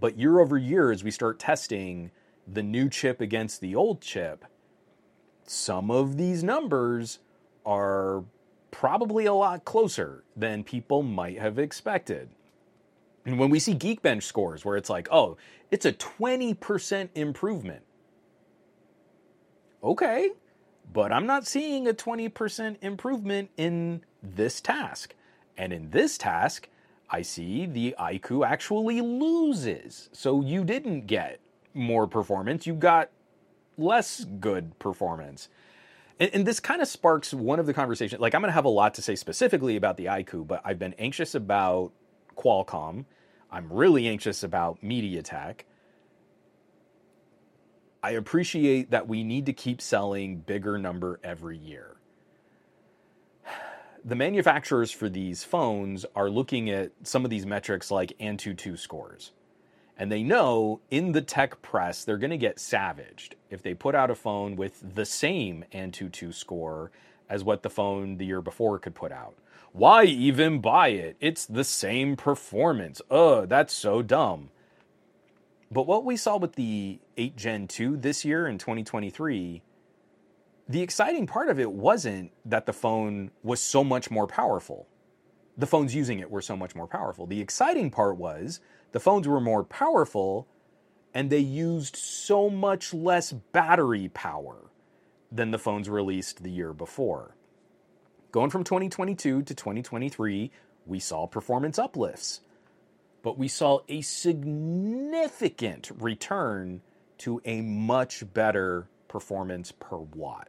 [0.01, 2.13] But year over year, as we start testing
[2.51, 4.45] the new chip against the old chip,
[5.45, 7.19] some of these numbers
[7.67, 8.25] are
[8.71, 12.31] probably a lot closer than people might have expected.
[13.27, 15.37] And when we see Geekbench scores where it's like, oh,
[15.71, 17.83] it's a 20% improvement.
[19.83, 20.31] Okay,
[20.93, 25.15] but I'm not seeing a 20% improvement in this task.
[25.57, 26.69] And in this task,
[27.11, 30.09] I see the iQOO actually loses.
[30.13, 31.41] So you didn't get
[31.75, 33.11] more performance, you got
[33.77, 35.49] less good performance.
[36.21, 38.21] And, and this kind of sparks one of the conversations.
[38.21, 40.79] Like, I'm going to have a lot to say specifically about the iQOO, but I've
[40.79, 41.93] been anxious about
[42.37, 43.05] Qualcomm.
[43.55, 45.61] I'm really anxious about MediaTek.
[48.03, 51.97] I appreciate that we need to keep selling bigger number every year.
[54.07, 59.33] The manufacturers for these phones are looking at some of these metrics like Antutu scores.
[59.97, 63.95] And they know in the tech press they're going to get savaged if they put
[63.95, 66.91] out a phone with the same Antutu score
[67.31, 69.37] as what the phone the year before could put out.
[69.75, 71.17] Why even buy it?
[71.19, 73.03] It's the same performance.
[73.11, 74.51] Ugh, that's so dumb.
[75.69, 79.63] But what we saw with the 8 Gen 2 this year in 2023,
[80.69, 84.87] the exciting part of it wasn't that the phone was so much more powerful.
[85.59, 87.27] The phones using it were so much more powerful.
[87.27, 88.61] The exciting part was
[88.93, 90.47] the phones were more powerful
[91.13, 94.71] and they used so much less battery power
[95.33, 97.35] than the phones released the year before.
[98.35, 100.51] Going from 2022 to 2023,
[100.87, 102.41] we saw performance uplifts.
[103.23, 106.83] but we saw a significant return
[107.19, 110.49] to a much better performance per watt.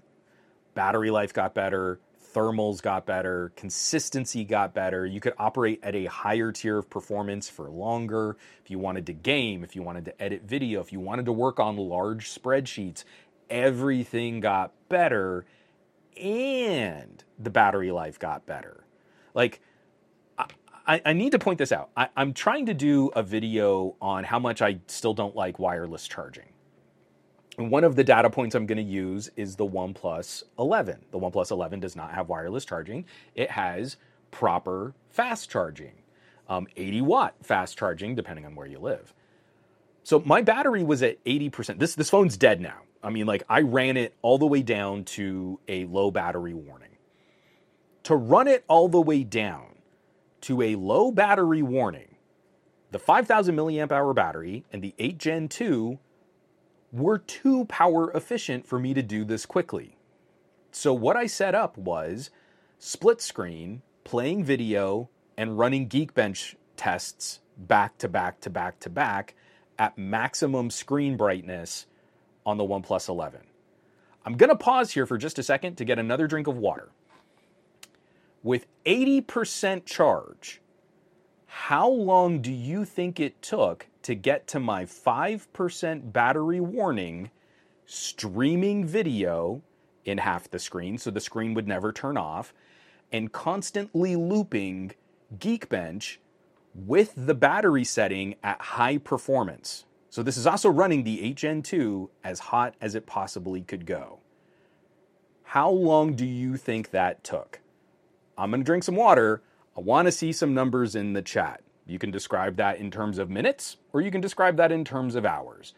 [0.73, 1.99] Battery life got better,
[2.33, 5.05] thermals got better, consistency got better.
[5.05, 8.35] You could operate at a higher tier of performance for longer.
[8.63, 11.33] If you wanted to game, if you wanted to edit video, if you wanted to
[11.33, 13.03] work on large spreadsheets,
[13.47, 15.45] everything got better
[16.17, 18.85] and the battery life got better.
[19.33, 19.61] Like,
[20.87, 21.89] I, I need to point this out.
[21.97, 26.07] I, I'm trying to do a video on how much I still don't like wireless
[26.07, 26.49] charging.
[27.57, 31.05] And one of the data points I'm going to use is the OnePlus 11.
[31.11, 33.97] The OnePlus 11 does not have wireless charging, it has
[34.31, 35.93] proper fast charging,
[36.49, 39.13] um, 80 watt fast charging, depending on where you live.
[40.03, 41.79] So my battery was at 80%.
[41.79, 42.81] This, this phone's dead now.
[43.05, 46.97] I mean, like, I ran it all the way down to a low battery warning.
[48.03, 49.75] To run it all the way down
[50.41, 52.15] to a low battery warning,
[52.89, 55.99] the 5000 milliamp hour battery and the 8 Gen 2
[56.91, 59.97] were too power efficient for me to do this quickly.
[60.71, 62.31] So, what I set up was
[62.79, 69.35] split screen, playing video, and running Geekbench tests back to back to back to back
[69.77, 71.85] at maximum screen brightness
[72.45, 73.41] on the OnePlus 11.
[74.25, 76.89] I'm going to pause here for just a second to get another drink of water.
[78.43, 80.61] With 80% charge,
[81.45, 87.31] how long do you think it took to get to my 5% battery warning
[87.85, 89.61] streaming video
[90.05, 92.53] in half the screen so the screen would never turn off
[93.11, 94.91] and constantly looping
[95.37, 96.17] Geekbench
[96.73, 99.85] with the battery setting at high performance?
[100.15, 103.85] So this is also running the 8 Gen 2 as hot as it possibly could
[103.85, 104.19] go.
[105.43, 107.59] How long do you think that took?
[108.37, 109.41] I'm going to drink some water.
[109.75, 111.63] I want to see some numbers in the chat.
[111.85, 115.15] You can describe that in terms of minutes or you can describe that in terms
[115.15, 115.73] of hours.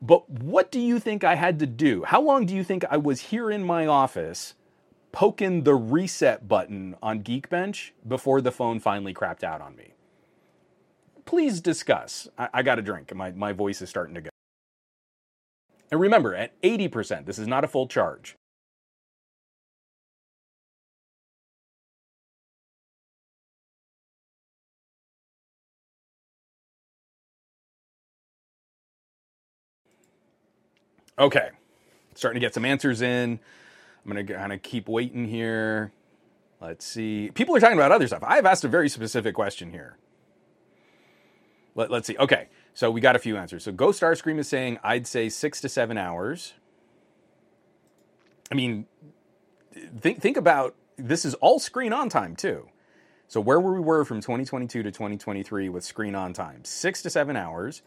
[0.00, 2.04] But what do you think I had to do?
[2.04, 4.54] How long do you think I was here in my office
[5.10, 9.94] poking the reset button on Geekbench before the phone finally crapped out on me?
[11.24, 12.28] Please discuss.
[12.38, 13.14] I, I got a drink.
[13.14, 14.30] My, my voice is starting to go.
[15.90, 18.36] And remember, at 80%, this is not a full charge.
[31.18, 31.50] Okay,
[32.14, 33.38] starting to get some answers in.
[34.04, 35.92] I'm going to kind of keep waiting here.
[36.60, 37.30] Let's see.
[37.34, 38.24] People are talking about other stuff.
[38.26, 39.98] I've asked a very specific question here.
[41.74, 42.16] Let, us see.
[42.18, 43.64] Okay, so we got a few answers.
[43.64, 46.54] So Ghost Starscream is saying I'd say six to seven hours.
[48.50, 48.86] I mean,
[49.98, 52.68] think think about this is all screen on time too.
[53.28, 57.36] So where we were from 2022 to 2023 with screen on time, six to seven
[57.36, 57.82] hours.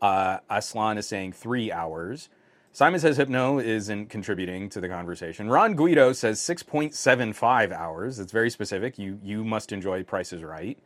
[0.00, 2.28] Uh, Aslan is saying three hours.
[2.72, 5.48] Simon says Hypno isn't contributing to the conversation.
[5.48, 8.18] Ron Guido says 6.75 hours.
[8.20, 8.98] It's very specific.
[8.98, 10.78] You you must enjoy Price is Right.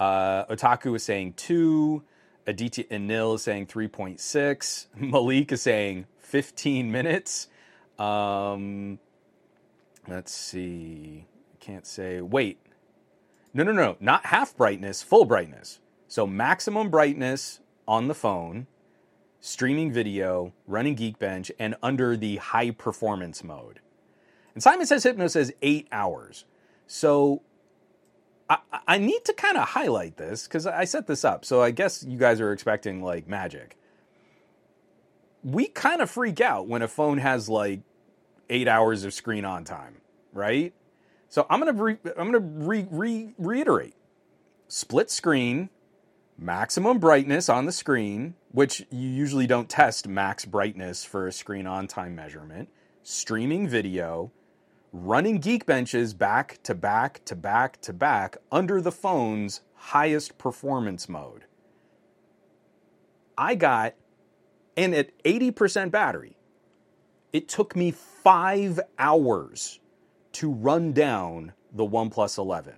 [0.00, 2.02] Uh, Otaku is saying two.
[2.46, 4.86] Aditya Anil is saying 3.6.
[4.96, 7.48] Malik is saying 15 minutes.
[7.98, 8.98] Um,
[10.08, 11.26] let's see.
[11.60, 12.20] Can't say.
[12.20, 12.58] Wait.
[13.52, 13.96] No, no, no.
[14.00, 15.80] Not half brightness, full brightness.
[16.08, 18.66] So maximum brightness on the phone
[19.40, 23.80] streaming video, running Geekbench, and under the high performance mode.
[24.54, 26.44] And Simon says Hypno says eight hours.
[26.86, 27.42] So
[28.50, 31.44] I, I need to kind of highlight this because I set this up.
[31.44, 33.78] So I guess you guys are expecting like magic.
[35.44, 37.80] We kind of freak out when a phone has like
[38.50, 40.02] eight hours of screen on time,
[40.32, 40.74] right?
[41.28, 43.94] So I'm gonna re- I'm gonna re- re- reiterate:
[44.66, 45.70] split screen,
[46.36, 51.68] maximum brightness on the screen, which you usually don't test max brightness for a screen
[51.68, 52.68] on time measurement,
[53.04, 54.32] streaming video,
[54.92, 61.44] running Geekbenches back to back to back to back under the phone's highest performance mode.
[63.38, 63.94] I got,
[64.76, 66.36] and at 80% battery,
[67.32, 69.78] it took me five hours
[70.32, 72.74] to run down the OnePlus 11.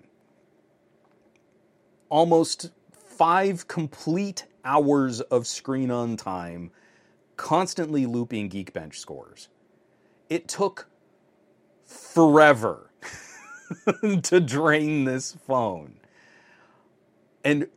[2.08, 6.70] Almost five complete hours of screen on time,
[7.36, 9.48] constantly looping Geekbench scores.
[10.28, 10.88] It took
[11.92, 12.90] forever
[14.22, 15.94] to drain this phone.
[17.44, 17.68] And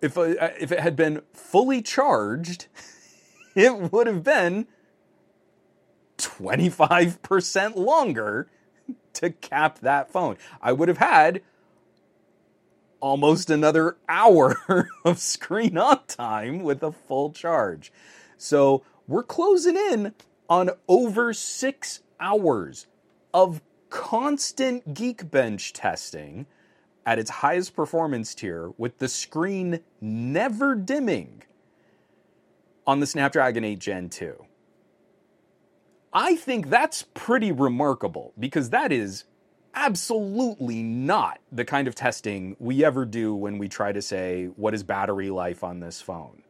[0.00, 2.66] if, if it had been fully charged,
[3.54, 4.66] it would have been
[6.18, 8.48] 25% longer
[9.14, 10.36] to cap that phone.
[10.62, 11.42] I would have had
[13.00, 14.56] almost another hour
[15.04, 17.92] of screen on time with a full charge.
[18.36, 20.14] So we're closing in
[20.48, 22.86] on over six hours
[23.32, 23.60] of
[23.90, 26.46] constant Geekbench testing
[27.06, 31.42] at its highest performance tier with the screen never dimming
[32.86, 34.44] on the Snapdragon 8 Gen 2.
[36.12, 39.24] I think that's pretty remarkable because that is
[39.74, 44.74] absolutely not the kind of testing we ever do when we try to say, what
[44.74, 46.42] is battery life on this phone?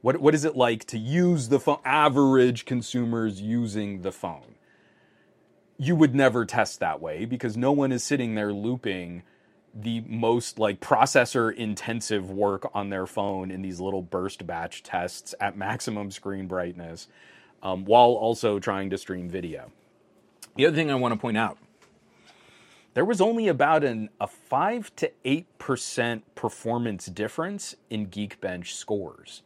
[0.00, 1.78] What, what is it like to use the phone?
[1.84, 4.56] Average consumers using the phone.
[5.76, 9.22] You would never test that way because no one is sitting there looping
[9.74, 15.34] the most like processor intensive work on their phone in these little burst batch tests
[15.40, 17.08] at maximum screen brightness
[17.62, 19.72] um, while also trying to stream video.
[20.54, 21.58] The other thing I want to point out
[22.92, 29.42] there was only about an, a 5 to 8% performance difference in Geekbench scores.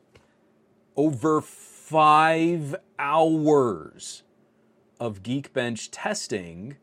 [0.94, 4.22] Over five hours
[5.00, 6.76] of Geekbench testing,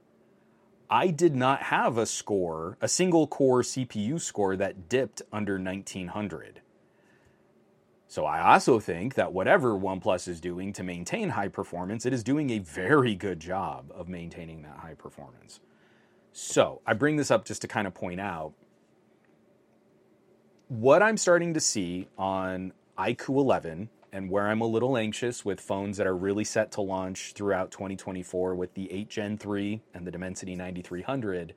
[0.89, 6.61] I did not have a score, a single core CPU score that dipped under 1900.
[8.07, 12.23] So I also think that whatever OnePlus is doing to maintain high performance, it is
[12.23, 15.59] doing a very good job of maintaining that high performance.
[16.31, 18.53] So I bring this up just to kind of point out
[20.67, 25.59] what I'm starting to see on iQOO 11 and where I'm a little anxious with
[25.59, 30.07] phones that are really set to launch throughout 2024 with the 8 Gen 3 and
[30.07, 31.53] the Dimensity 9300.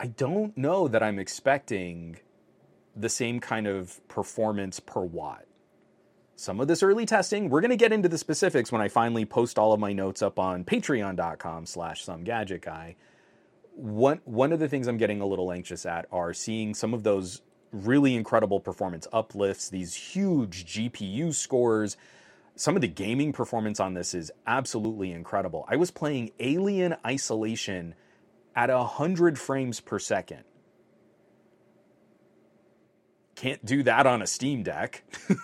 [0.00, 2.18] I don't know that I'm expecting
[2.96, 5.44] the same kind of performance per watt
[6.34, 7.50] some of this early testing.
[7.50, 10.22] We're going to get into the specifics when I finally post all of my notes
[10.22, 12.94] up on patreon.com slash some gadget guy.
[13.74, 17.02] One, one of the things I'm getting a little anxious at are seeing some of
[17.02, 17.42] those
[17.72, 21.96] really incredible performance uplifts, these huge GPU scores.
[22.56, 25.64] Some of the gaming performance on this is absolutely incredible.
[25.68, 27.94] I was playing Alien Isolation
[28.56, 30.44] at 100 frames per second.
[33.36, 35.04] Can't do that on a Steam Deck.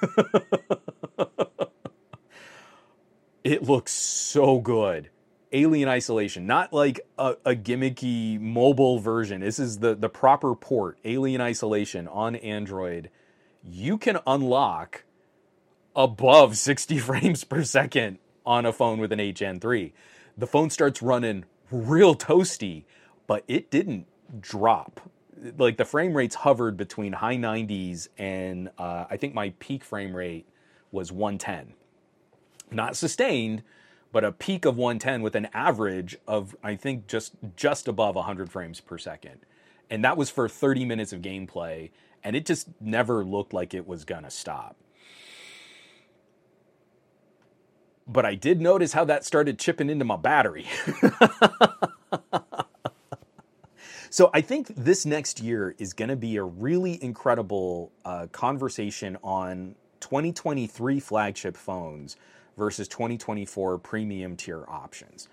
[3.45, 5.11] it looks so good.
[5.55, 9.41] Alien Isolation, not like a, a, gimmicky mobile version.
[9.41, 13.09] This is the, the proper port, Alien Isolation on Android.
[13.63, 15.05] You can unlock
[15.95, 19.93] above 60 frames per second on a phone with an 8 Gen 3.
[20.37, 22.85] The phone starts running real toasty,
[23.27, 24.07] but it didn't
[24.41, 25.01] drop.
[25.57, 30.15] Like the frame rates hovered between high 90s and uh, I think my peak frame
[30.15, 30.47] rate
[30.91, 31.75] was 110
[32.71, 33.63] not sustained,
[34.15, 38.49] but a peak of 110 with an average of I think just just above 100
[38.49, 39.41] frames per second.
[39.91, 41.91] And that was for 30 minutes of gameplay
[42.23, 44.77] and it just never looked like it was going to stop.
[48.07, 50.67] But I did notice how that started chipping into my battery.
[54.11, 59.19] so I think this next year is going to be a really incredible uh, conversation
[59.25, 62.17] on 2023 flagship phones
[62.57, 65.29] versus 2024 premium tier options.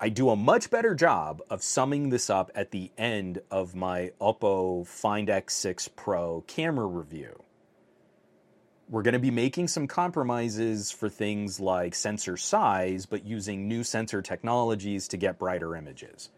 [0.00, 4.12] I do a much better job of summing this up at the end of my
[4.20, 7.42] Oppo Find X6 Pro camera review.
[8.88, 13.82] We're going to be making some compromises for things like sensor size, but using new
[13.82, 16.30] sensor technologies to get brighter images.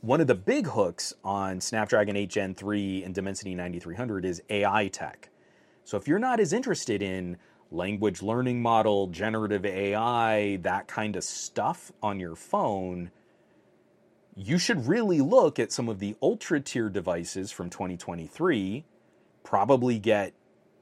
[0.00, 4.88] One of the big hooks on Snapdragon 8 Gen 3 and Dimensity 9300 is AI
[4.88, 5.28] tech.
[5.84, 7.36] So if you're not as interested in
[7.72, 13.10] language learning model, generative AI, that kind of stuff on your phone,
[14.36, 18.84] you should really look at some of the ultra tier devices from 2023,
[19.44, 20.32] probably get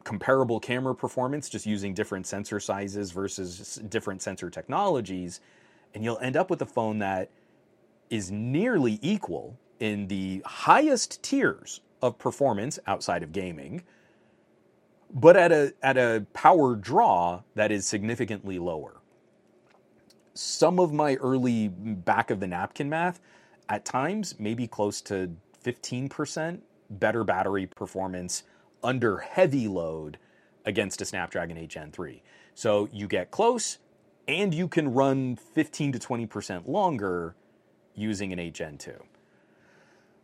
[0.05, 5.41] comparable camera performance just using different sensor sizes versus different sensor technologies,
[5.95, 7.29] and you'll end up with a phone that
[8.09, 13.83] is nearly equal in the highest tiers of performance outside of gaming
[15.13, 19.01] but at a at a power draw that is significantly lower.
[20.35, 23.21] Some of my early back of the napkin math
[23.69, 25.31] at times maybe close to
[25.65, 26.61] 15%
[26.91, 28.45] better battery performance
[28.83, 30.19] under heavy load
[30.65, 32.23] against a Snapdragon 8 Gen 3.
[32.55, 33.79] So you get close
[34.29, 37.35] and you can run 15 to 20% longer
[37.95, 38.93] using an 8 Gen 2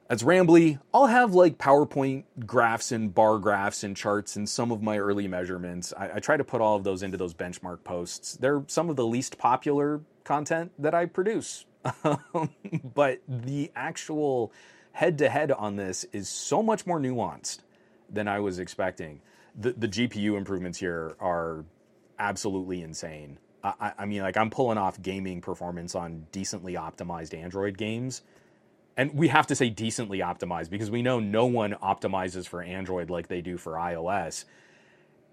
[0.09, 0.79] as rambly.
[0.95, 5.29] I'll have like PowerPoint graphs and bar graphs and charts and some of my early
[5.29, 5.93] measurements.
[5.97, 8.35] I, I, try to put all of those into those benchmark posts.
[8.35, 11.67] They're some of the least popular content that I produce.
[12.95, 14.53] but the actual
[14.93, 17.61] head to head on this is so much more nuanced
[18.11, 19.21] than I was expecting.
[19.59, 21.65] The the GPU improvements here are
[22.19, 23.39] absolutely insane.
[23.63, 28.23] I, I mean, like I'm pulling off gaming performance on decently optimized Android games,
[28.97, 33.11] and we have to say decently optimized because we know no one optimizes for Android
[33.11, 34.45] like they do for iOS,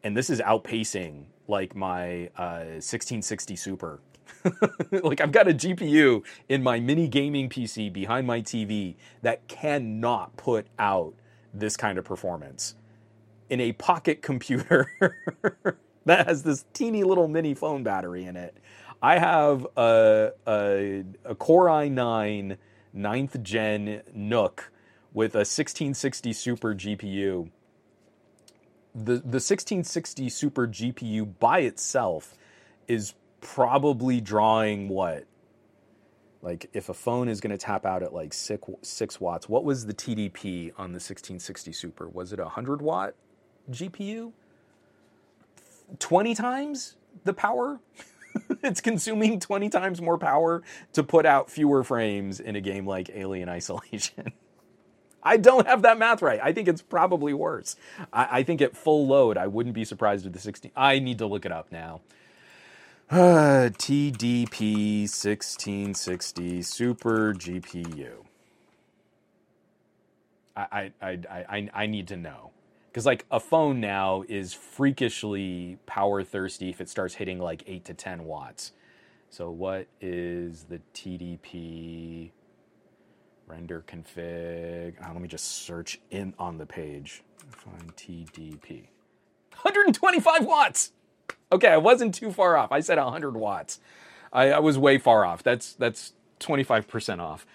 [0.03, 3.99] and this is outpacing like my uh, 1660 Super.
[4.91, 10.35] like I've got a GPU in my mini gaming PC behind my TV that cannot
[10.37, 11.13] put out
[11.53, 12.75] this kind of performance
[13.49, 14.89] in a pocket computer
[16.05, 18.57] that has this teeny little mini phone battery in it.
[19.01, 22.57] I have a, a, a Core i9
[22.95, 24.71] 9th gen NUC
[25.13, 27.49] with a 1660 Super GPU.
[28.95, 32.35] The, the 1660 Super GPU by itself
[32.87, 35.25] is probably drawing what?
[36.41, 39.63] Like, if a phone is going to tap out at like six, six watts, what
[39.63, 42.07] was the TDP on the 1660 Super?
[42.07, 43.15] Was it a 100 watt
[43.71, 44.33] GPU?
[45.99, 47.79] 20 times the power.
[48.73, 50.63] it's consuming 20 times more power
[50.93, 54.31] to put out fewer frames in a game like Alien Isolation.
[55.23, 56.39] I don't have that math right.
[56.41, 57.75] I think it's probably worse.
[58.11, 60.71] I, I, think at full load, I wouldn't be surprised with the 16.
[60.75, 62.01] I need to look it up now.
[63.11, 68.11] Uh, TDP 1660 Super GPU.
[70.55, 72.51] I, I, I, I, I need to know
[72.93, 77.85] because like a phone now is freakishly power thirsty if it starts hitting like 8
[77.85, 78.71] to 10 watts.
[79.31, 82.29] So what is the tdp
[83.47, 84.93] render config?
[85.03, 87.23] Oh, let me just search in on the page.
[87.49, 88.83] Find tdp
[89.53, 90.91] 125 watts!
[91.51, 92.71] Okay i wasn't too far off.
[92.71, 93.79] I said 100 watts.
[94.31, 95.41] I, I was way far off.
[95.41, 97.47] That's that's 25% off.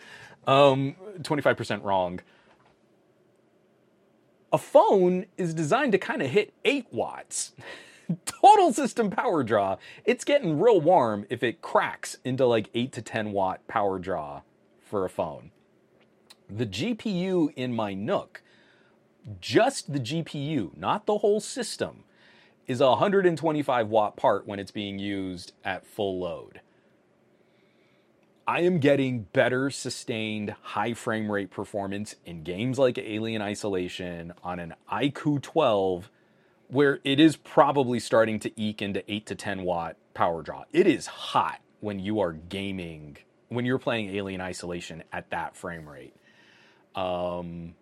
[0.49, 2.21] Um, 25% wrong
[4.53, 7.53] a phone is designed to kind of hit 8 watts.
[8.25, 9.77] Total system power draw.
[10.05, 14.43] It's getting real warm if it cracks into like 8 to 10 watt power draw
[14.81, 15.51] for a phone.
[16.49, 18.41] The GPU in my NUC,
[19.41, 22.05] just the GPU, not the whole system,
[22.67, 26.61] is a 125 watt part when it's being used at full load.
[28.49, 34.59] I am getting better sustained high frame rate performance in games like Alien Isolation on
[34.59, 36.11] an iQOO 12
[36.69, 40.65] where it is probably starting to eke into 8 to 10 watt power draw.
[40.73, 43.19] It is hot when you are gaming,
[43.49, 46.15] when you're playing Alien Isolation at that frame rate.
[46.95, 47.75] Um,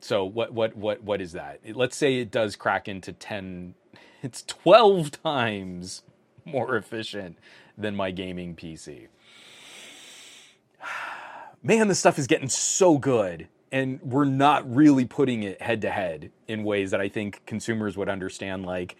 [0.00, 1.60] so what what what what is that?
[1.76, 3.74] Let's say it does crack into 10
[4.22, 6.02] it's 12 times
[6.44, 7.38] more efficient
[7.80, 9.08] than my gaming PC.
[11.62, 13.48] Man, this stuff is getting so good.
[13.72, 17.96] And we're not really putting it head to head in ways that I think consumers
[17.96, 18.66] would understand.
[18.66, 18.96] Like,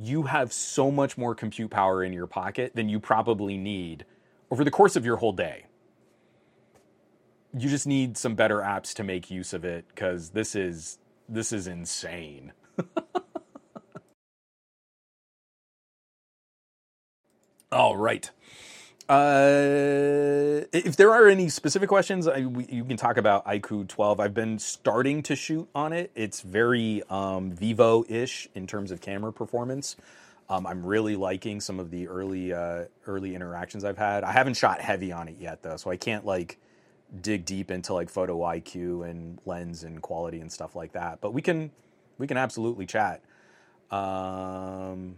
[0.00, 4.04] you have so much more compute power in your pocket than you probably need
[4.50, 5.66] over the course of your whole day.
[7.56, 10.98] You just need some better apps to make use of it because this is
[11.28, 12.52] this is insane.
[17.70, 18.30] All right.
[19.08, 24.20] Uh, if there are any specific questions, I, we, you can talk about iQOO 12.
[24.20, 26.10] I've been starting to shoot on it.
[26.14, 29.96] It's very um, Vivo ish in terms of camera performance.
[30.50, 34.24] Um, I'm really liking some of the early uh, early interactions I've had.
[34.24, 36.58] I haven't shot heavy on it yet though, so I can't like
[37.20, 41.20] dig deep into like photo IQ and lens and quality and stuff like that.
[41.20, 41.70] But we can
[42.16, 43.22] we can absolutely chat.
[43.90, 45.16] Um,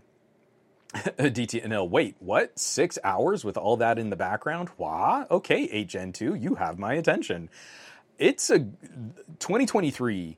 [0.94, 2.58] DTNL, wait, what?
[2.58, 4.70] Six hours with all that in the background?
[4.76, 5.24] Wah?
[5.30, 7.48] Okay, 8 Gen 2, you have my attention.
[8.18, 10.36] It's a 2023.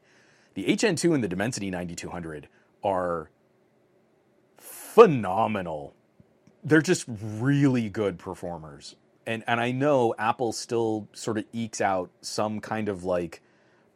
[0.54, 2.48] The 8 Gen 2 and the Dimensity 9200
[2.84, 3.30] are
[4.58, 5.94] phenomenal.
[6.62, 8.96] They're just really good performers.
[9.24, 13.40] And and I know Apple still sort of ekes out some kind of like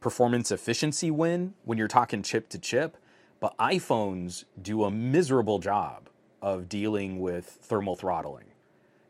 [0.00, 2.96] performance efficiency win when you're talking chip to chip,
[3.40, 6.08] but iPhones do a miserable job
[6.42, 8.46] of dealing with thermal throttling.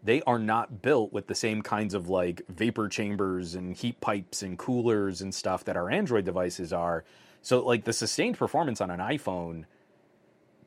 [0.03, 4.43] They are not built with the same kinds of like vapor chambers and heat pipes
[4.43, 7.05] and coolers and stuff that our Android devices are.
[7.43, 9.65] So, like, the sustained performance on an iPhone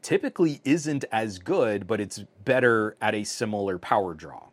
[0.01, 4.47] typically isn't as good, but it's better at a similar power draw.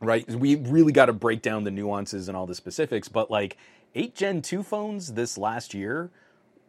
[0.00, 0.28] Right?
[0.30, 3.56] We really got to break down the nuances and all the specifics, but like
[3.94, 6.10] 8 Gen 2 phones this last year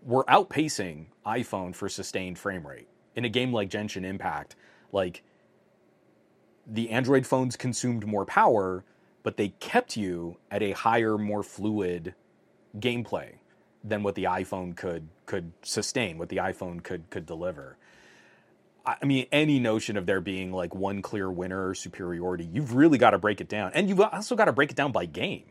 [0.02, 2.88] were outpacing iPhone for sustained frame rate
[3.18, 4.56] in a game like Genshin Impact,
[4.94, 5.23] like
[6.65, 8.85] the Android phones consumed more power,
[9.23, 12.14] but they kept you at a higher, more fluid
[12.77, 13.34] gameplay
[13.84, 17.77] than what the iPhone could could sustain, what the iPhone could could deliver.
[18.85, 22.98] I mean, any notion of there being like one clear winner or superiority, you've really
[22.98, 25.44] got to break it down, and you've also got to break it down by game,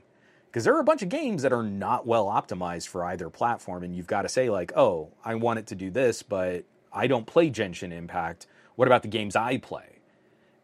[0.46, 3.82] because there are a bunch of games that are not well optimized for either platform,
[3.82, 6.64] and you've got to say like, oh, I want it to do this, but
[6.96, 8.46] I don't play Genshin Impact.
[8.74, 10.00] What about the games I play?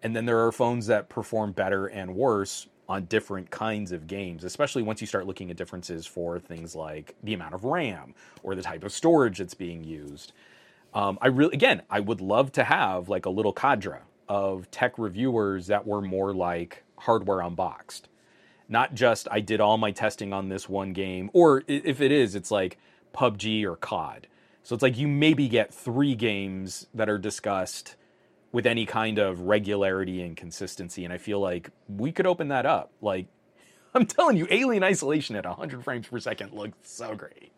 [0.02, 4.42] And then there are phones that perform better and worse on different kinds of games,
[4.42, 8.54] especially once you start looking at differences for things like the amount of RAM or
[8.54, 10.32] the type of storage that's being used.
[10.94, 14.98] Um, I really, again, I would love to have like a little cadre of tech
[14.98, 18.08] reviewers that were more like hardware unboxed,
[18.68, 22.34] not just I did all my testing on this one game, or if it is,
[22.34, 22.78] it's like
[23.14, 24.28] PUBG or COD.
[24.62, 27.96] So it's like you maybe get three games that are discussed
[28.52, 31.04] with any kind of regularity and consistency.
[31.04, 32.92] And I feel like we could open that up.
[33.00, 33.26] Like,
[33.94, 37.52] I'm telling you, Alien Isolation at 100 frames per second looked so great.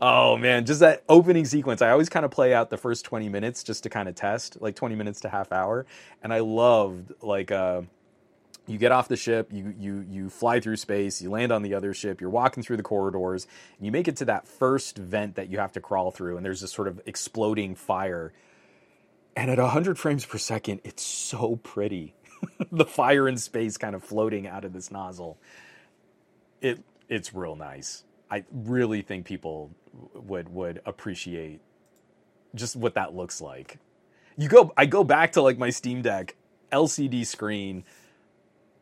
[0.00, 1.82] Oh man, just that opening sequence.
[1.82, 4.60] I always kind of play out the first 20 minutes just to kind of test,
[4.60, 5.86] like 20 minutes to half hour.
[6.22, 7.82] And I loved like uh
[8.68, 11.74] you get off the ship, you you you fly through space, you land on the
[11.74, 13.46] other ship, you're walking through the corridors,
[13.78, 16.44] and you make it to that first vent that you have to crawl through, and
[16.44, 18.32] there's this sort of exploding fire
[19.38, 22.12] and at 100 frames per second, it's so pretty.
[22.72, 25.38] the fire in space kind of floating out of this nozzle.
[26.60, 28.02] It it's real nice.
[28.28, 29.70] I really think people
[30.12, 31.60] would would appreciate
[32.56, 33.78] just what that looks like.
[34.36, 36.34] You go I go back to like my Steam Deck
[36.72, 37.84] LCD screen.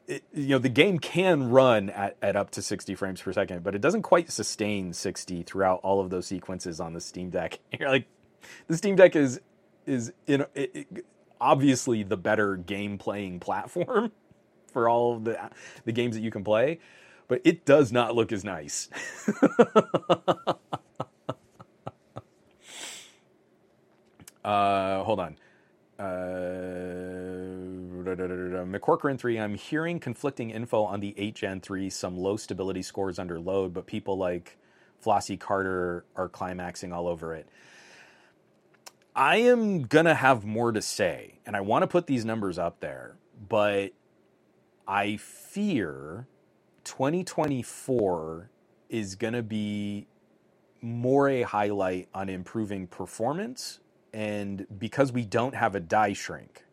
[0.08, 3.64] It, you know the game can run at, at up to 60 frames per second
[3.64, 7.58] but it doesn't quite sustain 60 throughout all of those sequences on the steam deck
[7.78, 8.06] you're like
[8.68, 9.40] the steam deck is
[9.84, 11.06] is in it, it,
[11.40, 14.12] obviously the better game playing platform
[14.72, 15.50] for all of the
[15.86, 16.78] the games that you can play,
[17.28, 18.90] but it does not look as nice.
[24.44, 25.38] uh, hold on.
[25.98, 27.25] Uh,
[28.06, 33.18] McCorcoran 3, I'm hearing conflicting info on the 8 Gen 3, some low stability scores
[33.18, 34.58] under load, but people like
[35.00, 37.48] Flossy Carter are climaxing all over it.
[39.14, 42.58] I am going to have more to say, and I want to put these numbers
[42.58, 43.16] up there,
[43.48, 43.92] but
[44.86, 46.26] I fear
[46.84, 48.50] 2024
[48.90, 50.06] is going to be
[50.82, 53.80] more a highlight on improving performance.
[54.12, 56.65] And because we don't have a die shrink,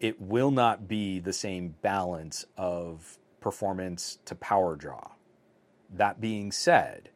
[0.00, 5.12] it will not be the same balance of performance to power draw.
[5.92, 7.10] That being said,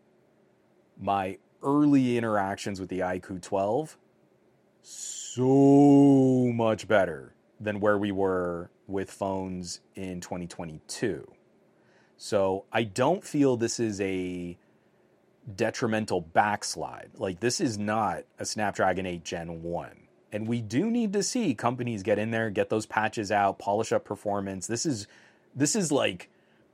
[1.01, 3.97] my early interactions with the iQOO 12
[4.82, 11.27] so much better than where we were with phones in 2022.
[12.19, 14.59] So I don't feel this is a
[15.56, 17.11] detrimental backslide.
[17.16, 20.03] Like this is not a Snapdragon 8 Gen 1.
[20.35, 23.93] And we do need to see companies get in there, get those patches out, polish
[23.93, 24.66] up performance.
[24.66, 25.06] This is
[25.55, 26.28] this is like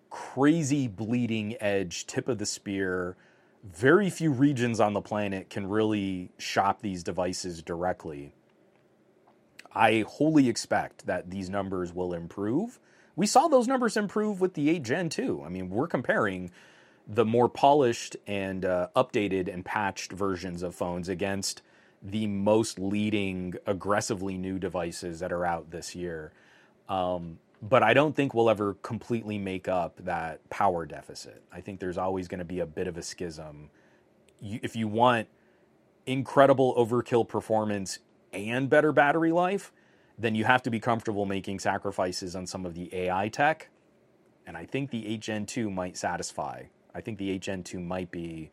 [0.09, 3.17] crazy bleeding edge, tip of the spear
[3.65, 8.33] very few regions on the planet can really shop these devices directly.
[9.75, 12.81] I wholly expect that these numbers will improve.
[13.17, 15.43] We saw those numbers improve with the 8 Gen 2.
[15.45, 16.51] I mean, we're comparing
[17.07, 21.63] the more polished and uh, updated and patched versions of phones against
[22.03, 26.33] the most leading, aggressively new devices that are out this year.
[26.89, 31.43] Um, but I don't think we'll ever completely make up that power deficit.
[31.53, 33.71] I think there's always going to be a bit of a schism.
[34.41, 35.29] You, if you want
[36.07, 37.99] incredible overkill performance
[38.33, 39.73] and better battery life,
[40.19, 43.69] then you have to be comfortable making sacrifices on some of the AI tech.
[44.47, 46.65] And I think the 8 Gen 2 might satisfy.
[46.95, 48.51] I think the 8 Gen 2 might be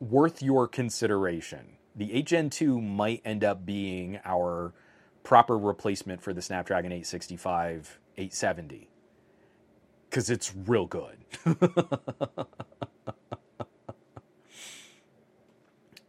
[0.00, 1.76] worth your consideration.
[1.96, 4.72] The 8 Gen 2 might end up being our
[5.22, 8.88] proper replacement for the Snapdragon 865 870
[10.10, 11.16] because it's real good.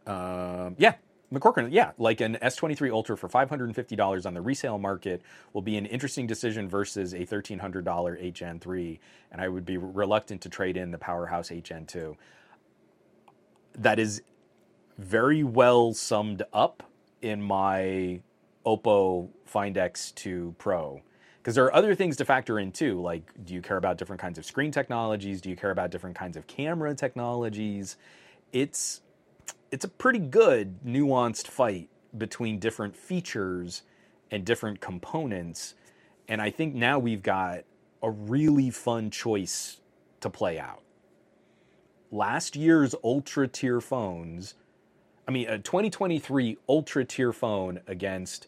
[0.06, 0.94] um, yeah,
[1.32, 5.22] McCorcoran, yeah, like an S23 Ultra for $550 on the resale market
[5.52, 9.00] will be an interesting decision versus a $1,300 8 Gen 3,
[9.32, 12.16] and I would be reluctant to trade in the powerhouse 8 Gen 2.
[13.76, 14.22] That is
[14.98, 16.82] very well summed up
[17.22, 18.20] in my
[18.64, 21.02] Oppo Find X2 Pro.
[21.38, 24.20] Because there are other things to factor in too, like do you care about different
[24.20, 25.40] kinds of screen technologies?
[25.40, 27.96] Do you care about different kinds of camera technologies?
[28.52, 29.02] It's
[29.70, 33.82] it's a pretty good nuanced fight between different features
[34.30, 35.74] and different components.
[36.28, 37.64] And I think now we've got
[38.02, 39.80] a really fun choice
[40.20, 40.82] to play out.
[42.10, 44.54] Last year's ultra tier phones,
[45.26, 48.46] I mean, a 2023 ultra tier phone against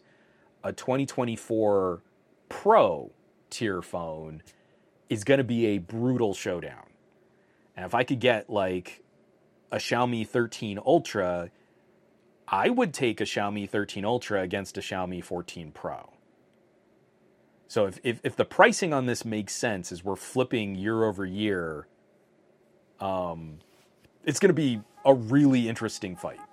[0.63, 2.01] a 2024
[2.47, 3.11] Pro
[3.49, 4.41] tier phone
[5.09, 6.85] is going to be a brutal showdown.
[7.75, 9.03] And if I could get like
[9.71, 11.51] a Xiaomi 13 Ultra,
[12.47, 16.11] I would take a Xiaomi 13 Ultra against a Xiaomi 14 Pro.
[17.67, 21.25] So if, if, if the pricing on this makes sense as we're flipping year over
[21.25, 21.87] year,
[23.01, 23.59] um,
[24.25, 26.39] it's going to be a really interesting fight.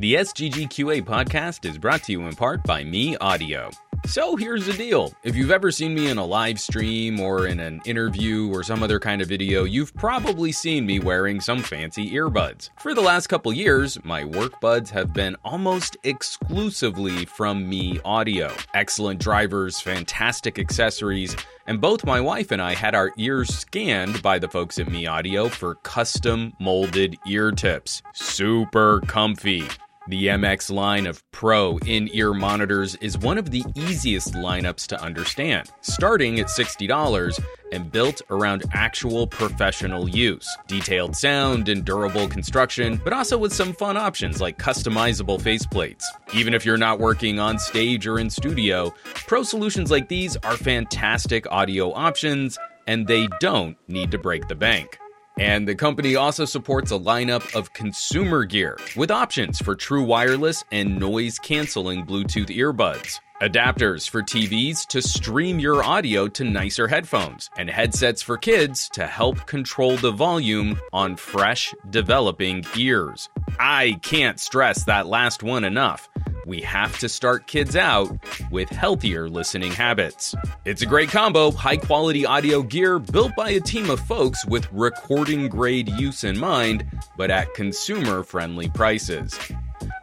[0.00, 3.68] The SGGQA podcast is brought to you in part by MEE audio.
[4.10, 5.14] So here's the deal.
[5.22, 8.82] If you've ever seen me in a live stream or in an interview or some
[8.82, 12.70] other kind of video, you've probably seen me wearing some fancy earbuds.
[12.80, 18.52] For the last couple years, my work buds have been almost exclusively from MEE audio.
[18.74, 21.36] Excellent drivers, fantastic accessories,
[21.68, 25.06] and both my wife and I had our ears scanned by the folks at MEE
[25.06, 28.02] audio for custom molded ear tips.
[28.12, 29.68] Super comfy.
[30.10, 35.00] The MX line of Pro in ear monitors is one of the easiest lineups to
[35.00, 40.48] understand, starting at $60 and built around actual professional use.
[40.66, 46.02] Detailed sound and durable construction, but also with some fun options like customizable faceplates.
[46.34, 50.56] Even if you're not working on stage or in studio, Pro solutions like these are
[50.56, 52.58] fantastic audio options
[52.88, 54.98] and they don't need to break the bank.
[55.38, 60.64] And the company also supports a lineup of consumer gear with options for true wireless
[60.70, 63.20] and noise canceling Bluetooth earbuds.
[63.40, 69.06] Adapters for TVs to stream your audio to nicer headphones, and headsets for kids to
[69.06, 73.30] help control the volume on fresh, developing ears.
[73.58, 76.08] I can't stress that last one enough
[76.46, 78.10] we have to start kids out
[78.50, 80.34] with healthier listening habits.
[80.64, 84.70] It's a great combo, high quality audio gear built by a team of folks with
[84.72, 86.84] recording grade use in mind,
[87.16, 89.38] but at consumer friendly prices.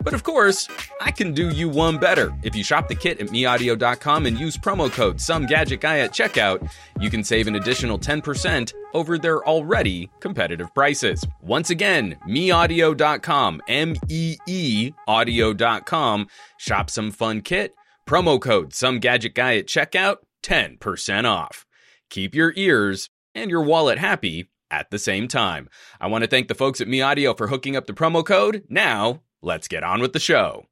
[0.01, 0.67] But of course,
[1.01, 2.33] I can do you one better.
[2.43, 7.09] If you shop the kit at meeaudio.com and use promo code SomeGadgetGuy at checkout, you
[7.09, 11.23] can save an additional 10% over their already competitive prices.
[11.41, 16.27] Once again, meaudio.com, M E E audio.com.
[16.57, 17.73] Shop some fun kit,
[18.07, 21.65] promo code SomeGadgetGuy at checkout, 10% off.
[22.09, 25.69] Keep your ears and your wallet happy at the same time.
[25.99, 28.63] I want to thank the folks at MEE audio for hooking up the promo code.
[28.69, 30.65] Now, let's get on with the show.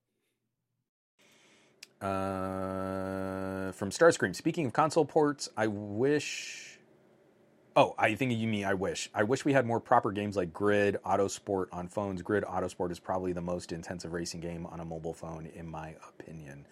[2.02, 4.36] Uh, from Starscream.
[4.36, 6.78] Speaking of console ports, I wish.
[7.76, 9.10] Oh, I think you mean I wish.
[9.14, 12.22] I wish we had more proper games like Grid Autosport on phones.
[12.22, 15.96] Grid Autosport is probably the most intensive racing game on a mobile phone, in my
[16.08, 16.68] opinion.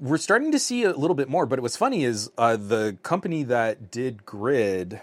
[0.00, 3.42] We're starting to see a little bit more, but what's funny is uh, the company
[3.42, 5.00] that did Grid,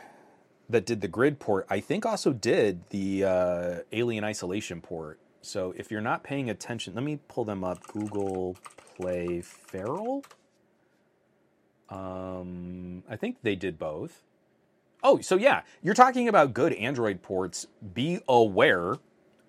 [0.69, 5.19] that did the Grid port, I think also did the uh, Alien Isolation port.
[5.45, 7.85] So if you're not paying attention, let me pull them up.
[7.87, 8.57] Google
[8.97, 10.23] Play Feral.
[11.89, 14.23] Um, I think they did both.
[15.03, 17.67] Oh, so yeah, you're talking about good Android ports.
[17.93, 18.95] Be aware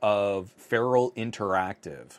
[0.03, 2.19] of Feral Interactive.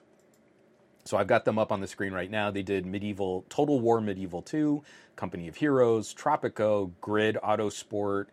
[1.06, 2.50] So I've got them up on the screen right now.
[2.52, 4.84] They did Medieval Total War Medieval 2,
[5.16, 8.26] Company of Heroes, Tropico, Grid Autosport,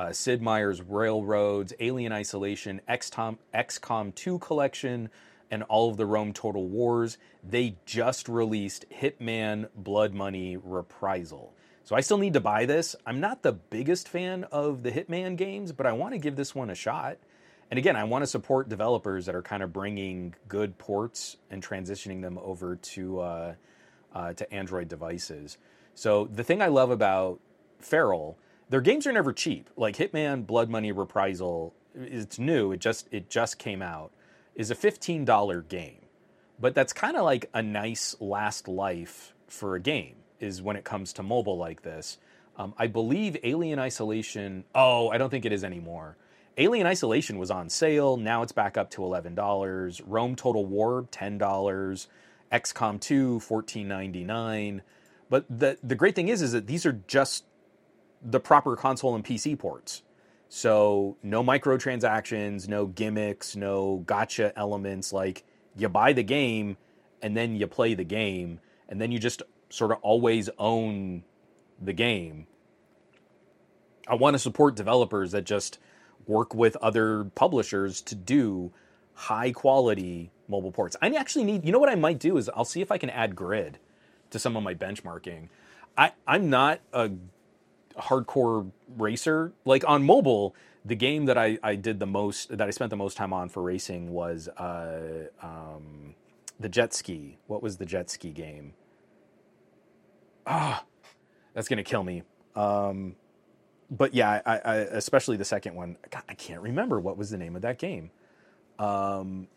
[0.00, 5.10] uh, Sid Meier's Railroads, Alien Isolation, XCOM, XCOM 2 Collection,
[5.50, 7.18] and all of the Rome Total Wars.
[7.46, 11.52] They just released Hitman Blood Money Reprisal.
[11.84, 12.96] So I still need to buy this.
[13.04, 16.54] I'm not the biggest fan of the Hitman games, but I want to give this
[16.54, 17.18] one a shot.
[17.70, 21.62] And again, I want to support developers that are kind of bringing good ports and
[21.62, 23.54] transitioning them over to uh,
[24.14, 25.58] uh, to Android devices.
[25.94, 27.38] So the thing I love about
[27.80, 28.38] Feral,
[28.70, 29.68] their games are never cheap.
[29.76, 32.72] Like Hitman Blood Money Reprisal, it's new.
[32.72, 34.12] It just it just came out.
[34.54, 36.00] Is a fifteen dollar game,
[36.58, 40.16] but that's kind of like a nice last life for a game.
[40.38, 42.18] Is when it comes to mobile like this.
[42.56, 44.64] Um, I believe Alien Isolation.
[44.74, 46.16] Oh, I don't think it is anymore.
[46.58, 48.16] Alien Isolation was on sale.
[48.16, 50.00] Now it's back up to eleven dollars.
[50.00, 52.08] Rome Total War ten dollars.
[52.52, 54.80] XCOM 2 14.99.
[55.28, 57.44] But the the great thing is is that these are just
[58.22, 60.02] the proper console and PC ports.
[60.48, 65.12] So no microtransactions, no gimmicks, no gotcha elements.
[65.12, 65.44] Like
[65.76, 66.76] you buy the game
[67.22, 71.22] and then you play the game, and then you just sort of always own
[71.80, 72.46] the game.
[74.08, 75.78] I want to support developers that just
[76.26, 78.72] work with other publishers to do
[79.14, 80.96] high quality mobile ports.
[81.00, 81.64] I actually need.
[81.64, 83.78] You know what I might do is I'll see if I can add grid
[84.30, 85.48] to some of my benchmarking.
[85.96, 87.10] I I'm not a
[88.00, 89.52] hardcore racer.
[89.64, 90.54] Like on mobile,
[90.84, 93.48] the game that I, I did the most that I spent the most time on
[93.48, 96.14] for racing was uh, um,
[96.58, 97.38] the jet ski.
[97.46, 98.74] What was the jet ski game?
[100.46, 100.84] Ah,
[101.54, 102.22] that's gonna kill me.
[102.56, 103.16] Um,
[103.90, 105.96] but yeah, I, I, especially the second one.
[106.10, 108.10] God, I can't remember what was the name of that game.
[108.78, 109.48] Um,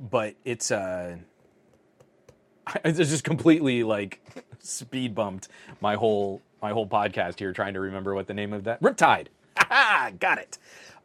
[0.00, 1.16] but it's uh,
[2.84, 4.20] I just completely like
[4.58, 5.48] speed bumped
[5.80, 9.28] my whole my whole podcast here trying to remember what the name of that Riptide.
[10.18, 10.58] Got it.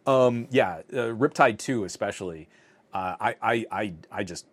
[0.08, 2.50] Um, yeah, uh, Riptide two especially.
[2.92, 4.48] Uh, I, I I I just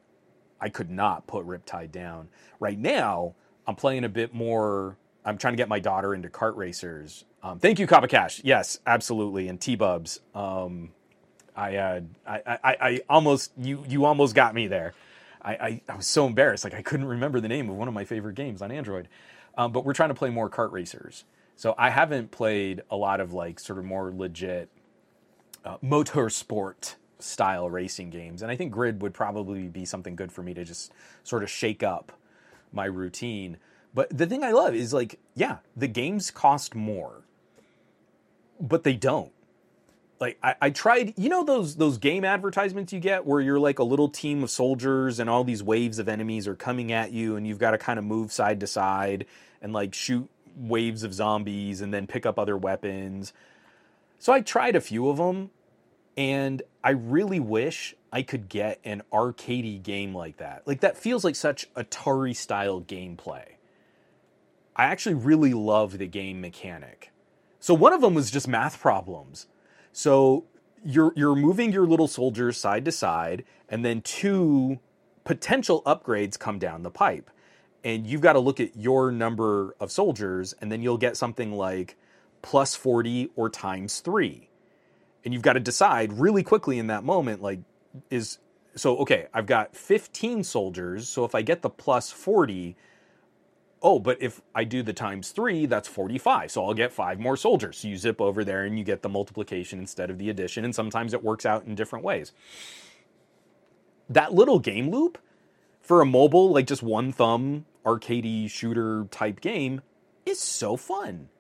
[0.60, 2.28] I could not put Riptide down.
[2.60, 3.34] Right now,
[3.66, 4.98] I'm playing a bit more.
[5.24, 7.24] I'm trying to get my daughter into kart racers.
[7.42, 8.42] Um, thank you, Kapa Cash.
[8.44, 10.20] Yes, absolutely, and T Bubs.
[10.34, 10.90] Um,
[11.56, 14.92] I, uh, I, I, I almost you you almost got me there.
[15.40, 17.94] I, I, I, was so embarrassed, like I couldn't remember the name of one of
[17.94, 19.08] my favorite games on Android.
[19.58, 21.24] Um, but we're trying to play more kart racers.
[21.56, 24.70] So I haven't played a lot of like sort of more legit
[25.64, 30.44] uh, motorsport style racing games, and I think Grid would probably be something good for
[30.44, 30.92] me to just
[31.24, 32.12] sort of shake up
[32.72, 33.56] my routine.
[33.92, 37.24] But the thing I love is like, yeah, the games cost more,
[38.60, 39.32] but they don't
[40.20, 43.78] like I, I, tried you know those those game advertisements you get where you're like
[43.78, 47.36] a little team of soldiers and all these waves of enemies are coming at you
[47.36, 49.26] and you've got to kind of move side to side
[49.62, 53.32] and like shoot waves of zombies and then pick up other weapons.
[54.18, 55.50] So i tried a few of them
[56.16, 60.66] and i really wish i could get an arcadey game like that.
[60.66, 63.44] Like that feels like such atari style gameplay.
[64.74, 67.10] I actually really love the game mechanic.
[67.60, 69.46] So one of them was just math problems.
[69.92, 70.44] So
[70.84, 74.78] you're you're moving your little soldiers side to side, and then two
[75.24, 77.30] potential upgrades come down the pipe.
[77.84, 81.52] And you've got to look at your number of soldiers, and then you'll get something
[81.52, 81.96] like
[82.42, 84.48] plus 40 or times three.
[85.24, 87.60] And you've got to decide really quickly in that moment, like,
[88.10, 88.38] is
[88.76, 91.08] so okay, I've got 15 soldiers.
[91.08, 92.76] So if I get the plus 40,
[93.82, 96.50] oh, but if I do the times three, that's 45.
[96.50, 97.78] So I'll get five more soldiers.
[97.78, 100.64] So you zip over there and you get the multiplication instead of the addition.
[100.64, 102.32] And sometimes it works out in different ways.
[104.08, 105.18] That little game loop
[105.88, 109.80] for a mobile, like just one thumb arcadey shooter type game,
[110.26, 111.30] is so fun.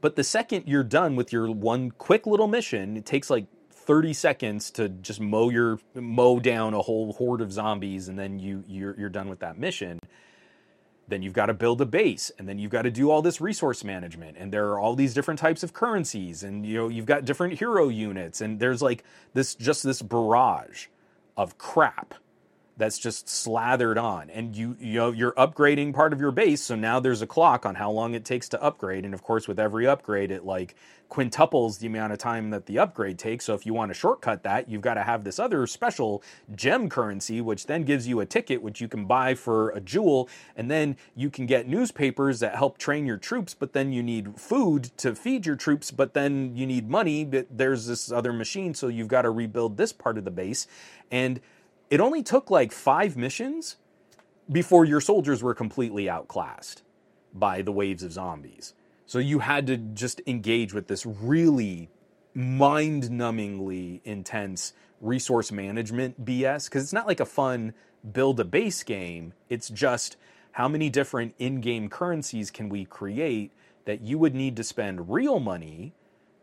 [0.00, 4.12] But the second you're done with your one quick little mission, it takes like 30
[4.12, 8.62] seconds to just mow your mow down a whole horde of zombies and then you
[8.68, 9.98] you're, you're done with that mission
[11.08, 13.40] then you've got to build a base and then you've got to do all this
[13.40, 17.06] resource management and there are all these different types of currencies and you know you've
[17.06, 19.02] got different hero units and there's like
[19.34, 20.86] this just this barrage
[21.36, 22.14] of crap
[22.76, 24.30] that's just slathered on.
[24.30, 27.66] And you you know you're upgrading part of your base so now there's a clock
[27.66, 29.04] on how long it takes to upgrade.
[29.04, 30.74] And of course with every upgrade it like
[31.10, 33.44] quintuples the amount of time that the upgrade takes.
[33.44, 36.22] So if you want to shortcut that you've got to have this other special
[36.54, 40.28] gem currency which then gives you a ticket which you can buy for a jewel.
[40.56, 44.40] And then you can get newspapers that help train your troops but then you need
[44.40, 47.24] food to feed your troops but then you need money.
[47.24, 50.66] But there's this other machine so you've got to rebuild this part of the base.
[51.10, 51.40] And
[51.92, 53.76] it only took like five missions
[54.50, 56.82] before your soldiers were completely outclassed
[57.34, 58.72] by the waves of zombies.
[59.04, 61.90] So you had to just engage with this really
[62.32, 67.74] mind numbingly intense resource management BS because it's not like a fun
[68.10, 69.34] build a base game.
[69.50, 70.16] It's just
[70.52, 73.52] how many different in game currencies can we create
[73.84, 75.92] that you would need to spend real money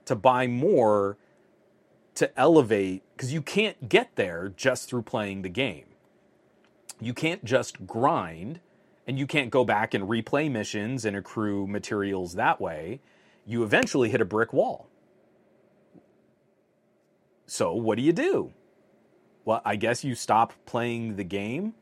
[0.05, 1.17] to buy more
[2.19, 5.85] to elevate because you can't get there just through playing the game.
[6.99, 8.59] You can't just grind
[9.07, 12.99] and you can't go back and replay missions and accrue materials that way.
[13.45, 14.89] You eventually hit a brick wall.
[17.47, 18.51] So, what do you do?
[19.45, 21.73] Well, I guess you stop playing the game.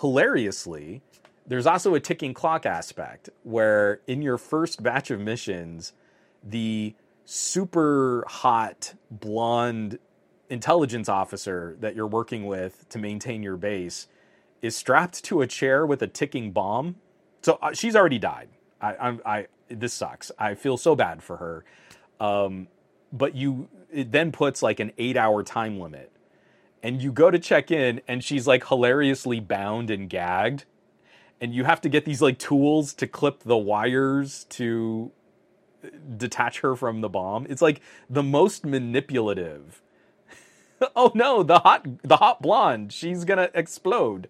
[0.00, 1.02] Hilariously,
[1.46, 5.92] there's also a ticking clock aspect where in your first batch of missions,
[6.42, 6.94] the
[7.24, 9.98] super hot blonde
[10.50, 14.06] intelligence officer that you're working with to maintain your base
[14.62, 16.96] is strapped to a chair with a ticking bomb.
[17.42, 18.48] So uh, she's already died.
[18.80, 20.30] I, I, I, this sucks.
[20.38, 21.64] I feel so bad for her.
[22.20, 22.68] Um,
[23.12, 26.10] but you, it then puts like an eight hour time limit.
[26.82, 30.66] And you go to check in, and she's like hilariously bound and gagged.
[31.40, 35.10] And you have to get these like tools to clip the wires to
[36.16, 37.46] detach her from the bomb.
[37.48, 39.82] It's like the most manipulative
[40.96, 44.28] oh no, the hot the hot blonde, she's gonna explode.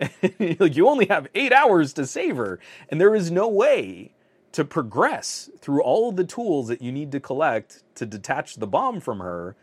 [0.00, 2.58] like you only have eight hours to save her,
[2.88, 4.12] and there is no way
[4.52, 9.00] to progress through all the tools that you need to collect to detach the bomb
[9.00, 9.56] from her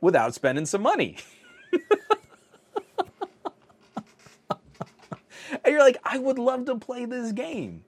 [0.00, 1.16] without spending some money.
[4.50, 7.84] and you're like, I would love to play this game.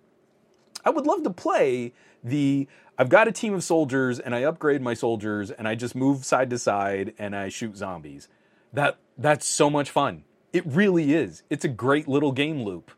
[0.85, 1.93] I would love to play
[2.23, 2.69] the
[2.99, 6.25] I've got a team of soldiers and I upgrade my soldiers and I just move
[6.25, 8.29] side to side and I shoot zombies.
[8.73, 10.25] That that's so much fun.
[10.53, 11.43] It really is.
[11.49, 12.91] It's a great little game loop.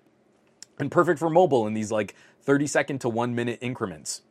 [0.79, 4.23] And perfect for mobile in these like 30 second to 1 minute increments.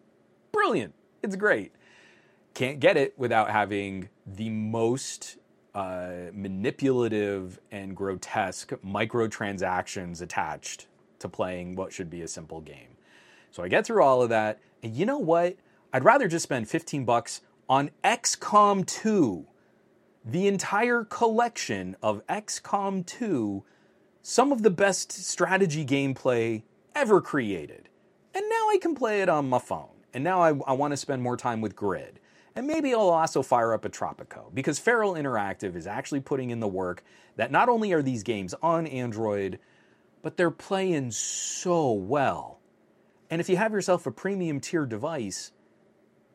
[0.51, 0.93] Brilliant.
[1.21, 1.71] It's great.
[2.53, 5.37] Can't get it without having the most
[5.73, 10.87] uh, manipulative and grotesque microtransactions attached
[11.19, 12.92] to playing what should be a simple game.
[13.53, 15.57] So I get through all of that, and you know what?
[15.93, 19.45] I'd rather just spend 15 bucks on XCOM 2.
[20.25, 23.63] The entire collection of XCOM 2,
[24.23, 26.63] some of the best strategy gameplay
[26.95, 27.89] ever created.
[28.33, 30.01] And now I can play it on my phone.
[30.15, 32.19] And now I, I want to spend more time with Grid.
[32.55, 36.59] And maybe I'll also fire up a Tropico because Feral Interactive is actually putting in
[36.59, 37.03] the work
[37.35, 39.59] that not only are these games on Android,
[40.23, 42.59] but they're playing so well.
[43.29, 45.51] And if you have yourself a premium tier device,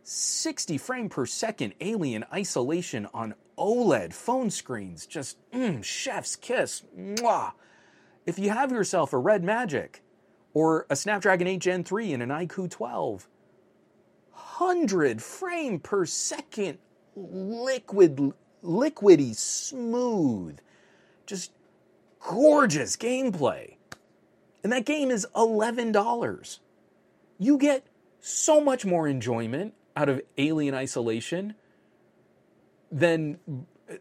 [0.02, 6.82] 60 frame per second alien isolation on OLED phone screens, just mm, chef's kiss.
[6.96, 7.52] Mwah.
[8.26, 10.02] If you have yourself a Red Magic
[10.54, 13.28] or a Snapdragon 8 Gen 3 and an iQOO 12,
[14.30, 16.78] 100 frame per second
[17.14, 18.32] liquid
[18.62, 20.58] liquidy smooth
[21.26, 21.52] just
[22.20, 23.76] gorgeous gameplay
[24.62, 26.58] and that game is $11
[27.38, 27.86] you get
[28.20, 31.54] so much more enjoyment out of alien isolation
[32.90, 33.38] than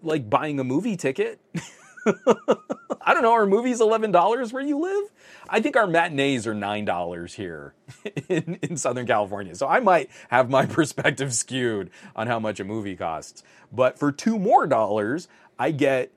[0.01, 1.39] like buying a movie ticket
[3.01, 3.31] I don't know.
[3.31, 5.11] Are movies eleven dollars where you live?
[5.49, 7.73] I think our matinees are nine dollars here
[8.29, 9.55] in, in Southern California.
[9.55, 13.43] So I might have my perspective skewed on how much a movie costs.
[13.71, 15.27] But for two more dollars,
[15.57, 16.11] I get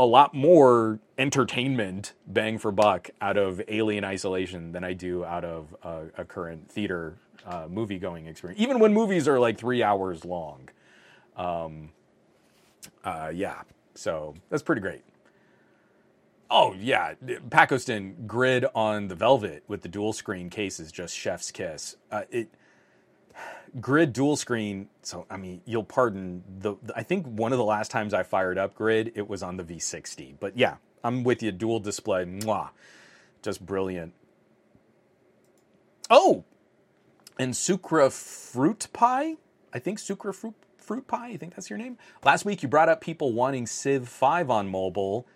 [0.00, 5.44] a lot more entertainment bang for buck out of Alien Isolation than I do out
[5.44, 7.16] of a, current theater
[7.46, 8.58] uh, movie going experience.
[8.60, 10.70] Even when movies are like three hours long.
[11.36, 11.90] Um,
[13.04, 13.62] uh, yeah,
[13.94, 15.02] so that's pretty great.
[16.50, 17.14] Oh yeah,
[17.50, 21.96] Pacoston grid on the Velvet with the dual screen case is just chef's kiss.
[22.10, 22.48] Uh, it
[23.80, 24.88] grid dual screen.
[25.02, 26.74] So I mean, you'll pardon the.
[26.94, 29.64] I think one of the last times I fired up grid, it was on the
[29.64, 30.34] V60.
[30.40, 31.52] But yeah, I'm with you.
[31.52, 32.70] Dual display, mwah,
[33.42, 34.14] just brilliant.
[36.08, 36.44] Oh,
[37.38, 39.36] and Sucra fruit pie.
[39.72, 41.28] I think Sucra fruit fruit pie.
[41.28, 41.98] I think that's your name.
[42.24, 45.26] Last week you brought up people wanting Civ 5 on mobile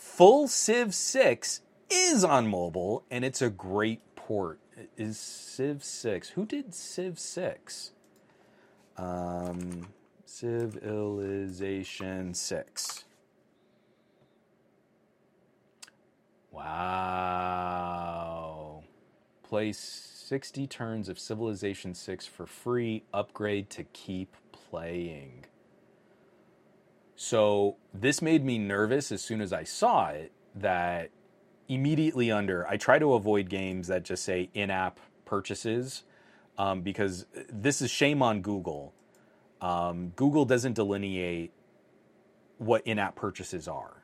[0.00, 1.60] full Civ 6
[1.90, 4.59] is on mobile, and it's a great port.
[4.96, 6.30] Is Civ 6?
[6.30, 7.90] Who did Civ 6?
[8.96, 9.88] Um,
[10.24, 13.04] Civilization 6.
[16.52, 17.80] Wow.
[19.42, 25.44] Play 60 turns of Civilization 6 for free, upgrade to keep playing.
[27.16, 31.10] So this made me nervous as soon as I saw it that
[31.70, 36.02] immediately under, I try to avoid games that just say in app purchases
[36.58, 38.92] um, because this is shame on Google.
[39.60, 41.52] Um, Google doesn't delineate
[42.58, 44.02] what in app purchases are.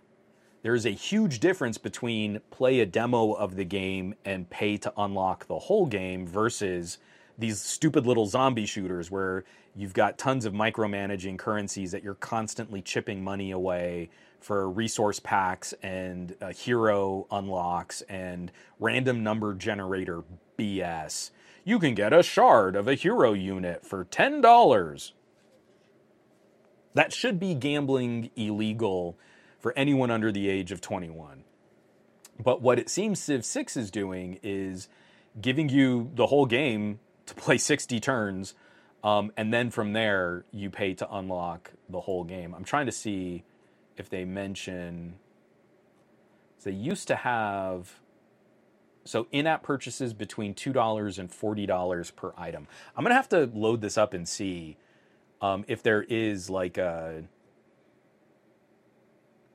[0.62, 4.92] There is a huge difference between play a demo of the game and pay to
[4.96, 6.98] unlock the whole game versus
[7.36, 9.44] these stupid little zombie shooters where
[9.74, 14.08] you've got tons of micromanaging currencies that you're constantly chipping money away
[14.40, 20.22] for resource packs and uh, hero unlocks and random number generator
[20.58, 21.30] BS.
[21.64, 25.12] You can get a shard of a hero unit for $10.
[26.94, 29.18] That should be gambling illegal
[29.58, 31.44] for anyone under the age of 21.
[32.42, 34.88] But what it seems Civ 6 is doing is
[35.40, 38.54] giving you the whole game to play 60 turns,
[39.02, 42.54] um, and then from there you pay to unlock the whole game.
[42.54, 43.44] I'm trying to see
[43.96, 45.16] if they mention.
[46.62, 48.00] They used to have
[49.04, 52.66] so in-app purchases between two dollars and forty dollars per item.
[52.96, 54.76] I'm gonna have to load this up and see
[55.40, 57.22] um, if there is like a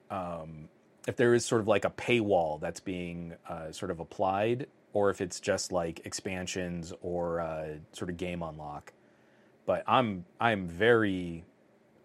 [0.09, 0.69] um,
[1.07, 5.09] if there is sort of like a paywall that's being uh, sort of applied or
[5.09, 8.93] if it's just like expansions or uh, sort of game unlock.
[9.65, 11.45] But I'm I'm very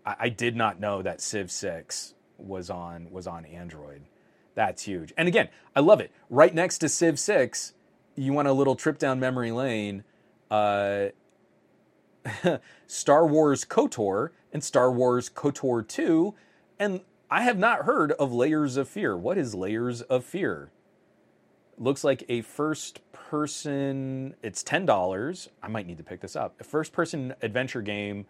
[0.04, 4.02] I, did not know that Civ Six was on was on Android.
[4.54, 5.12] That's huge.
[5.16, 6.10] And again, I love it.
[6.30, 7.74] Right next to Civ Six,
[8.14, 10.04] you want a little trip down memory lane.
[10.50, 11.06] Uh,
[12.86, 16.34] Star Wars KOTOR and Star Wars KOTOR 2.
[16.78, 17.00] And
[17.30, 19.16] I have not heard of Layers of Fear.
[19.16, 20.70] What is Layers of Fear?
[21.78, 25.48] Looks like a first person, it's $10.
[25.62, 26.54] I might need to pick this up.
[26.60, 28.26] A first person adventure game.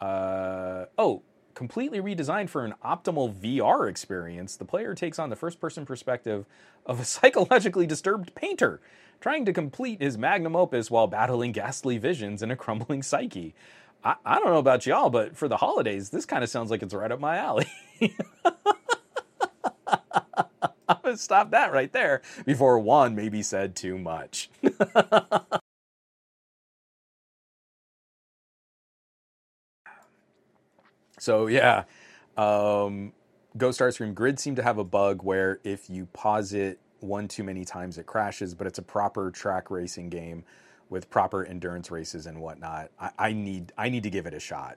[0.00, 1.22] Uh, oh,
[1.56, 4.56] completely redesigned for an optimal VR experience.
[4.56, 6.46] The player takes on the first person perspective
[6.84, 8.80] of a psychologically disturbed painter
[9.20, 13.54] trying to complete his magnum opus while battling ghastly visions and a crumbling psyche.
[14.04, 16.82] I, I don't know about y'all, but for the holidays, this kind of sounds like
[16.82, 17.66] it's right up my alley.
[20.88, 24.50] I'm going to stop that right there before Juan maybe said too much.
[31.18, 31.84] so, yeah.
[32.36, 33.12] Um,
[33.56, 37.44] Ghost Starscream Grid seemed to have a bug where if you pause it one too
[37.44, 40.44] many times, it crashes, but it's a proper track racing game
[40.88, 42.90] with proper endurance races and whatnot.
[43.00, 44.76] I, I need I need to give it a shot.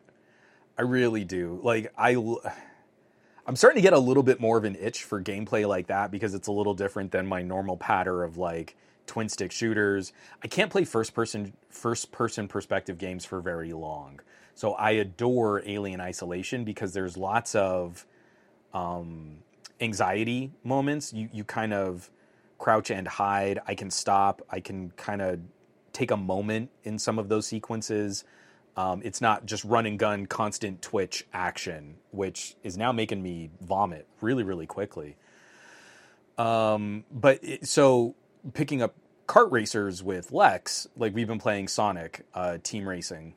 [0.77, 1.59] I really do.
[1.61, 2.13] Like I
[3.45, 6.11] I'm starting to get a little bit more of an itch for gameplay like that
[6.11, 8.75] because it's a little different than my normal patter of like
[9.07, 10.13] twin stick shooters.
[10.43, 14.21] I can't play first person first person perspective games for very long.
[14.59, 18.05] So I adore Alien Isolation because there's lots of
[18.73, 19.37] um,
[19.79, 21.13] anxiety moments.
[21.13, 22.11] You you kind of
[22.57, 23.59] crouch and hide.
[23.65, 24.41] I can stop.
[24.49, 25.39] I can kind of
[25.93, 28.25] take a moment in some of those sequences.
[28.75, 33.51] Um, it's not just run and gun, constant twitch action, which is now making me
[33.61, 35.15] vomit really, really quickly.
[36.37, 38.13] Um, but it, so
[38.53, 38.93] picking up
[39.25, 43.35] kart racers with Lex, like we've been playing Sonic uh, Team Racing,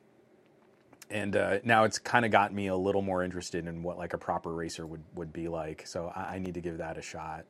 [1.12, 4.14] and uh, now it's kind of got me a little more interested in what like
[4.14, 5.86] a proper racer would would be like.
[5.86, 7.44] So I, I need to give that a shot.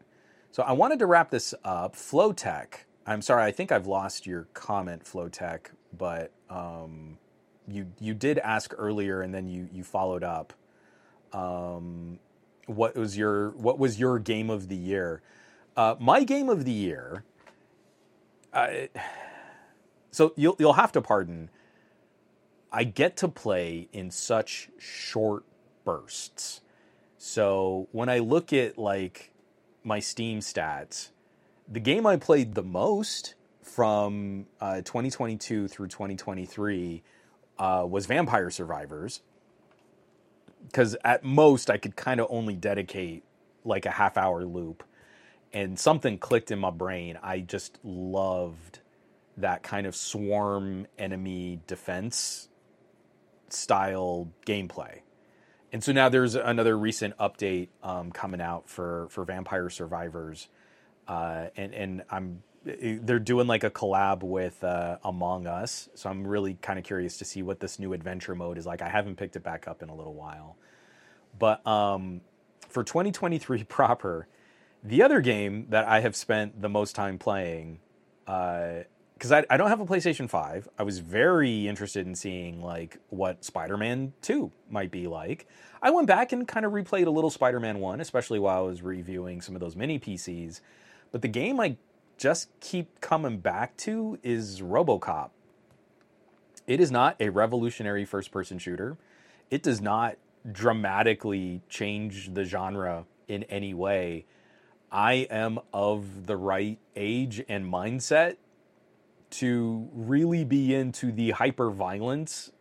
[0.50, 1.96] So I wanted to wrap this up.
[1.96, 5.66] Flowtech I'm sorry, I think I've lost your comment, Flowtech,
[5.96, 7.18] but um,
[7.66, 10.52] you you did ask earlier, and then you you followed up.
[11.32, 12.18] Um,
[12.66, 15.20] what was your what was your game of the year?
[15.76, 17.24] Uh, my game of the year.
[18.52, 18.86] Uh,
[20.10, 21.50] so you'll you'll have to pardon.
[22.72, 25.44] I get to play in such short
[25.84, 26.62] bursts.
[27.18, 29.32] So when I look at like
[29.84, 31.10] my Steam stats,
[31.68, 37.02] the game I played the most from uh, 2022 through 2023
[37.58, 39.20] uh, was Vampire Survivors.
[40.64, 43.24] Because at most, I could kind of only dedicate
[43.64, 44.82] like a half hour loop.
[45.52, 47.18] And something clicked in my brain.
[47.22, 48.78] I just loved
[49.36, 52.48] that kind of swarm enemy defense
[53.52, 55.00] style gameplay.
[55.72, 60.48] And so now there's another recent update um, coming out for, for Vampire Survivors
[61.08, 66.24] uh, and and I'm they're doing like a collab with uh, Among Us, so I'm
[66.24, 68.82] really kind of curious to see what this new adventure mode is like.
[68.82, 70.56] I haven't picked it back up in a little while,
[71.38, 72.20] but um,
[72.68, 74.28] for 2023 proper,
[74.84, 77.80] the other game that I have spent the most time playing,
[79.22, 82.98] because I, I don't have a PlayStation 5, I was very interested in seeing like
[83.10, 85.46] what Spider-Man 2 might be like.
[85.80, 88.82] I went back and kind of replayed a little Spider-Man 1, especially while I was
[88.82, 90.60] reviewing some of those mini PCs
[91.12, 91.76] but the game I
[92.18, 95.30] just keep coming back to is RoboCop.
[96.66, 98.96] It is not a revolutionary first person shooter.
[99.50, 100.16] It does not
[100.50, 104.24] dramatically change the genre in any way.
[104.90, 108.36] I am of the right age and mindset
[109.32, 112.52] to really be into the hyper violence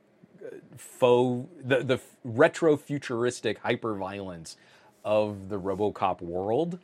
[0.76, 4.58] faux the the retro futuristic hyper violence
[5.06, 6.80] of the RoboCop world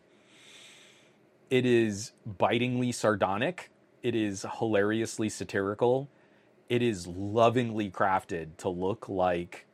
[1.50, 3.72] it is bitingly sardonic.
[4.04, 6.10] It is hilariously satirical.
[6.70, 9.66] It is lovingly crafted to look like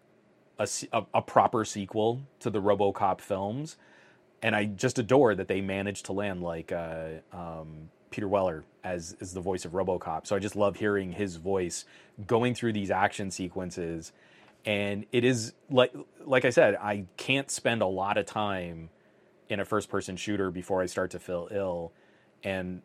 [0.60, 3.78] a, a, a, proper sequel to the RoboCop films,
[4.44, 9.18] and I just adore that they managed to land like uh, um, Peter Weller as
[9.20, 10.28] as the voice of RoboCop.
[10.28, 11.84] So I just love hearing his voice
[12.28, 14.14] going through these action sequences,
[14.66, 18.90] and it is like like I said, I can't spend a lot of time
[19.50, 21.92] in a first person shooter before I start to feel ill.
[22.44, 22.84] And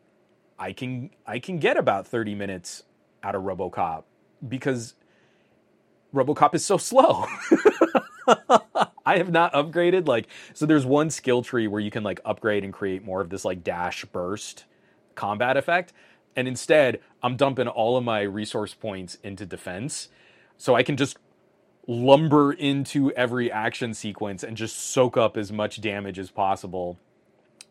[0.59, 2.85] I can I can get about 30 minutes
[3.23, 4.05] out of RoboCop
[4.47, 4.95] because
[6.15, 7.27] RoboCop is so slow.
[9.05, 12.65] I have not upgraded like so there's one skill tree where you can like upgrade
[12.65, 14.65] and create more of this like dash burst
[15.19, 15.93] combat effect
[16.37, 20.09] and instead I'm dumping all of my resource points into defense
[20.57, 21.19] so I can just
[21.89, 26.99] lumber into every action sequence and just soak up as much damage as possible.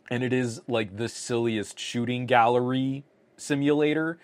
[0.09, 3.03] And it is like the silliest shooting gallery
[3.37, 4.17] simulator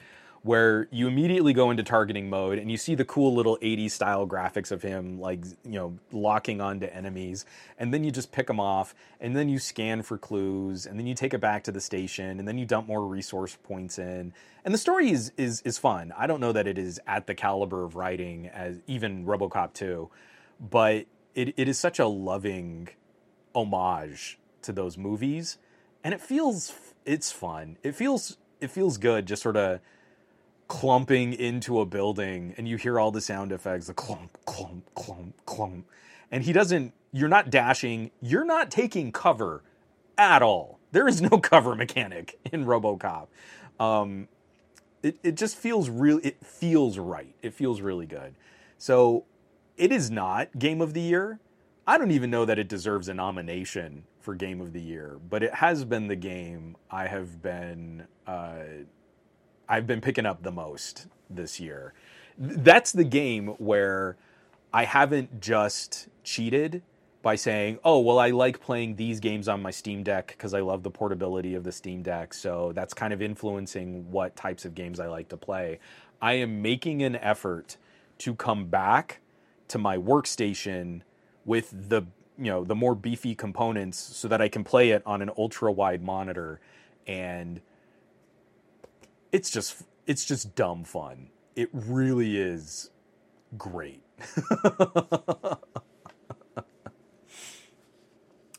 [0.44, 4.28] where you immediately go into targeting mode and you see the cool little 80s style
[4.28, 7.46] graphics of him like you know locking onto enemies.
[7.78, 11.08] And then you just pick them off and then you scan for clues and then
[11.08, 14.34] you take it back to the station and then you dump more resource points in.
[14.66, 16.14] And the story is is is fun.
[16.18, 20.10] I don't know that it is at the caliber of writing as even robocop 2
[20.60, 21.06] but
[21.36, 22.90] it, it is such a loving
[23.56, 25.58] homage to those movies.
[26.04, 26.74] And it feels
[27.06, 27.78] it's fun.
[27.84, 29.80] It feels it feels good just sort of
[30.74, 35.36] clumping into a building and you hear all the sound effects the clump clump clump
[35.46, 35.86] clump
[36.32, 39.62] and he doesn't you're not dashing you're not taking cover
[40.18, 40.80] at all.
[40.92, 43.28] There is no cover mechanic in robocop.
[43.80, 44.30] Um,
[45.04, 47.36] it, it just feels real it feels right.
[47.44, 48.34] It feels really good.
[48.80, 49.26] So
[49.78, 51.40] it is not game of the year.
[51.86, 55.44] I don't even know that it deserves a nomination for game of the year but
[55.44, 58.56] it has been the game i have been uh,
[59.74, 61.96] I've been picking up the most this year.
[62.38, 64.18] That's the game where
[64.72, 66.84] I haven't just cheated
[67.24, 70.60] by saying, "Oh, well, I like playing these games on my Steam Deck because I
[70.60, 74.76] love the portability of the Steam Deck." So that's kind of influencing what types of
[74.76, 75.80] games I like to play.
[76.22, 77.78] I am making an effort
[78.20, 79.22] to come back
[79.70, 81.02] to my workstation
[81.46, 82.04] with the
[82.38, 85.72] you know the more beefy components so that I can play it on an ultra
[85.72, 86.60] wide monitor
[87.08, 87.60] and
[89.34, 91.28] it's just it's just dumb fun.
[91.58, 92.92] It really is
[93.58, 94.04] great.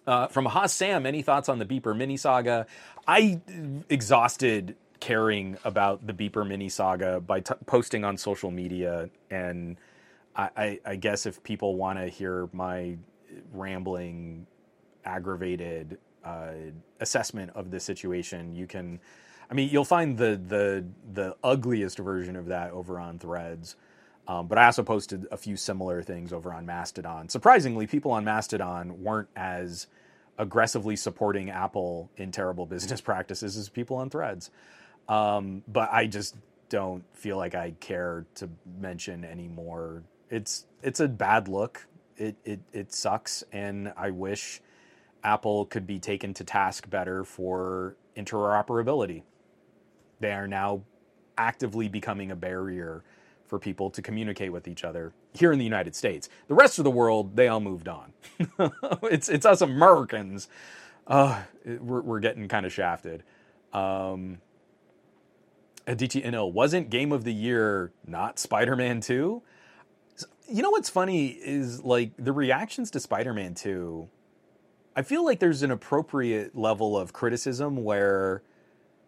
[0.06, 2.66] uh, from Haas Sam, any thoughts on the Beeper mini saga?
[3.06, 3.40] I
[3.88, 9.76] exhausted caring about the Beeper mini saga by t- posting on social media, and
[10.34, 12.96] I, I, I guess if people want to hear my
[13.52, 14.46] rambling,
[15.04, 16.52] aggravated uh,
[17.00, 18.98] assessment of the situation, you can
[19.54, 23.76] I mean, you'll find the the the ugliest version of that over on Threads.
[24.26, 27.28] Um, but I also posted a few similar things over on Mastodon.
[27.28, 29.86] Surprisingly, people on Mastodon weren't as
[30.38, 34.50] aggressively supporting Apple in terrible business practices as people on Threads.
[35.08, 36.34] Um, but I just
[36.68, 38.50] don't feel like I care to
[38.80, 40.02] mention anymore.
[40.30, 41.86] It's it's a bad look.
[42.16, 44.60] It it it sucks, and I wish
[45.22, 49.22] Apple could be taken to task better for interoperability
[50.20, 50.82] they are now
[51.36, 53.02] actively becoming a barrier
[53.46, 56.28] for people to communicate with each other here in the United States.
[56.48, 58.12] The rest of the world, they all moved on.
[59.02, 60.48] it's it's us Americans.
[61.06, 63.22] Uh, we're, we're getting kind of shafted.
[63.72, 64.38] Um,
[65.86, 69.42] Adichie NL wasn't game of the year not Spider-Man 2.
[70.48, 74.08] You know what's funny is like the reactions to Spider-Man 2.
[74.96, 78.42] I feel like there's an appropriate level of criticism where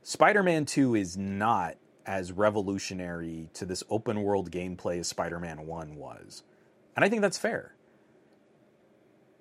[0.06, 1.74] Spider Man 2 is not
[2.06, 6.44] as revolutionary to this open world gameplay as Spider Man 1 was.
[6.94, 7.74] And I think that's fair.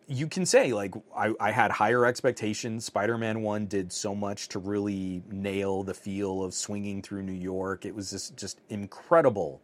[0.08, 2.84] You can say, like, I, I had higher expectations.
[2.84, 7.32] Spider Man 1 did so much to really nail the feel of swinging through New
[7.32, 7.85] York.
[7.85, 9.61] It was this just incredible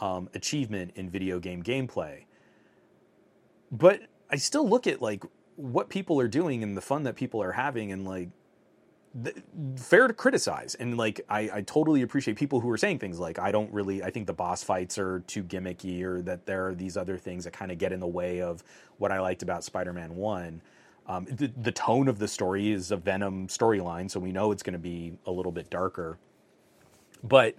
[0.00, 2.24] um, achievement in video game gameplay.
[3.70, 5.22] But I still look at, like,
[5.56, 8.30] what people are doing and the fun that people are having, and, like,
[9.76, 10.76] fair to criticize.
[10.76, 14.02] And like I, I totally appreciate people who are saying things like i don't really
[14.02, 17.44] i think the boss fights are too gimmicky or that there are these other things
[17.44, 18.62] that kind of get in the way of
[18.98, 20.62] what i liked about spider-man 1
[21.06, 24.62] um, the, the tone of the story is a venom storyline so we know it's
[24.62, 26.18] going to be a little bit darker.
[27.22, 27.56] But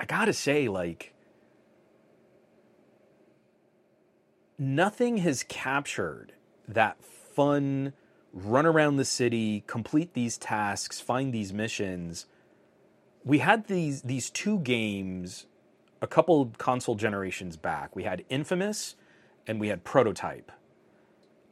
[0.00, 1.14] i gotta say like
[4.58, 6.32] nothing has captured
[6.68, 7.92] that fun
[8.36, 12.26] run around the city, complete these tasks, find these missions.
[13.24, 15.46] We had these these two games
[16.02, 17.96] a couple console generations back.
[17.96, 18.94] We had Infamous
[19.46, 20.52] and we had Prototype.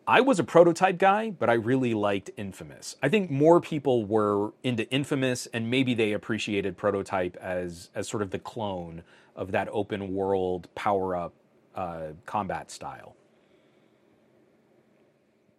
[0.07, 2.97] I was a prototype guy, but I really liked Infamous.
[3.03, 8.23] I think more people were into Infamous and maybe they appreciated Prototype as as sort
[8.23, 9.03] of the clone
[9.35, 11.33] of that open world power up
[11.75, 13.17] uh, combat style.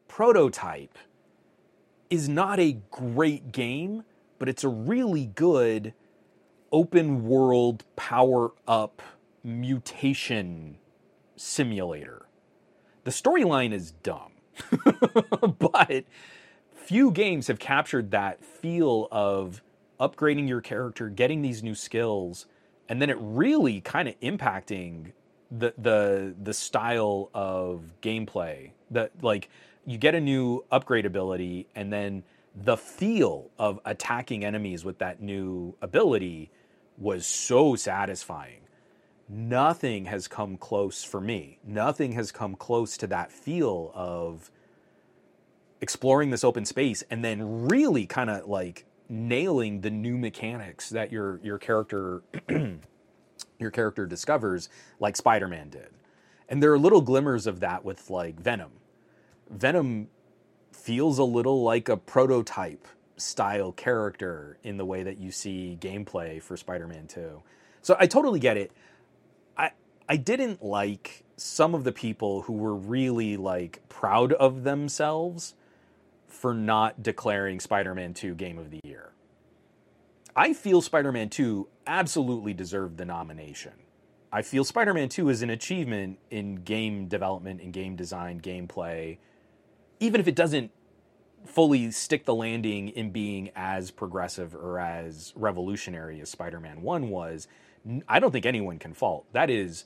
[0.07, 0.97] Prototype
[2.09, 4.03] is not a great game,
[4.39, 5.93] but it's a really good
[6.71, 9.01] open world power up
[9.43, 10.77] mutation
[11.35, 12.25] simulator.
[13.03, 14.31] The storyline is dumb,
[15.59, 16.05] but
[16.73, 19.61] few games have captured that feel of
[19.99, 22.47] upgrading your character, getting these new skills,
[22.89, 25.11] and then it really kind of impacting
[25.51, 29.49] the the the style of gameplay that like
[29.85, 32.23] you get a new upgrade ability and then
[32.55, 36.49] the feel of attacking enemies with that new ability
[36.97, 38.61] was so satisfying.
[39.27, 41.59] Nothing has come close for me.
[41.65, 44.51] Nothing has come close to that feel of
[45.81, 51.11] exploring this open space and then really kind of like nailing the new mechanics that
[51.11, 52.23] your your character
[53.59, 55.89] your character discovers like Spider-Man did.
[56.47, 58.71] And there are little glimmers of that with like Venom.
[59.49, 60.07] Venom
[60.71, 66.41] feels a little like a prototype style character in the way that you see gameplay
[66.41, 67.41] for Spider-Man 2.
[67.81, 68.71] So I totally get it.
[69.57, 69.71] I
[70.07, 75.55] I didn't like some of the people who were really like proud of themselves
[76.27, 79.11] for not declaring Spider-Man 2 game of the year.
[80.35, 83.71] I feel Spider-Man 2 absolutely deserved the nomination.
[84.31, 89.17] I feel Spider-Man 2 is an achievement in game development and game design, gameplay,
[89.99, 90.71] even if it doesn't
[91.45, 97.47] fully stick the landing in being as progressive or as revolutionary as Spider-Man 1 was,
[98.07, 99.25] I don't think anyone can fault.
[99.33, 99.85] That is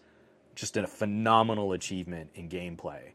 [0.56, 3.12] just a phenomenal achievement in gameplay.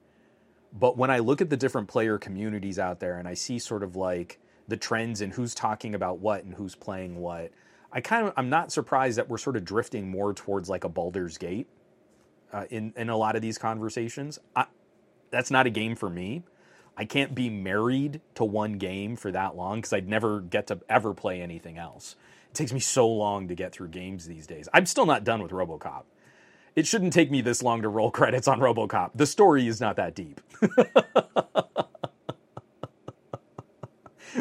[0.73, 3.83] But when I look at the different player communities out there and I see sort
[3.83, 7.51] of like the trends and who's talking about what and who's playing what,
[7.93, 10.89] I kind of I'm not surprised that we're sort of drifting more towards like a
[10.89, 11.69] Baldur's Gate
[12.53, 14.39] uh, in in a lot of these conversations.
[14.57, 14.67] I,
[15.31, 16.43] that's not a game for me.
[16.97, 20.81] I can't be married to one game for that long because I'd never get to
[20.89, 22.15] ever play anything else.
[22.51, 24.69] It takes me so long to get through games these days.
[24.73, 26.05] I'm still not done with RoboCop.
[26.77, 29.11] It shouldn't take me this long to roll credits on RoboCop.
[29.15, 30.41] The story is not that deep.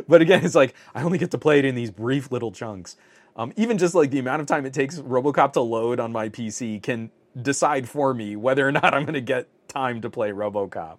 [0.07, 2.95] but again, it's like I only get to play it in these brief little chunks.
[3.35, 6.29] Um, even just like the amount of time it takes RoboCop to load on my
[6.29, 7.09] PC can
[7.39, 10.97] decide for me whether or not I'm going to get time to play RoboCop.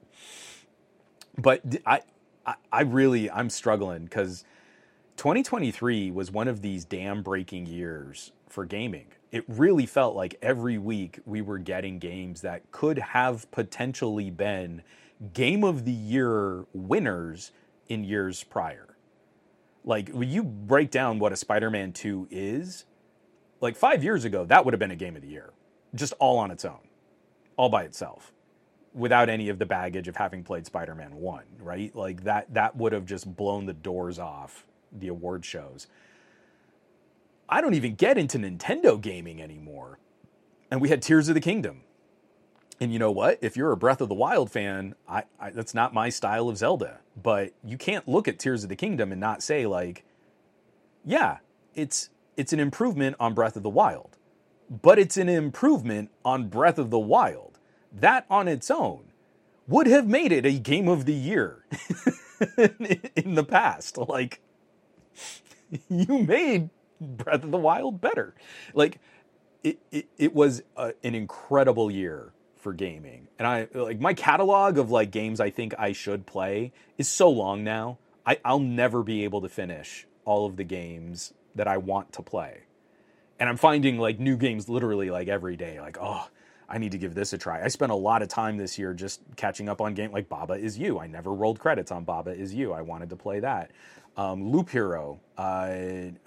[1.37, 2.01] But I,
[2.73, 4.45] I, really, I'm struggling because
[5.17, 9.07] 2023 was one of these dam breaking years for gaming.
[9.33, 14.83] It really felt like every week we were getting games that could have potentially been
[15.33, 17.51] game of the year winners
[17.89, 18.97] in years prior.
[19.85, 22.85] Like when you break down what a Spider-Man 2 is,
[23.61, 25.53] like 5 years ago that would have been a game of the year,
[25.95, 26.89] just all on its own,
[27.57, 28.33] all by itself.
[28.95, 31.95] Without any of the baggage of having played Spider-Man 1, right?
[31.97, 35.89] Like that that would have just blown the doors off the award shows.
[37.49, 39.99] I don't even get into Nintendo gaming anymore.
[40.71, 41.83] And we had Tears of the Kingdom.
[42.81, 43.39] And you know what?
[43.41, 46.57] If you're a Breath of the Wild fan, I, I, that's not my style of
[46.57, 47.01] Zelda.
[47.21, 50.05] But you can't look at Tears of the Kingdom and not say like,
[51.05, 51.39] yeah,
[51.75, 54.17] it's it's an improvement on Breath of the Wild,
[54.83, 57.54] but it's an improvement on Breath of the Wild.
[57.95, 59.05] That on its own
[59.67, 61.65] would have made it a game of the year
[63.17, 63.97] in the past.
[63.97, 64.41] Like,
[65.89, 68.35] you made Breath of the Wild better.
[68.75, 69.01] Like,
[69.63, 73.29] it, it, it was a, an incredible year for gaming.
[73.39, 77.31] And I like my catalog of like games I think I should play is so
[77.31, 77.99] long now.
[78.27, 82.23] I, I'll never be able to finish all of the games that I want to
[82.23, 82.63] play.
[83.39, 85.81] And I'm finding like new games literally like every day.
[85.81, 86.29] Like, oh,
[86.75, 87.63] I need to give this a try.
[87.63, 90.55] I spent a lot of time this year just catching up on game like Baba
[90.55, 90.99] is You.
[90.99, 92.73] I never rolled credits on Baba is You.
[92.73, 93.71] I wanted to play that.
[94.17, 95.21] Um, Loop Hero.
[95.39, 95.41] Uh,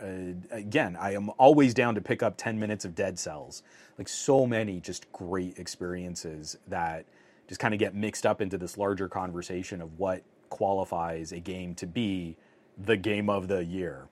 [0.01, 0.08] uh,
[0.51, 3.61] again, I am always down to pick up 10 minutes of Dead Cells.
[3.98, 7.03] Like so many just great experiences that
[7.50, 11.76] just kind of get mixed up into this larger conversation of what qualifies a game
[11.76, 12.38] to be
[12.77, 14.08] the game of the year.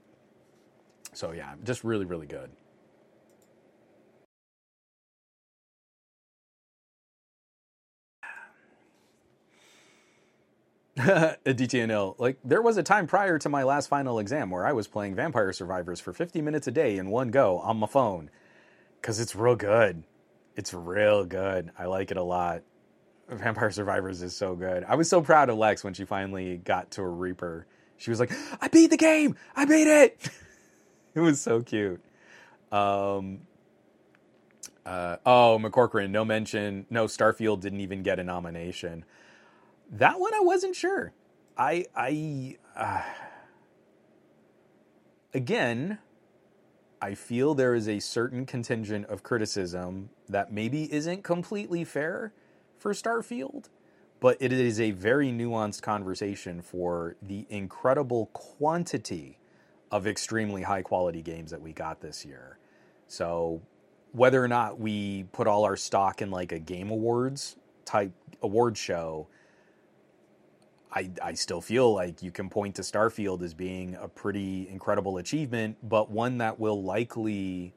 [1.14, 2.50] So yeah, just really, really good.
[10.98, 14.88] DTNL, like there was a time prior to my last final exam where I was
[14.88, 18.30] playing Vampire Survivors for 50 minutes a day in one go on my phone
[19.02, 20.04] because it's real good.
[20.56, 21.72] It's real good.
[21.78, 22.62] I like it a lot.
[23.28, 24.86] Vampire Survivors is so good.
[24.86, 27.68] I was so proud of Lex when she finally got to a Reaper.
[27.98, 29.36] She was like, "I beat the game.
[29.56, 30.30] I beat it."
[31.14, 32.02] it was so cute.
[32.72, 33.42] Um,
[34.86, 36.86] uh, oh, McCorcoran, no mention.
[36.90, 39.04] No, Starfield didn't even get a nomination.
[39.92, 41.14] That one I wasn't sure.
[41.58, 43.02] I I uh,
[45.34, 46.00] again,
[47.02, 52.34] I feel there is a certain contingent of criticism that maybe isn't completely fair
[52.78, 53.66] for Starfield,
[54.20, 59.38] but it is a very nuanced conversation for the incredible quantity
[59.92, 62.58] of extremely high quality games that we got this year.
[63.08, 63.62] So
[64.14, 68.78] whether or not we put all our stock in like a game awards type award
[68.78, 69.28] show,
[70.96, 75.18] I, I still feel like you can point to Starfield as being a pretty incredible
[75.18, 77.74] achievement, but one that will likely.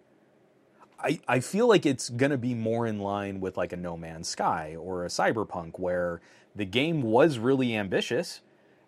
[1.00, 3.97] I, I feel like it's going to be more in line with like a No
[3.97, 6.20] Man's Sky or a Cyberpunk, where
[6.55, 8.40] the game was really ambitious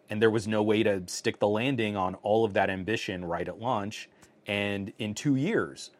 [0.08, 3.46] and there was no way to stick the landing on all of that ambition right
[3.48, 4.08] at launch.
[4.46, 5.90] And in two years,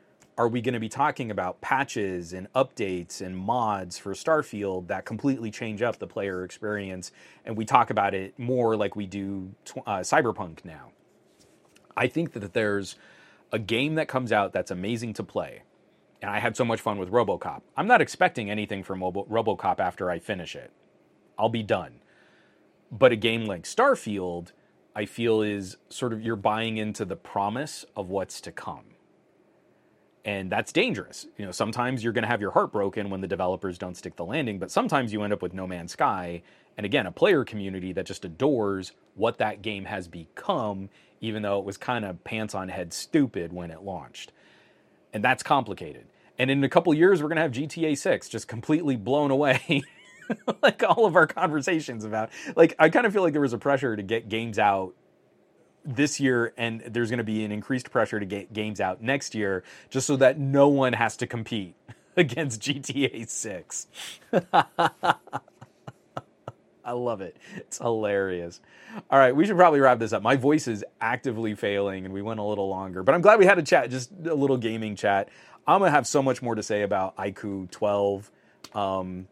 [0.41, 5.05] are we going to be talking about patches and updates and mods for Starfield that
[5.05, 7.12] completely change up the player experience?
[7.44, 9.55] And we talk about it more like we do
[9.86, 10.93] uh, Cyberpunk now.
[11.94, 12.97] I think that there's
[13.52, 15.60] a game that comes out that's amazing to play.
[16.23, 17.60] And I had so much fun with Robocop.
[17.77, 20.73] I'm not expecting anything from Robocop after I finish it.
[21.39, 22.01] I'll be done.
[22.91, 24.52] But a game like Starfield,
[24.97, 28.94] I feel is sort of you're buying into the promise of what's to come
[30.31, 31.26] and that's dangerous.
[31.36, 34.15] You know, sometimes you're going to have your heart broken when the developers don't stick
[34.15, 36.42] the landing, but sometimes you end up with No Man's Sky
[36.76, 40.89] and again, a player community that just adores what that game has become
[41.20, 44.33] even though it was kind of pants on head stupid when it launched.
[45.12, 46.07] And that's complicated.
[46.39, 49.83] And in a couple years we're going to have GTA 6 just completely blown away.
[50.62, 53.59] like all of our conversations about like I kind of feel like there was a
[53.59, 54.94] pressure to get games out
[55.94, 59.35] this year and there's going to be an increased pressure to get games out next
[59.35, 61.75] year just so that no one has to compete
[62.17, 63.86] against GTA 6.
[66.85, 67.36] I love it.
[67.57, 68.60] It's hilarious.
[69.10, 70.23] All right, we should probably wrap this up.
[70.23, 73.47] My voice is actively failing and we went a little longer, but I'm glad we
[73.47, 75.28] had a chat, just a little gaming chat.
[75.67, 78.31] I'm going to have so much more to say about iQOO 12.
[78.75, 79.28] Um,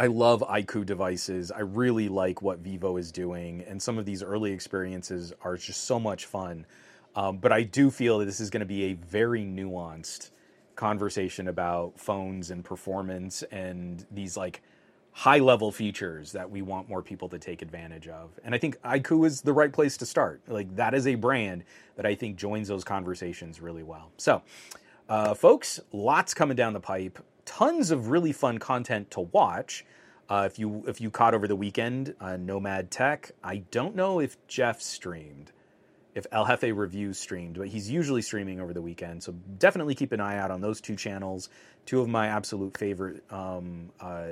[0.00, 1.52] I love iQOO devices.
[1.52, 5.84] I really like what Vivo is doing, and some of these early experiences are just
[5.84, 6.64] so much fun.
[7.14, 10.30] Um, but I do feel that this is going to be a very nuanced
[10.74, 14.62] conversation about phones and performance and these like
[15.12, 18.30] high level features that we want more people to take advantage of.
[18.42, 20.40] And I think iQOO is the right place to start.
[20.48, 21.62] Like that is a brand
[21.96, 24.12] that I think joins those conversations really well.
[24.16, 24.40] So,
[25.10, 27.18] uh, folks, lots coming down the pipe
[27.50, 29.84] tons of really fun content to watch.
[30.28, 33.32] Uh, if you if you caught over the weekend, uh, Nomad Tech.
[33.42, 35.50] I don't know if Jeff streamed,
[36.14, 39.24] if El Jefe Reviews streamed, but he's usually streaming over the weekend.
[39.24, 41.48] So definitely keep an eye out on those two channels.
[41.86, 44.26] Two of my absolute favorite, um, uh,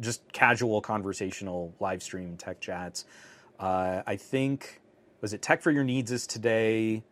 [0.00, 3.04] just casual conversational live stream tech chats.
[3.60, 4.80] Uh, I think
[5.20, 7.04] was it Tech for Your Needs is today.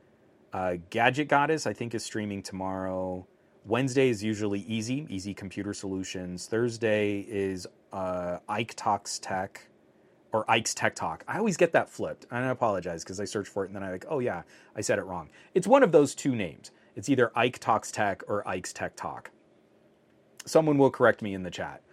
[0.52, 3.28] Uh, Gadget Goddess I think is streaming tomorrow.
[3.66, 6.46] Wednesday is usually easy, easy computer solutions.
[6.46, 9.68] Thursday is uh, Ike Talks Tech
[10.32, 11.24] or Ike's Tech Talk.
[11.26, 12.26] I always get that flipped.
[12.30, 14.42] And I apologize because I search for it and then I like, oh yeah,
[14.76, 15.30] I said it wrong.
[15.54, 16.72] It's one of those two names.
[16.94, 19.30] It's either Ike Talks Tech or Ike's Tech Talk.
[20.44, 21.80] Someone will correct me in the chat.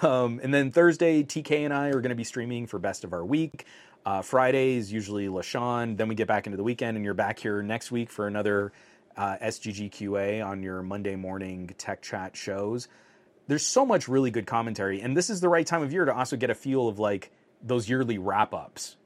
[0.00, 3.12] Um, and then Thursday, TK and I are going to be streaming for Best of
[3.12, 3.66] Our Week.
[4.06, 5.98] Uh, Friday is usually LaShawn.
[5.98, 8.72] Then we get back into the weekend, and you're back here next week for another
[9.16, 12.88] uh, SGGQA on your Monday morning tech chat shows.
[13.48, 16.14] There's so much really good commentary, and this is the right time of year to
[16.14, 17.30] also get a feel of like
[17.62, 18.96] those yearly wrap ups.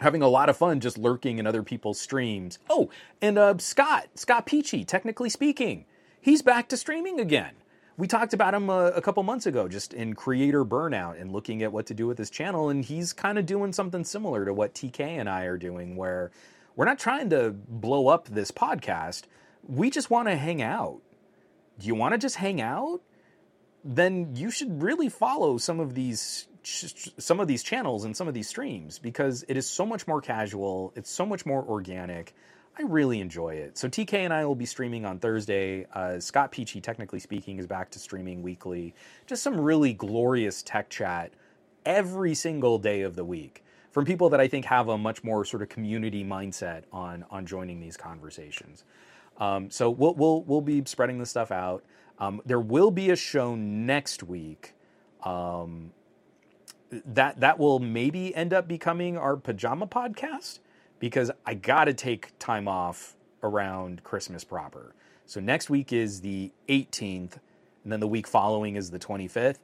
[0.00, 2.58] Having a lot of fun just lurking in other people's streams.
[2.68, 2.90] Oh,
[3.22, 5.86] and uh, Scott, Scott Peachy, technically speaking,
[6.20, 7.52] he's back to streaming again.
[7.96, 11.62] We talked about him uh, a couple months ago just in creator burnout and looking
[11.62, 14.52] at what to do with his channel, and he's kind of doing something similar to
[14.52, 16.32] what TK and I are doing, where
[16.76, 19.22] we're not trying to blow up this podcast.
[19.66, 21.00] We just want to hang out.
[21.78, 23.00] Do you want to just hang out?
[23.84, 28.32] Then you should really follow some of these some of these channels and some of
[28.32, 30.92] these streams because it is so much more casual.
[30.96, 32.34] It's so much more organic.
[32.78, 33.76] I really enjoy it.
[33.76, 35.86] So TK and I will be streaming on Thursday.
[35.92, 38.94] Uh, Scott Peachy, technically speaking, is back to streaming weekly.
[39.26, 41.32] Just some really glorious tech chat
[41.84, 43.62] every single day of the week
[43.94, 47.46] from people that I think have a much more sort of community mindset on on
[47.46, 48.82] joining these conversations.
[49.38, 51.84] Um, so we'll we'll we'll be spreading this stuff out.
[52.18, 54.74] Um, there will be a show next week.
[55.22, 55.92] Um,
[56.90, 60.58] that that will maybe end up becoming our pajama podcast
[60.98, 63.14] because I got to take time off
[63.44, 64.92] around Christmas proper.
[65.24, 67.38] So next week is the 18th,
[67.84, 69.58] and then the week following is the 25th.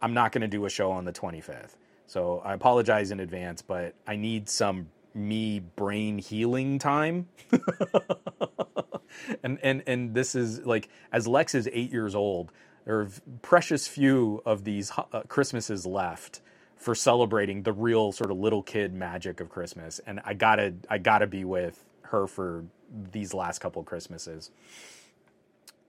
[0.00, 1.74] I'm not going to do a show on the 25th.
[2.12, 7.26] So I apologize in advance, but I need some me brain healing time.
[9.42, 12.52] and and and this is like as Lex is 8 years old,
[12.84, 13.08] there are
[13.40, 16.42] precious few of these uh, Christmases left
[16.76, 20.74] for celebrating the real sort of little kid magic of Christmas and I got to
[20.90, 22.66] I got to be with her for
[23.12, 24.50] these last couple Christmases.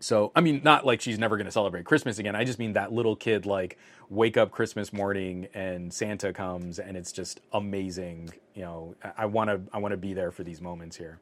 [0.03, 2.35] So, I mean, not like she's never going to celebrate Christmas again.
[2.35, 3.77] I just mean that little kid, like,
[4.09, 8.29] wake up Christmas morning and Santa comes and it's just amazing.
[8.53, 11.19] You know, I want to, I want to be there for these moments here.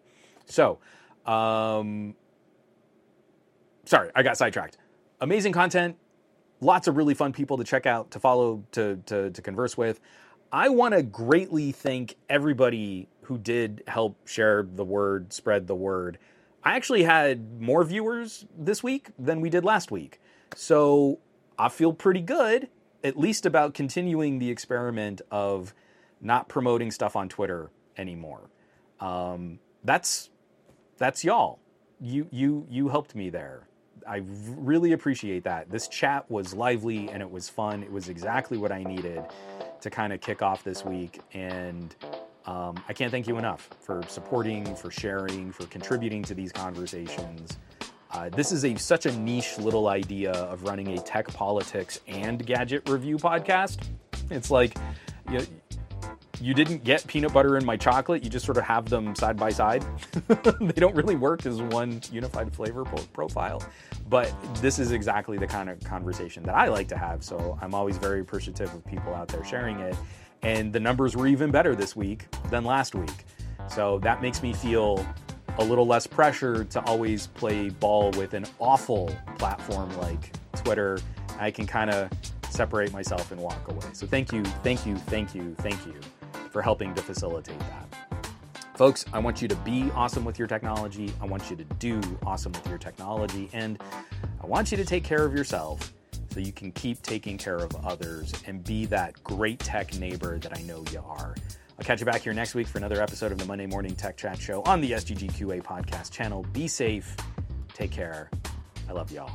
[0.47, 0.79] So,
[1.27, 2.15] um,
[3.85, 4.79] sorry, I got sidetracked.
[5.19, 5.95] Amazing content,
[6.59, 9.99] lots of really fun people to check out, to follow, to, to, to converse with.
[10.51, 16.17] I want to greatly thank everybody who did help share the word, spread the word.
[16.63, 20.19] I actually had more viewers this week than we did last week.
[20.55, 21.19] So
[21.57, 22.69] I feel pretty good,
[23.03, 25.73] at least about continuing the experiment of
[26.21, 28.49] not promoting stuff on Twitter anymore.
[28.99, 30.29] Um, that's
[30.97, 31.59] that's y'all.
[31.99, 33.67] You you you helped me there.
[34.07, 34.23] I
[34.57, 35.69] really appreciate that.
[35.69, 37.83] This chat was lively and it was fun.
[37.83, 39.23] It was exactly what I needed
[39.81, 41.95] to kind of kick off this week and
[42.45, 47.57] um, I can't thank you enough for supporting, for sharing, for contributing to these conversations.
[48.11, 52.45] Uh, this is a such a niche little idea of running a tech politics and
[52.45, 53.79] gadget review podcast.
[54.29, 54.75] It's like
[55.29, 55.45] you,
[56.41, 59.37] you didn't get peanut butter in my chocolate; you just sort of have them side
[59.37, 59.85] by side.
[60.27, 63.63] they don't really work as one unified flavor profile.
[64.09, 67.23] But this is exactly the kind of conversation that I like to have.
[67.23, 69.95] So I'm always very appreciative of people out there sharing it
[70.43, 73.25] and the numbers were even better this week than last week.
[73.69, 75.05] So that makes me feel
[75.57, 80.99] a little less pressure to always play ball with an awful platform like Twitter.
[81.39, 82.09] I can kind of
[82.49, 83.87] separate myself and walk away.
[83.93, 85.95] So thank you, thank you, thank you, thank you
[86.49, 88.27] for helping to facilitate that.
[88.75, 91.13] Folks, I want you to be awesome with your technology.
[91.21, 93.49] I want you to do awesome with your technology.
[93.53, 93.81] And
[94.41, 95.93] I want you to take care of yourself
[96.31, 100.57] so you can keep taking care of others and be that great tech neighbor that
[100.57, 101.35] I know you are.
[101.77, 104.15] I'll catch you back here next week for another episode of the Monday Morning Tech
[104.15, 106.45] Chat Show on the SGGQA podcast channel.
[106.53, 107.15] Be safe,
[107.73, 108.29] take care.
[108.87, 109.31] I love y'all,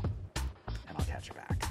[0.89, 1.62] and I'll catch you back.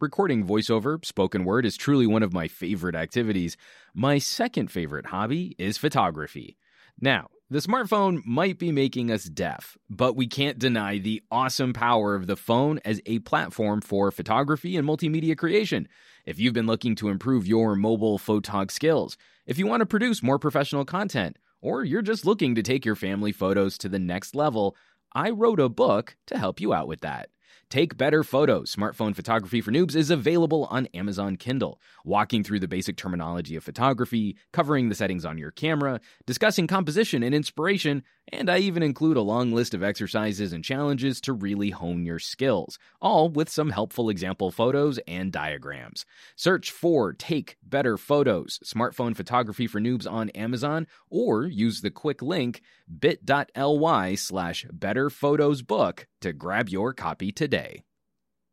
[0.00, 3.56] Recording voiceover, spoken word, is truly one of my favorite activities.
[3.94, 6.58] My second favorite hobby is photography.
[7.00, 12.14] Now, the smartphone might be making us deaf, but we can't deny the awesome power
[12.14, 15.86] of the phone as a platform for photography and multimedia creation.
[16.24, 20.22] If you've been looking to improve your mobile photog skills, if you want to produce
[20.22, 24.34] more professional content, or you're just looking to take your family photos to the next
[24.34, 24.74] level,
[25.12, 27.28] I wrote a book to help you out with that.
[27.74, 32.68] Take Better Photos Smartphone Photography for Noobs is available on Amazon Kindle, walking through the
[32.68, 38.50] basic terminology of photography, covering the settings on your camera, discussing composition and inspiration, and
[38.50, 42.78] I even include a long list of exercises and challenges to really hone your skills,
[43.00, 46.04] all with some helpful example photos and diagrams.
[46.36, 52.22] Search for Take Better Photos Smartphone Photography for Noobs on Amazon or use the quick
[52.22, 52.62] link
[52.98, 57.82] bit.ly slash betterphotosbook to grab your copy today.